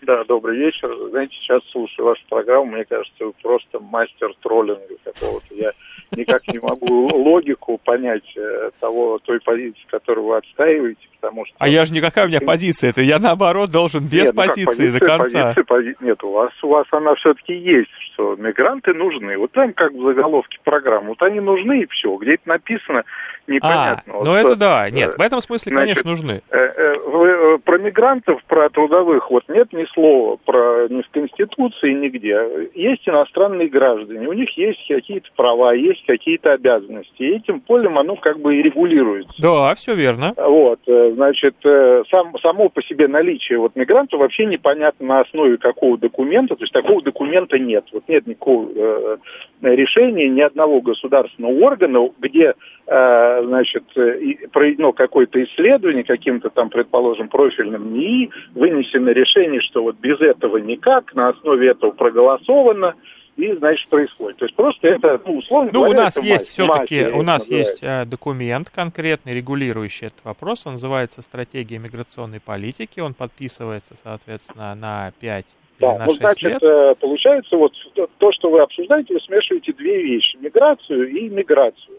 Да, 0.01 0.23
добрый 0.25 0.57
вечер. 0.57 0.89
Знаете, 1.09 1.35
сейчас 1.35 1.61
слушаю 1.71 2.05
вашу 2.05 2.21
программу, 2.29 2.65
мне 2.65 2.85
кажется, 2.85 3.25
вы 3.25 3.33
просто 3.33 3.79
мастер 3.79 4.33
троллинга 4.41 4.95
какого-то. 5.03 5.53
Я 5.55 5.71
никак 6.11 6.47
не 6.47 6.59
могу 6.59 7.07
логику 7.15 7.79
понять 7.83 8.23
э, 8.35 8.71
того, 8.79 9.17
той 9.19 9.39
позиции, 9.39 9.81
которую 9.89 10.27
вы 10.27 10.37
отстаиваете, 10.37 11.07
потому 11.19 11.45
что... 11.45 11.55
А 11.59 11.67
я 11.67 11.85
же 11.85 11.93
никакая 11.93 12.25
у 12.25 12.27
меня 12.27 12.39
позиция, 12.39 12.89
это 12.91 13.01
я 13.01 13.19
наоборот 13.19 13.69
должен 13.71 14.03
без 14.03 14.27
Нет, 14.27 14.35
ну 14.35 14.41
позиции 14.43 14.91
до 14.91 14.99
позиция, 14.99 15.17
конца. 15.17 15.53
позиция, 15.53 15.63
пози- 15.63 15.95
Нет, 16.05 16.23
у 16.23 16.31
вас, 16.31 16.51
у 16.63 16.67
вас 16.69 16.85
она 16.91 17.15
все-таки 17.15 17.53
есть, 17.53 17.89
что 18.13 18.35
мигранты 18.35 18.93
нужны. 18.93 19.37
Вот 19.37 19.51
там 19.51 19.73
как 19.73 19.91
в 19.91 20.03
заголовке 20.03 20.57
программы, 20.63 21.09
вот 21.09 21.21
они 21.21 21.39
нужны 21.39 21.81
и 21.81 21.87
все. 21.87 22.15
Где 22.17 22.35
это 22.35 22.47
написано, 22.49 23.03
А, 23.47 23.51
непонятно. 23.51 24.13
Вот 24.13 24.25
ну 24.25 24.33
это 24.33 24.55
да, 24.55 24.87
э, 24.87 24.91
нет, 24.91 25.15
в 25.17 25.21
этом 25.21 25.41
смысле, 25.41 25.73
значит, 25.73 26.01
конечно, 26.03 26.11
нужны. 26.11 26.41
Э, 26.49 26.57
э, 26.57 26.95
вы, 27.05 27.27
э, 27.27 27.57
про 27.63 27.77
мигрантов, 27.77 28.43
про 28.45 28.69
трудовых, 28.69 29.29
вот 29.29 29.43
нет 29.49 29.71
ни 29.73 29.85
слова 29.93 30.37
про 30.45 30.87
ни 30.89 31.01
в 31.01 31.09
Конституции, 31.09 31.93
нигде. 31.93 32.69
Есть 32.73 33.07
иностранные 33.07 33.69
граждане, 33.69 34.27
у 34.27 34.33
них 34.33 34.49
есть 34.57 34.85
какие-то 34.87 35.29
права, 35.35 35.73
есть 35.73 36.05
какие-то 36.05 36.53
обязанности. 36.53 37.21
И 37.21 37.35
этим 37.35 37.61
полем 37.61 37.97
оно 37.97 38.15
как 38.15 38.39
бы 38.39 38.55
и 38.55 38.61
регулируется. 38.61 39.41
Да, 39.41 39.73
все 39.75 39.93
верно. 39.95 40.33
Вот, 40.37 40.79
э, 40.87 41.06
значит, 41.13 41.55
э, 41.63 42.03
сам, 42.09 42.33
само 42.41 42.69
по 42.69 42.81
себе 42.83 43.07
наличие 43.07 43.59
вот 43.59 43.75
мигранта 43.75 44.17
вообще 44.17 44.45
непонятно 44.45 45.05
на 45.05 45.19
основе 45.21 45.57
какого 45.57 45.97
документа, 45.97 46.55
то 46.55 46.63
есть 46.63 46.73
такого 46.73 47.01
документа 47.01 47.57
нет. 47.57 47.85
Вот 47.91 48.03
нет 48.07 48.27
никакого 48.27 48.69
э, 48.73 49.17
решения 49.61 50.29
ни 50.29 50.41
одного 50.41 50.81
государственного 50.81 51.53
органа, 51.65 52.09
где, 52.19 52.53
э, 52.87 53.43
значит, 53.45 53.83
э, 53.95 54.47
проведено 54.51 54.93
какое-то 54.93 55.43
исследование 55.43 56.03
каким-то 56.03 56.49
там, 56.49 56.69
предположим, 56.69 57.29
профильным 57.29 57.93
НИИ, 57.93 58.29
вынесено 58.55 59.09
решение, 59.09 59.61
что 59.61 59.83
вот 59.83 59.97
без 59.97 60.19
этого 60.21 60.57
никак, 60.57 61.13
на 61.15 61.29
основе 61.29 61.69
этого 61.69 61.91
проголосовано, 61.91 62.95
и, 63.37 63.53
значит, 63.53 63.87
происходит. 63.89 64.37
То 64.37 64.45
есть 64.45 64.55
просто 64.55 64.87
это, 64.87 65.21
ну, 65.25 65.37
условно 65.37 65.69
Ну, 65.71 65.81
у 65.81 65.83
говоря, 65.85 66.03
нас 66.05 66.17
это 66.17 66.25
есть 66.25 66.47
все-таки, 66.49 67.05
у 67.07 67.21
нас 67.21 67.47
есть 67.49 67.79
э, 67.83 68.03
документ 68.05 68.69
конкретный, 68.69 69.33
регулирующий 69.33 70.07
этот 70.07 70.25
вопрос. 70.25 70.65
Он 70.65 70.73
называется 70.73 71.21
«Стратегия 71.21 71.77
миграционной 71.77 72.39
политики». 72.39 72.99
Он 72.99 73.13
подписывается, 73.13 73.95
соответственно, 73.95 74.73
на 74.75 75.13
5 75.19 75.45
Да, 75.79 75.99
ну, 75.99 76.05
6 76.05 76.17
значит, 76.17 76.41
лет. 76.43 76.63
э, 76.63 76.95
получается, 76.99 77.55
вот 77.57 77.73
то, 78.17 78.31
что 78.31 78.49
вы 78.49 78.61
обсуждаете, 78.61 79.13
вы 79.13 79.21
смешиваете 79.21 79.71
две 79.73 80.01
вещи. 80.01 80.35
Миграцию 80.37 81.07
и 81.07 81.29
миграцию. 81.29 81.97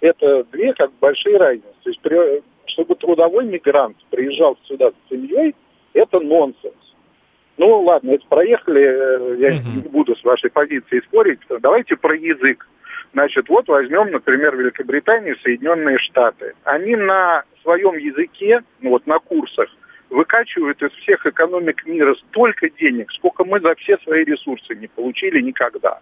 Это 0.00 0.44
две 0.52 0.72
как 0.74 0.90
большие 1.00 1.36
разницы. 1.36 1.68
То 1.84 1.90
есть, 1.90 2.00
при- 2.00 2.42
чтобы 2.66 2.94
трудовой 2.96 3.44
мигрант 3.44 3.96
приезжал 4.10 4.56
сюда 4.66 4.90
с 4.90 5.10
семьей, 5.10 5.54
это 5.92 6.18
нонсенс. 6.20 6.74
Ну, 7.60 7.82
ладно, 7.82 8.12
это 8.12 8.24
проехали, 8.26 8.80
э, 8.80 9.36
я 9.38 9.50
не 9.58 9.82
буду 9.82 10.16
с 10.16 10.24
вашей 10.24 10.48
позицией 10.48 11.02
спорить. 11.02 11.40
Давайте 11.60 11.94
про 11.94 12.16
язык. 12.16 12.66
Значит, 13.12 13.50
вот 13.50 13.68
возьмем, 13.68 14.10
например, 14.10 14.56
Великобританию, 14.56 15.36
Соединенные 15.42 15.98
Штаты. 15.98 16.54
Они 16.64 16.96
на 16.96 17.42
своем 17.62 17.98
языке, 17.98 18.62
ну 18.80 18.90
вот 18.90 19.06
на 19.06 19.18
курсах, 19.18 19.68
выкачивают 20.08 20.82
из 20.82 20.90
всех 21.02 21.26
экономик 21.26 21.84
мира 21.84 22.14
столько 22.30 22.70
денег, 22.70 23.12
сколько 23.12 23.44
мы 23.44 23.60
за 23.60 23.74
все 23.74 23.98
свои 24.04 24.24
ресурсы 24.24 24.74
не 24.76 24.86
получили 24.86 25.42
никогда. 25.42 25.90
А 25.90 26.00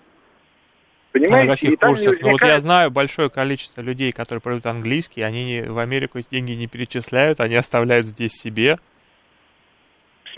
Понимаете? 1.10 1.48
на 1.48 1.54
каких 1.54 1.70
И 1.72 1.76
курсах? 1.76 2.04
Ну 2.04 2.12
вот 2.12 2.20
я 2.20 2.26
возникает- 2.34 2.62
знаю 2.62 2.90
большое 2.92 3.30
количество 3.30 3.82
людей, 3.82 4.12
которые 4.12 4.40
пройдут 4.40 4.66
английский, 4.66 5.22
они 5.22 5.64
в 5.66 5.78
Америку 5.78 6.20
эти 6.20 6.28
деньги 6.30 6.52
не 6.52 6.68
перечисляют, 6.68 7.40
они 7.40 7.56
оставляют 7.56 8.06
здесь 8.06 8.34
себе. 8.34 8.76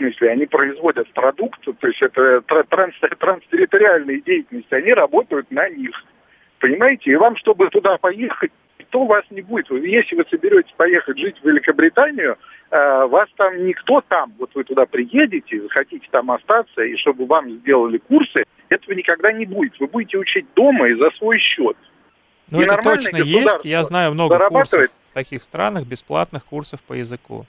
Смысле, 0.01 0.31
они 0.31 0.45
производят 0.45 1.11
продукт, 1.13 1.61
то 1.63 1.87
есть 1.87 2.01
это 2.01 2.41
тра- 2.41 2.63
транс, 2.63 2.95
транстерриториальные 3.19 4.21
деятельности, 4.21 4.73
они 4.73 4.93
работают 4.93 5.49
на 5.51 5.69
них. 5.69 5.91
Понимаете? 6.59 7.11
И 7.11 7.15
вам, 7.15 7.35
чтобы 7.37 7.69
туда 7.69 7.97
поехать, 7.97 8.51
никто 8.79 9.05
вас 9.05 9.23
не 9.29 9.41
будет. 9.41 9.69
Если 9.71 10.15
вы 10.15 10.25
соберетесь 10.29 10.73
поехать 10.77 11.17
жить 11.17 11.37
в 11.41 11.45
Великобританию, 11.47 12.37
э, 12.69 13.05
вас 13.05 13.29
там 13.35 13.65
никто 13.65 14.01
там, 14.07 14.33
вот 14.37 14.51
вы 14.53 14.63
туда 14.63 14.85
приедете, 14.85 15.61
хотите 15.69 16.07
там 16.11 16.29
остаться, 16.31 16.81
и 16.83 16.95
чтобы 16.97 17.25
вам 17.25 17.49
сделали 17.49 17.97
курсы, 17.97 18.43
Этого 18.69 18.93
никогда 18.93 19.33
не 19.33 19.45
будет. 19.45 19.77
Вы 19.81 19.87
будете 19.87 20.17
учить 20.17 20.45
дома 20.55 20.87
и 20.87 20.93
за 20.93 21.11
свой 21.17 21.37
счет. 21.39 21.75
Ну, 22.49 22.61
это 22.61 22.77
точно 22.77 23.17
есть. 23.17 23.65
Я 23.65 23.83
знаю 23.83 24.13
много 24.13 24.37
курсов 24.47 24.87
в 25.09 25.13
таких 25.13 25.43
странах, 25.43 25.85
бесплатных 25.85 26.45
курсов 26.45 26.81
по 26.83 26.93
языку. 26.93 27.45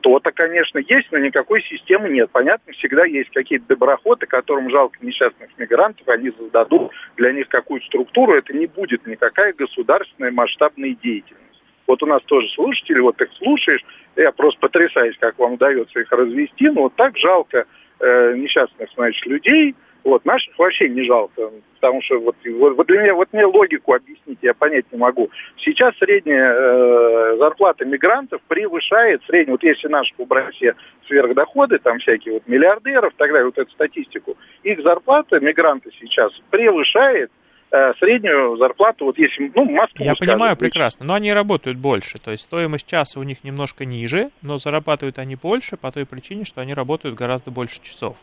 Что-то, 0.00 0.32
конечно, 0.32 0.78
есть, 0.78 1.12
но 1.12 1.18
никакой 1.18 1.62
системы 1.62 2.08
нет. 2.08 2.30
Понятно, 2.32 2.72
всегда 2.72 3.04
есть 3.04 3.30
какие-то 3.30 3.66
доброходы, 3.68 4.26
которым 4.26 4.70
жалко 4.70 4.98
несчастных 5.02 5.50
мигрантов, 5.58 6.08
они 6.08 6.30
создадут 6.30 6.90
для 7.16 7.32
них 7.32 7.48
какую-то 7.48 7.86
структуру. 7.86 8.34
Это 8.34 8.54
не 8.54 8.66
будет 8.66 9.06
никакая 9.06 9.52
государственная 9.52 10.30
масштабная 10.30 10.96
деятельность. 11.02 11.62
Вот 11.86 12.02
у 12.02 12.06
нас 12.06 12.22
тоже 12.22 12.48
слушатели, 12.54 12.98
вот 13.00 13.20
их 13.20 13.28
слушаешь, 13.36 13.84
я 14.16 14.32
просто 14.32 14.60
потрясаюсь, 14.60 15.16
как 15.18 15.38
вам 15.38 15.54
удается 15.54 16.00
их 16.00 16.10
развести, 16.12 16.68
но 16.70 16.82
вот 16.82 16.94
так 16.94 17.16
жалко 17.18 17.66
э, 17.98 18.34
несчастных, 18.36 18.88
значит, 18.94 19.26
людей, 19.26 19.74
вот, 20.04 20.24
наших 20.24 20.58
вообще 20.58 20.88
не 20.88 21.04
жалко, 21.04 21.50
потому 21.80 22.02
что 22.02 22.18
вот, 22.18 22.36
вот, 22.44 22.86
для 22.86 23.02
меня, 23.02 23.14
вот 23.14 23.28
мне 23.32 23.44
логику 23.44 23.94
объяснить 23.94 24.38
я 24.42 24.54
понять 24.54 24.86
не 24.92 24.98
могу. 24.98 25.30
Сейчас 25.58 25.96
средняя 25.98 26.52
э, 26.52 27.36
зарплата 27.38 27.84
мигрантов 27.84 28.40
превышает 28.48 29.22
среднюю, 29.26 29.54
вот 29.54 29.62
если 29.62 29.88
наши 29.88 30.12
убрать 30.18 30.54
все 30.54 30.74
сверхдоходы, 31.06 31.78
там 31.78 31.98
всякие 31.98 32.34
вот 32.34 32.46
миллиардеров 32.46 33.12
так 33.16 33.30
далее, 33.30 33.46
вот 33.46 33.58
эту 33.58 33.70
статистику, 33.72 34.36
их 34.62 34.82
зарплата 34.82 35.40
мигранты 35.40 35.90
сейчас 35.98 36.32
превышает 36.50 37.30
Э, 37.72 37.92
среднюю 38.00 38.56
зарплату, 38.56 39.04
вот 39.04 39.16
если, 39.16 39.48
ну, 39.54 39.64
Москву, 39.64 40.04
Я 40.04 40.16
скажем, 40.16 40.34
понимаю 40.34 40.56
прекрасно, 40.56 41.06
но 41.06 41.14
они 41.14 41.32
работают 41.32 41.78
больше, 41.78 42.18
то 42.18 42.32
есть 42.32 42.42
стоимость 42.42 42.84
часа 42.84 43.20
у 43.20 43.22
них 43.22 43.44
немножко 43.44 43.84
ниже, 43.84 44.30
но 44.42 44.58
зарабатывают 44.58 45.20
они 45.20 45.36
больше 45.36 45.76
по 45.76 45.92
той 45.92 46.04
причине, 46.04 46.44
что 46.44 46.60
они 46.62 46.74
работают 46.74 47.14
гораздо 47.14 47.52
больше 47.52 47.80
часов. 47.80 48.16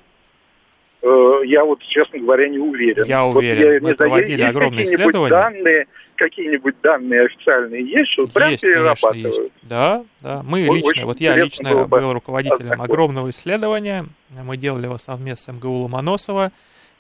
Э, 1.02 1.42
я 1.46 1.64
вот, 1.64 1.80
честно 1.84 2.20
говоря, 2.20 2.50
не 2.50 2.58
уверен. 2.58 3.04
Я 3.06 3.24
вот 3.24 3.36
уверен. 3.36 3.74
Я, 3.74 3.80
Мы 3.82 3.96
проводили 3.96 4.42
есть 4.42 4.50
огромные 4.50 4.86
исследования. 4.86 5.30
Данные, 5.30 5.88
какие-нибудь 6.16 6.76
данные 6.82 7.26
официальные 7.26 7.86
есть, 7.86 8.12
что 8.12 8.28
прям 8.28 8.52
есть, 8.52 8.64
перерабатывают? 8.64 9.24
Конечно, 9.24 9.42
есть. 9.42 9.54
Да, 9.62 10.06
да. 10.22 10.44
Мы 10.44 10.68
Ой, 10.68 10.78
лично, 10.78 11.06
вот 11.06 11.20
я 11.20 11.36
лично 11.36 11.72
был, 11.72 11.86
был 11.86 12.14
руководителем 12.14 12.82
огромного 12.82 13.30
исследования. 13.30 14.04
Мы 14.30 14.58
делали 14.58 14.86
его 14.86 14.98
совместно 14.98 15.54
с 15.54 15.56
МГУ 15.56 15.84
Ломоносова. 15.84 16.52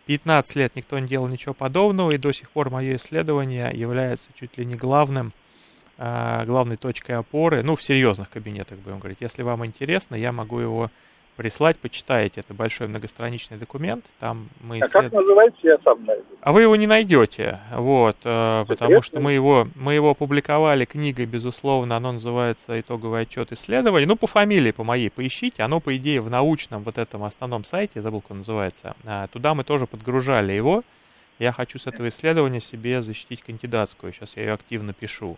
15 0.05 0.55
лет 0.55 0.75
никто 0.75 0.97
не 0.99 1.07
делал 1.07 1.27
ничего 1.27 1.53
подобного, 1.53 2.11
и 2.11 2.17
до 2.17 2.31
сих 2.31 2.49
пор 2.49 2.69
мое 2.69 2.95
исследование 2.95 3.71
является 3.73 4.29
чуть 4.39 4.57
ли 4.57 4.65
не 4.65 4.75
главным, 4.75 5.33
а, 5.97 6.45
главной 6.45 6.77
точкой 6.77 7.17
опоры, 7.17 7.61
ну, 7.61 7.75
в 7.75 7.83
серьезных 7.83 8.29
кабинетах, 8.29 8.77
будем 8.77 8.99
говорить. 8.99 9.17
Если 9.19 9.41
вам 9.41 9.65
интересно, 9.65 10.15
я 10.15 10.31
могу 10.31 10.59
его 10.59 10.91
прислать, 11.37 11.77
почитаете. 11.77 12.41
Это 12.41 12.53
большой 12.53 12.87
многостраничный 12.87 13.57
документ. 13.57 14.03
Там 14.19 14.49
мы. 14.59 14.79
А 14.79 14.87
как 14.89 15.11
называется, 15.11 15.59
я 15.63 15.77
сам 15.83 16.03
найду. 16.03 16.25
А 16.41 16.51
вы 16.51 16.63
его 16.63 16.75
не 16.75 16.87
найдете, 16.87 17.59
вот, 17.73 18.17
э, 18.25 18.65
потому 18.67 19.01
что 19.01 19.19
мы 19.19 19.33
его, 19.33 19.67
мы 19.75 19.93
его 19.93 20.09
опубликовали 20.09 20.85
книгой, 20.85 21.25
безусловно, 21.25 21.95
оно 21.95 22.13
называется 22.13 22.79
«Итоговый 22.79 23.21
отчет 23.21 23.51
исследований». 23.51 24.05
Ну, 24.05 24.15
по 24.15 24.27
фамилии, 24.27 24.71
по 24.71 24.83
моей, 24.83 25.09
поищите. 25.09 25.63
Оно, 25.63 25.79
по 25.79 25.95
идее, 25.95 26.21
в 26.21 26.29
научном 26.29 26.83
вот 26.83 26.97
этом 26.97 27.23
основном 27.23 27.63
сайте, 27.63 28.01
забыл, 28.01 28.21
как 28.21 28.31
он 28.31 28.37
называется, 28.39 28.95
а, 29.05 29.27
туда 29.27 29.53
мы 29.53 29.63
тоже 29.63 29.85
подгружали 29.85 30.53
его. 30.53 30.83
Я 31.39 31.51
хочу 31.51 31.77
с 31.77 31.85
этого 31.85 32.07
исследования 32.07 32.59
себе 32.59 33.01
защитить 33.01 33.43
кандидатскую. 33.43 34.11
Сейчас 34.11 34.35
я 34.37 34.43
ее 34.43 34.53
активно 34.53 34.93
пишу. 34.93 35.37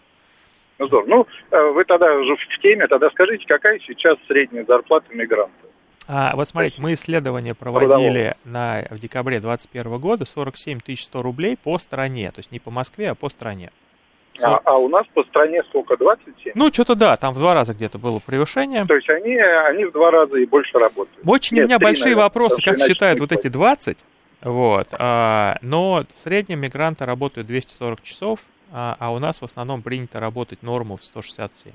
Ну, 0.78 0.88
здорово. 0.88 1.08
Ну, 1.08 1.28
э, 1.52 1.72
вы 1.72 1.84
тогда 1.84 2.14
уже 2.16 2.36
в 2.38 2.62
теме, 2.62 2.88
тогда 2.88 3.10
скажите, 3.10 3.46
какая 3.46 3.80
сейчас 3.80 4.18
средняя 4.28 4.64
зарплата 4.66 5.14
мигрантов? 5.14 5.69
А, 6.12 6.36
вот 6.36 6.48
смотрите, 6.48 6.82
мы 6.82 6.94
исследование 6.94 7.54
проводили 7.54 8.36
на, 8.44 8.84
в 8.90 8.98
декабре 8.98 9.40
2021 9.40 10.00
года, 10.00 10.26
47 10.26 10.80
100 10.96 11.22
рублей 11.22 11.56
по 11.56 11.78
стране, 11.78 12.32
то 12.32 12.40
есть 12.40 12.52
не 12.52 12.60
по 12.60 12.72
Москве, 12.72 13.12
а 13.12 13.16
по 13.16 13.30
стране. 13.30 13.70
40... 14.34 14.54
А, 14.66 14.72
а 14.72 14.78
у 14.80 14.90
нас 14.90 15.06
по 15.14 15.24
стране 15.26 15.62
сколько, 15.70 15.98
27? 15.98 16.54
Ну, 16.56 16.74
что-то 16.74 16.96
да, 16.96 17.16
там 17.16 17.36
в 17.36 17.38
два 17.38 17.54
раза 17.54 17.76
где-то 17.76 18.00
было 18.00 18.20
превышение. 18.26 18.86
То 18.86 18.96
есть 18.96 19.08
они, 19.08 19.38
они 19.38 19.86
в 19.86 19.92
два 19.92 20.10
раза 20.10 20.36
и 20.38 20.48
больше 20.48 20.80
работают. 20.80 21.20
Очень 21.28 21.58
Нет, 21.58 21.66
у 21.66 21.68
меня 21.68 21.78
3, 21.78 21.84
большие 21.84 22.04
наверное, 22.06 22.24
вопросы, 22.24 22.62
как 22.64 22.80
считают 22.80 23.20
вот 23.20 23.32
эти 23.32 23.48
20, 23.48 24.00
вот, 24.42 24.88
а, 24.98 25.58
но 25.62 26.06
в 26.12 26.18
среднем 26.18 26.62
мигранты 26.62 27.06
работают 27.06 27.46
240 27.46 28.02
часов, 28.02 28.40
а, 28.72 28.98
а 29.00 29.14
у 29.14 29.20
нас 29.20 29.42
в 29.42 29.46
основном 29.46 29.84
принято 29.84 30.20
работать 30.20 30.64
норму 30.64 30.98
в 30.98 31.04
167. 31.04 31.72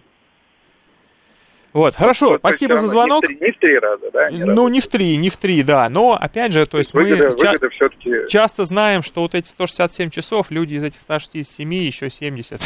Вот, 1.75 1.97
хорошо, 1.97 2.31
вот, 2.31 2.39
спасибо 2.39 2.79
за 2.79 2.87
звонок. 2.87 3.29
Не 3.29 3.35
в, 3.35 3.39
три, 3.39 3.47
не 3.47 3.53
в 3.53 3.59
три 3.59 3.79
раза, 3.81 4.11
да? 4.13 4.31
Не 4.31 4.45
ну, 4.45 4.69
не 4.69 4.81
в 4.81 4.87
три, 4.87 5.17
не 5.17 5.29
в 5.29 5.37
три, 5.37 5.65
да. 5.65 5.89
Но, 5.89 6.13
опять 6.13 6.53
же, 6.53 6.65
то, 6.67 6.73
то 6.73 6.79
есть, 6.79 6.95
выгода, 6.95 7.25
мы 7.25 7.31
выгода 7.31 7.69
ча- 7.69 8.29
часто 8.29 8.65
знаем, 8.65 9.03
что 9.03 9.23
вот 9.23 9.35
эти 9.35 9.49
167 9.49 10.11
часов 10.11 10.53
люди 10.53 10.75
из 10.75 10.85
этих 10.85 11.01
167 11.01 11.75
еще 11.75 12.11
70 12.11 12.61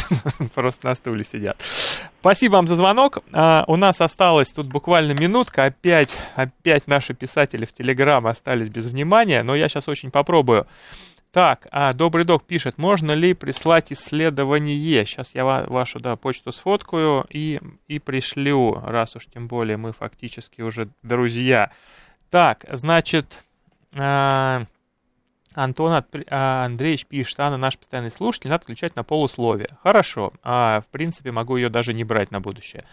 просто 0.53 0.85
на 0.85 0.93
стуле 0.93 1.23
сидят. 1.23 1.57
Спасибо 2.19 2.53
вам 2.53 2.67
за 2.67 2.75
звонок. 2.75 3.23
А, 3.33 3.63
у 3.67 3.77
нас 3.77 3.99
осталось 3.99 4.51
тут 4.51 4.67
буквально 4.67 5.13
минутка. 5.19 5.65
Опять, 5.65 6.15
опять 6.35 6.85
наши 6.85 7.15
писатели 7.15 7.65
в 7.65 7.73
Телеграм 7.73 8.27
остались 8.27 8.69
без 8.69 8.85
внимания, 8.85 9.41
но 9.41 9.55
я 9.55 9.69
сейчас 9.69 9.87
очень 9.87 10.11
попробую 10.11 10.67
так, 11.31 11.67
а 11.71 11.93
Добрый 11.93 12.25
Док 12.25 12.43
пишет, 12.43 12.77
можно 12.77 13.11
ли 13.11 13.33
прислать 13.33 13.91
исследование? 13.91 15.05
Сейчас 15.05 15.35
я 15.35 15.45
вашу 15.45 15.99
да, 15.99 16.15
почту 16.15 16.51
сфоткаю 16.51 17.25
и, 17.29 17.59
и 17.87 17.99
пришлю, 17.99 18.81
раз 18.83 19.15
уж 19.15 19.27
тем 19.27 19.47
более 19.47 19.77
мы 19.77 19.93
фактически 19.93 20.61
уже 20.61 20.89
друзья. 21.03 21.71
Так, 22.31 22.65
значит, 22.71 23.43
а, 23.95 24.65
Антон 25.55 26.03
а, 26.29 26.65
Андреевич 26.65 27.07
пишет, 27.07 27.39
Анна 27.39 27.57
наш 27.57 27.77
постоянный 27.77 28.11
слушатель, 28.11 28.49
надо 28.49 28.63
включать 28.63 28.95
на 28.95 29.03
полусловие. 29.03 29.69
Хорошо, 29.81 30.31
а, 30.43 30.81
в 30.81 30.87
принципе, 30.87 31.31
могу 31.31 31.57
ее 31.57 31.69
даже 31.69 31.93
не 31.93 32.03
брать 32.03 32.29
на 32.29 32.39
будущее. 32.39 32.85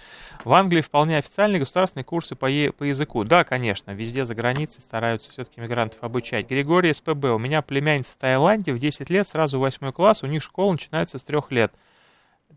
В 0.42 0.52
Англии 0.54 0.80
вполне 0.80 1.18
официальные 1.18 1.60
государственные 1.60 2.04
курсы 2.04 2.34
по, 2.34 2.46
е- 2.46 2.72
по 2.72 2.84
языку. 2.84 3.24
Да, 3.24 3.44
конечно, 3.44 3.90
везде 3.90 4.24
за 4.24 4.34
границей 4.34 4.80
стараются 4.80 5.30
все-таки 5.30 5.60
мигрантов 5.60 6.02
обучать. 6.02 6.48
Григорий 6.48 6.94
СПБ, 6.94 7.26
у 7.26 7.38
меня 7.38 7.60
племянница 7.60 8.14
в 8.14 8.16
Таиланде, 8.16 8.72
в 8.72 8.78
10 8.78 9.10
лет, 9.10 9.28
сразу 9.28 9.58
8 9.58 9.92
класс, 9.92 10.22
у 10.22 10.26
них 10.26 10.42
школа 10.42 10.72
начинается 10.72 11.18
с 11.18 11.22
3 11.22 11.40
лет. 11.50 11.72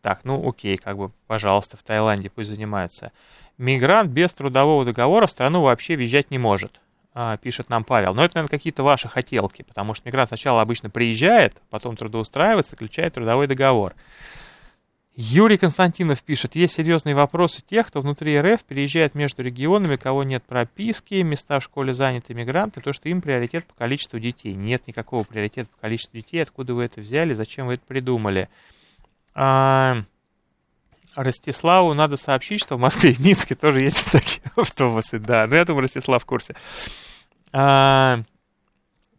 Так, 0.01 0.21
ну 0.23 0.47
окей, 0.47 0.77
как 0.77 0.97
бы, 0.97 1.09
пожалуйста, 1.27 1.75
в 1.75 1.83
Таиланде 1.83 2.29
пусть 2.29 2.49
занимаются. 2.49 3.11
Мигрант 3.57 4.11
без 4.11 4.33
трудового 4.33 4.85
договора 4.85 5.27
в 5.27 5.31
страну 5.31 5.61
вообще 5.61 5.97
въезжать 5.97 6.31
не 6.31 6.37
может. 6.37 6.79
А, 7.13 7.37
пишет 7.37 7.69
нам 7.69 7.83
Павел. 7.83 8.13
Но 8.13 8.23
это, 8.23 8.35
наверное, 8.37 8.57
какие-то 8.57 8.83
ваши 8.83 9.07
хотелки, 9.07 9.63
потому 9.63 9.93
что 9.93 10.07
мигрант 10.07 10.29
сначала 10.29 10.61
обычно 10.61 10.89
приезжает, 10.89 11.61
потом 11.69 11.97
трудоустраивается, 11.97 12.71
заключает 12.71 13.15
трудовой 13.15 13.47
договор. 13.47 13.95
Юрий 15.21 15.57
Константинов 15.57 16.23
пишет, 16.23 16.55
есть 16.55 16.75
серьезные 16.75 17.13
вопросы 17.13 17.61
тех, 17.61 17.87
кто 17.87 17.99
внутри 17.99 18.39
РФ 18.39 18.63
переезжает 18.63 19.15
между 19.15 19.43
регионами, 19.43 19.97
кого 19.97 20.23
нет 20.23 20.43
прописки, 20.45 21.15
места 21.15 21.59
в 21.59 21.63
школе 21.63 21.93
заняты 21.93 22.33
мигранты, 22.33 22.79
то, 22.79 22.93
что 22.93 23.09
им 23.09 23.19
приоритет 23.19 23.65
по 23.65 23.73
количеству 23.73 24.17
детей. 24.17 24.53
Нет 24.53 24.87
никакого 24.87 25.23
приоритета 25.23 25.69
по 25.71 25.77
количеству 25.81 26.15
детей, 26.15 26.41
откуда 26.41 26.73
вы 26.73 26.85
это 26.85 27.01
взяли, 27.01 27.33
зачем 27.33 27.67
вы 27.67 27.73
это 27.73 27.83
придумали. 27.85 28.47
А, 29.33 30.03
Ростиславу 31.15 31.93
надо 31.93 32.17
сообщить, 32.17 32.61
что 32.61 32.77
в 32.77 32.79
Москве 32.79 33.11
и 33.11 33.21
Минске 33.21 33.55
тоже 33.55 33.81
есть 33.81 34.05
такие 34.11 34.43
автобусы, 34.55 35.19
да. 35.19 35.47
Ну, 35.47 35.55
я 35.55 35.65
думаю, 35.65 35.83
Ростислав 35.83 36.23
в 36.23 36.25
курсе. 36.25 36.55
А, 37.51 38.21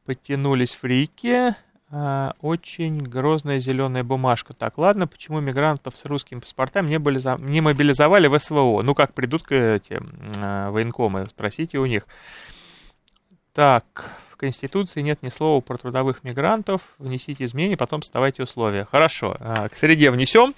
подтянулись 0.05 0.73
фрики. 0.73 1.55
А, 1.93 2.35
очень 2.41 2.99
грозная 2.99 3.59
зеленая 3.59 4.05
бумажка. 4.05 4.55
Так, 4.55 4.79
ладно, 4.79 5.09
почему 5.09 5.41
мигрантов 5.41 5.97
с 5.97 6.05
русскими 6.05 6.39
паспортами 6.39 6.89
не, 6.89 6.99
были, 6.99 7.21
не 7.41 7.61
мобилизовали 7.61 8.29
в 8.29 8.39
СВО? 8.39 8.83
Ну, 8.83 8.95
как 8.95 9.13
придут 9.13 9.43
к 9.43 9.53
эти 9.53 10.01
а, 10.39 10.71
военкомы, 10.71 11.27
спросите 11.27 11.79
у 11.79 11.87
них. 11.87 12.07
Так, 13.53 14.13
в 14.31 14.37
Конституции 14.37 15.03
нет 15.03 15.23
ни 15.23 15.29
слова 15.29 15.61
про 15.61 15.77
трудовых 15.77 16.23
мигрантов. 16.23 16.83
Внесите 16.99 17.45
изменения, 17.45 17.77
потом 17.77 18.03
вставайте 18.03 18.45
условия. 18.45 18.85
Хорошо, 18.85 19.37
а, 19.41 19.69
к 19.69 19.75
среде 19.75 20.13
внесем. 20.13 20.55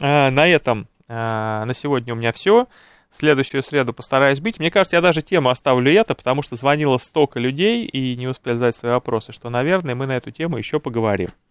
А, 0.00 0.30
на 0.30 0.46
этом 0.46 0.88
а, 1.08 1.64
на 1.64 1.74
сегодня 1.74 2.14
у 2.14 2.16
меня 2.16 2.32
все. 2.32 2.66
следующую 3.12 3.62
среду 3.62 3.92
постараюсь 3.92 4.40
быть. 4.40 4.58
Мне 4.58 4.70
кажется, 4.70 4.96
я 4.96 5.02
даже 5.02 5.22
тему 5.22 5.50
оставлю 5.50 5.92
это, 5.92 6.14
потому 6.14 6.42
что 6.42 6.56
звонило 6.56 6.98
столько 6.98 7.38
людей 7.38 7.84
и 7.84 8.16
не 8.16 8.26
успели 8.26 8.54
задать 8.54 8.76
свои 8.76 8.92
вопросы, 8.92 9.32
что, 9.32 9.50
наверное, 9.50 9.94
мы 9.94 10.06
на 10.06 10.16
эту 10.16 10.30
тему 10.30 10.56
еще 10.56 10.80
поговорим. 10.80 11.28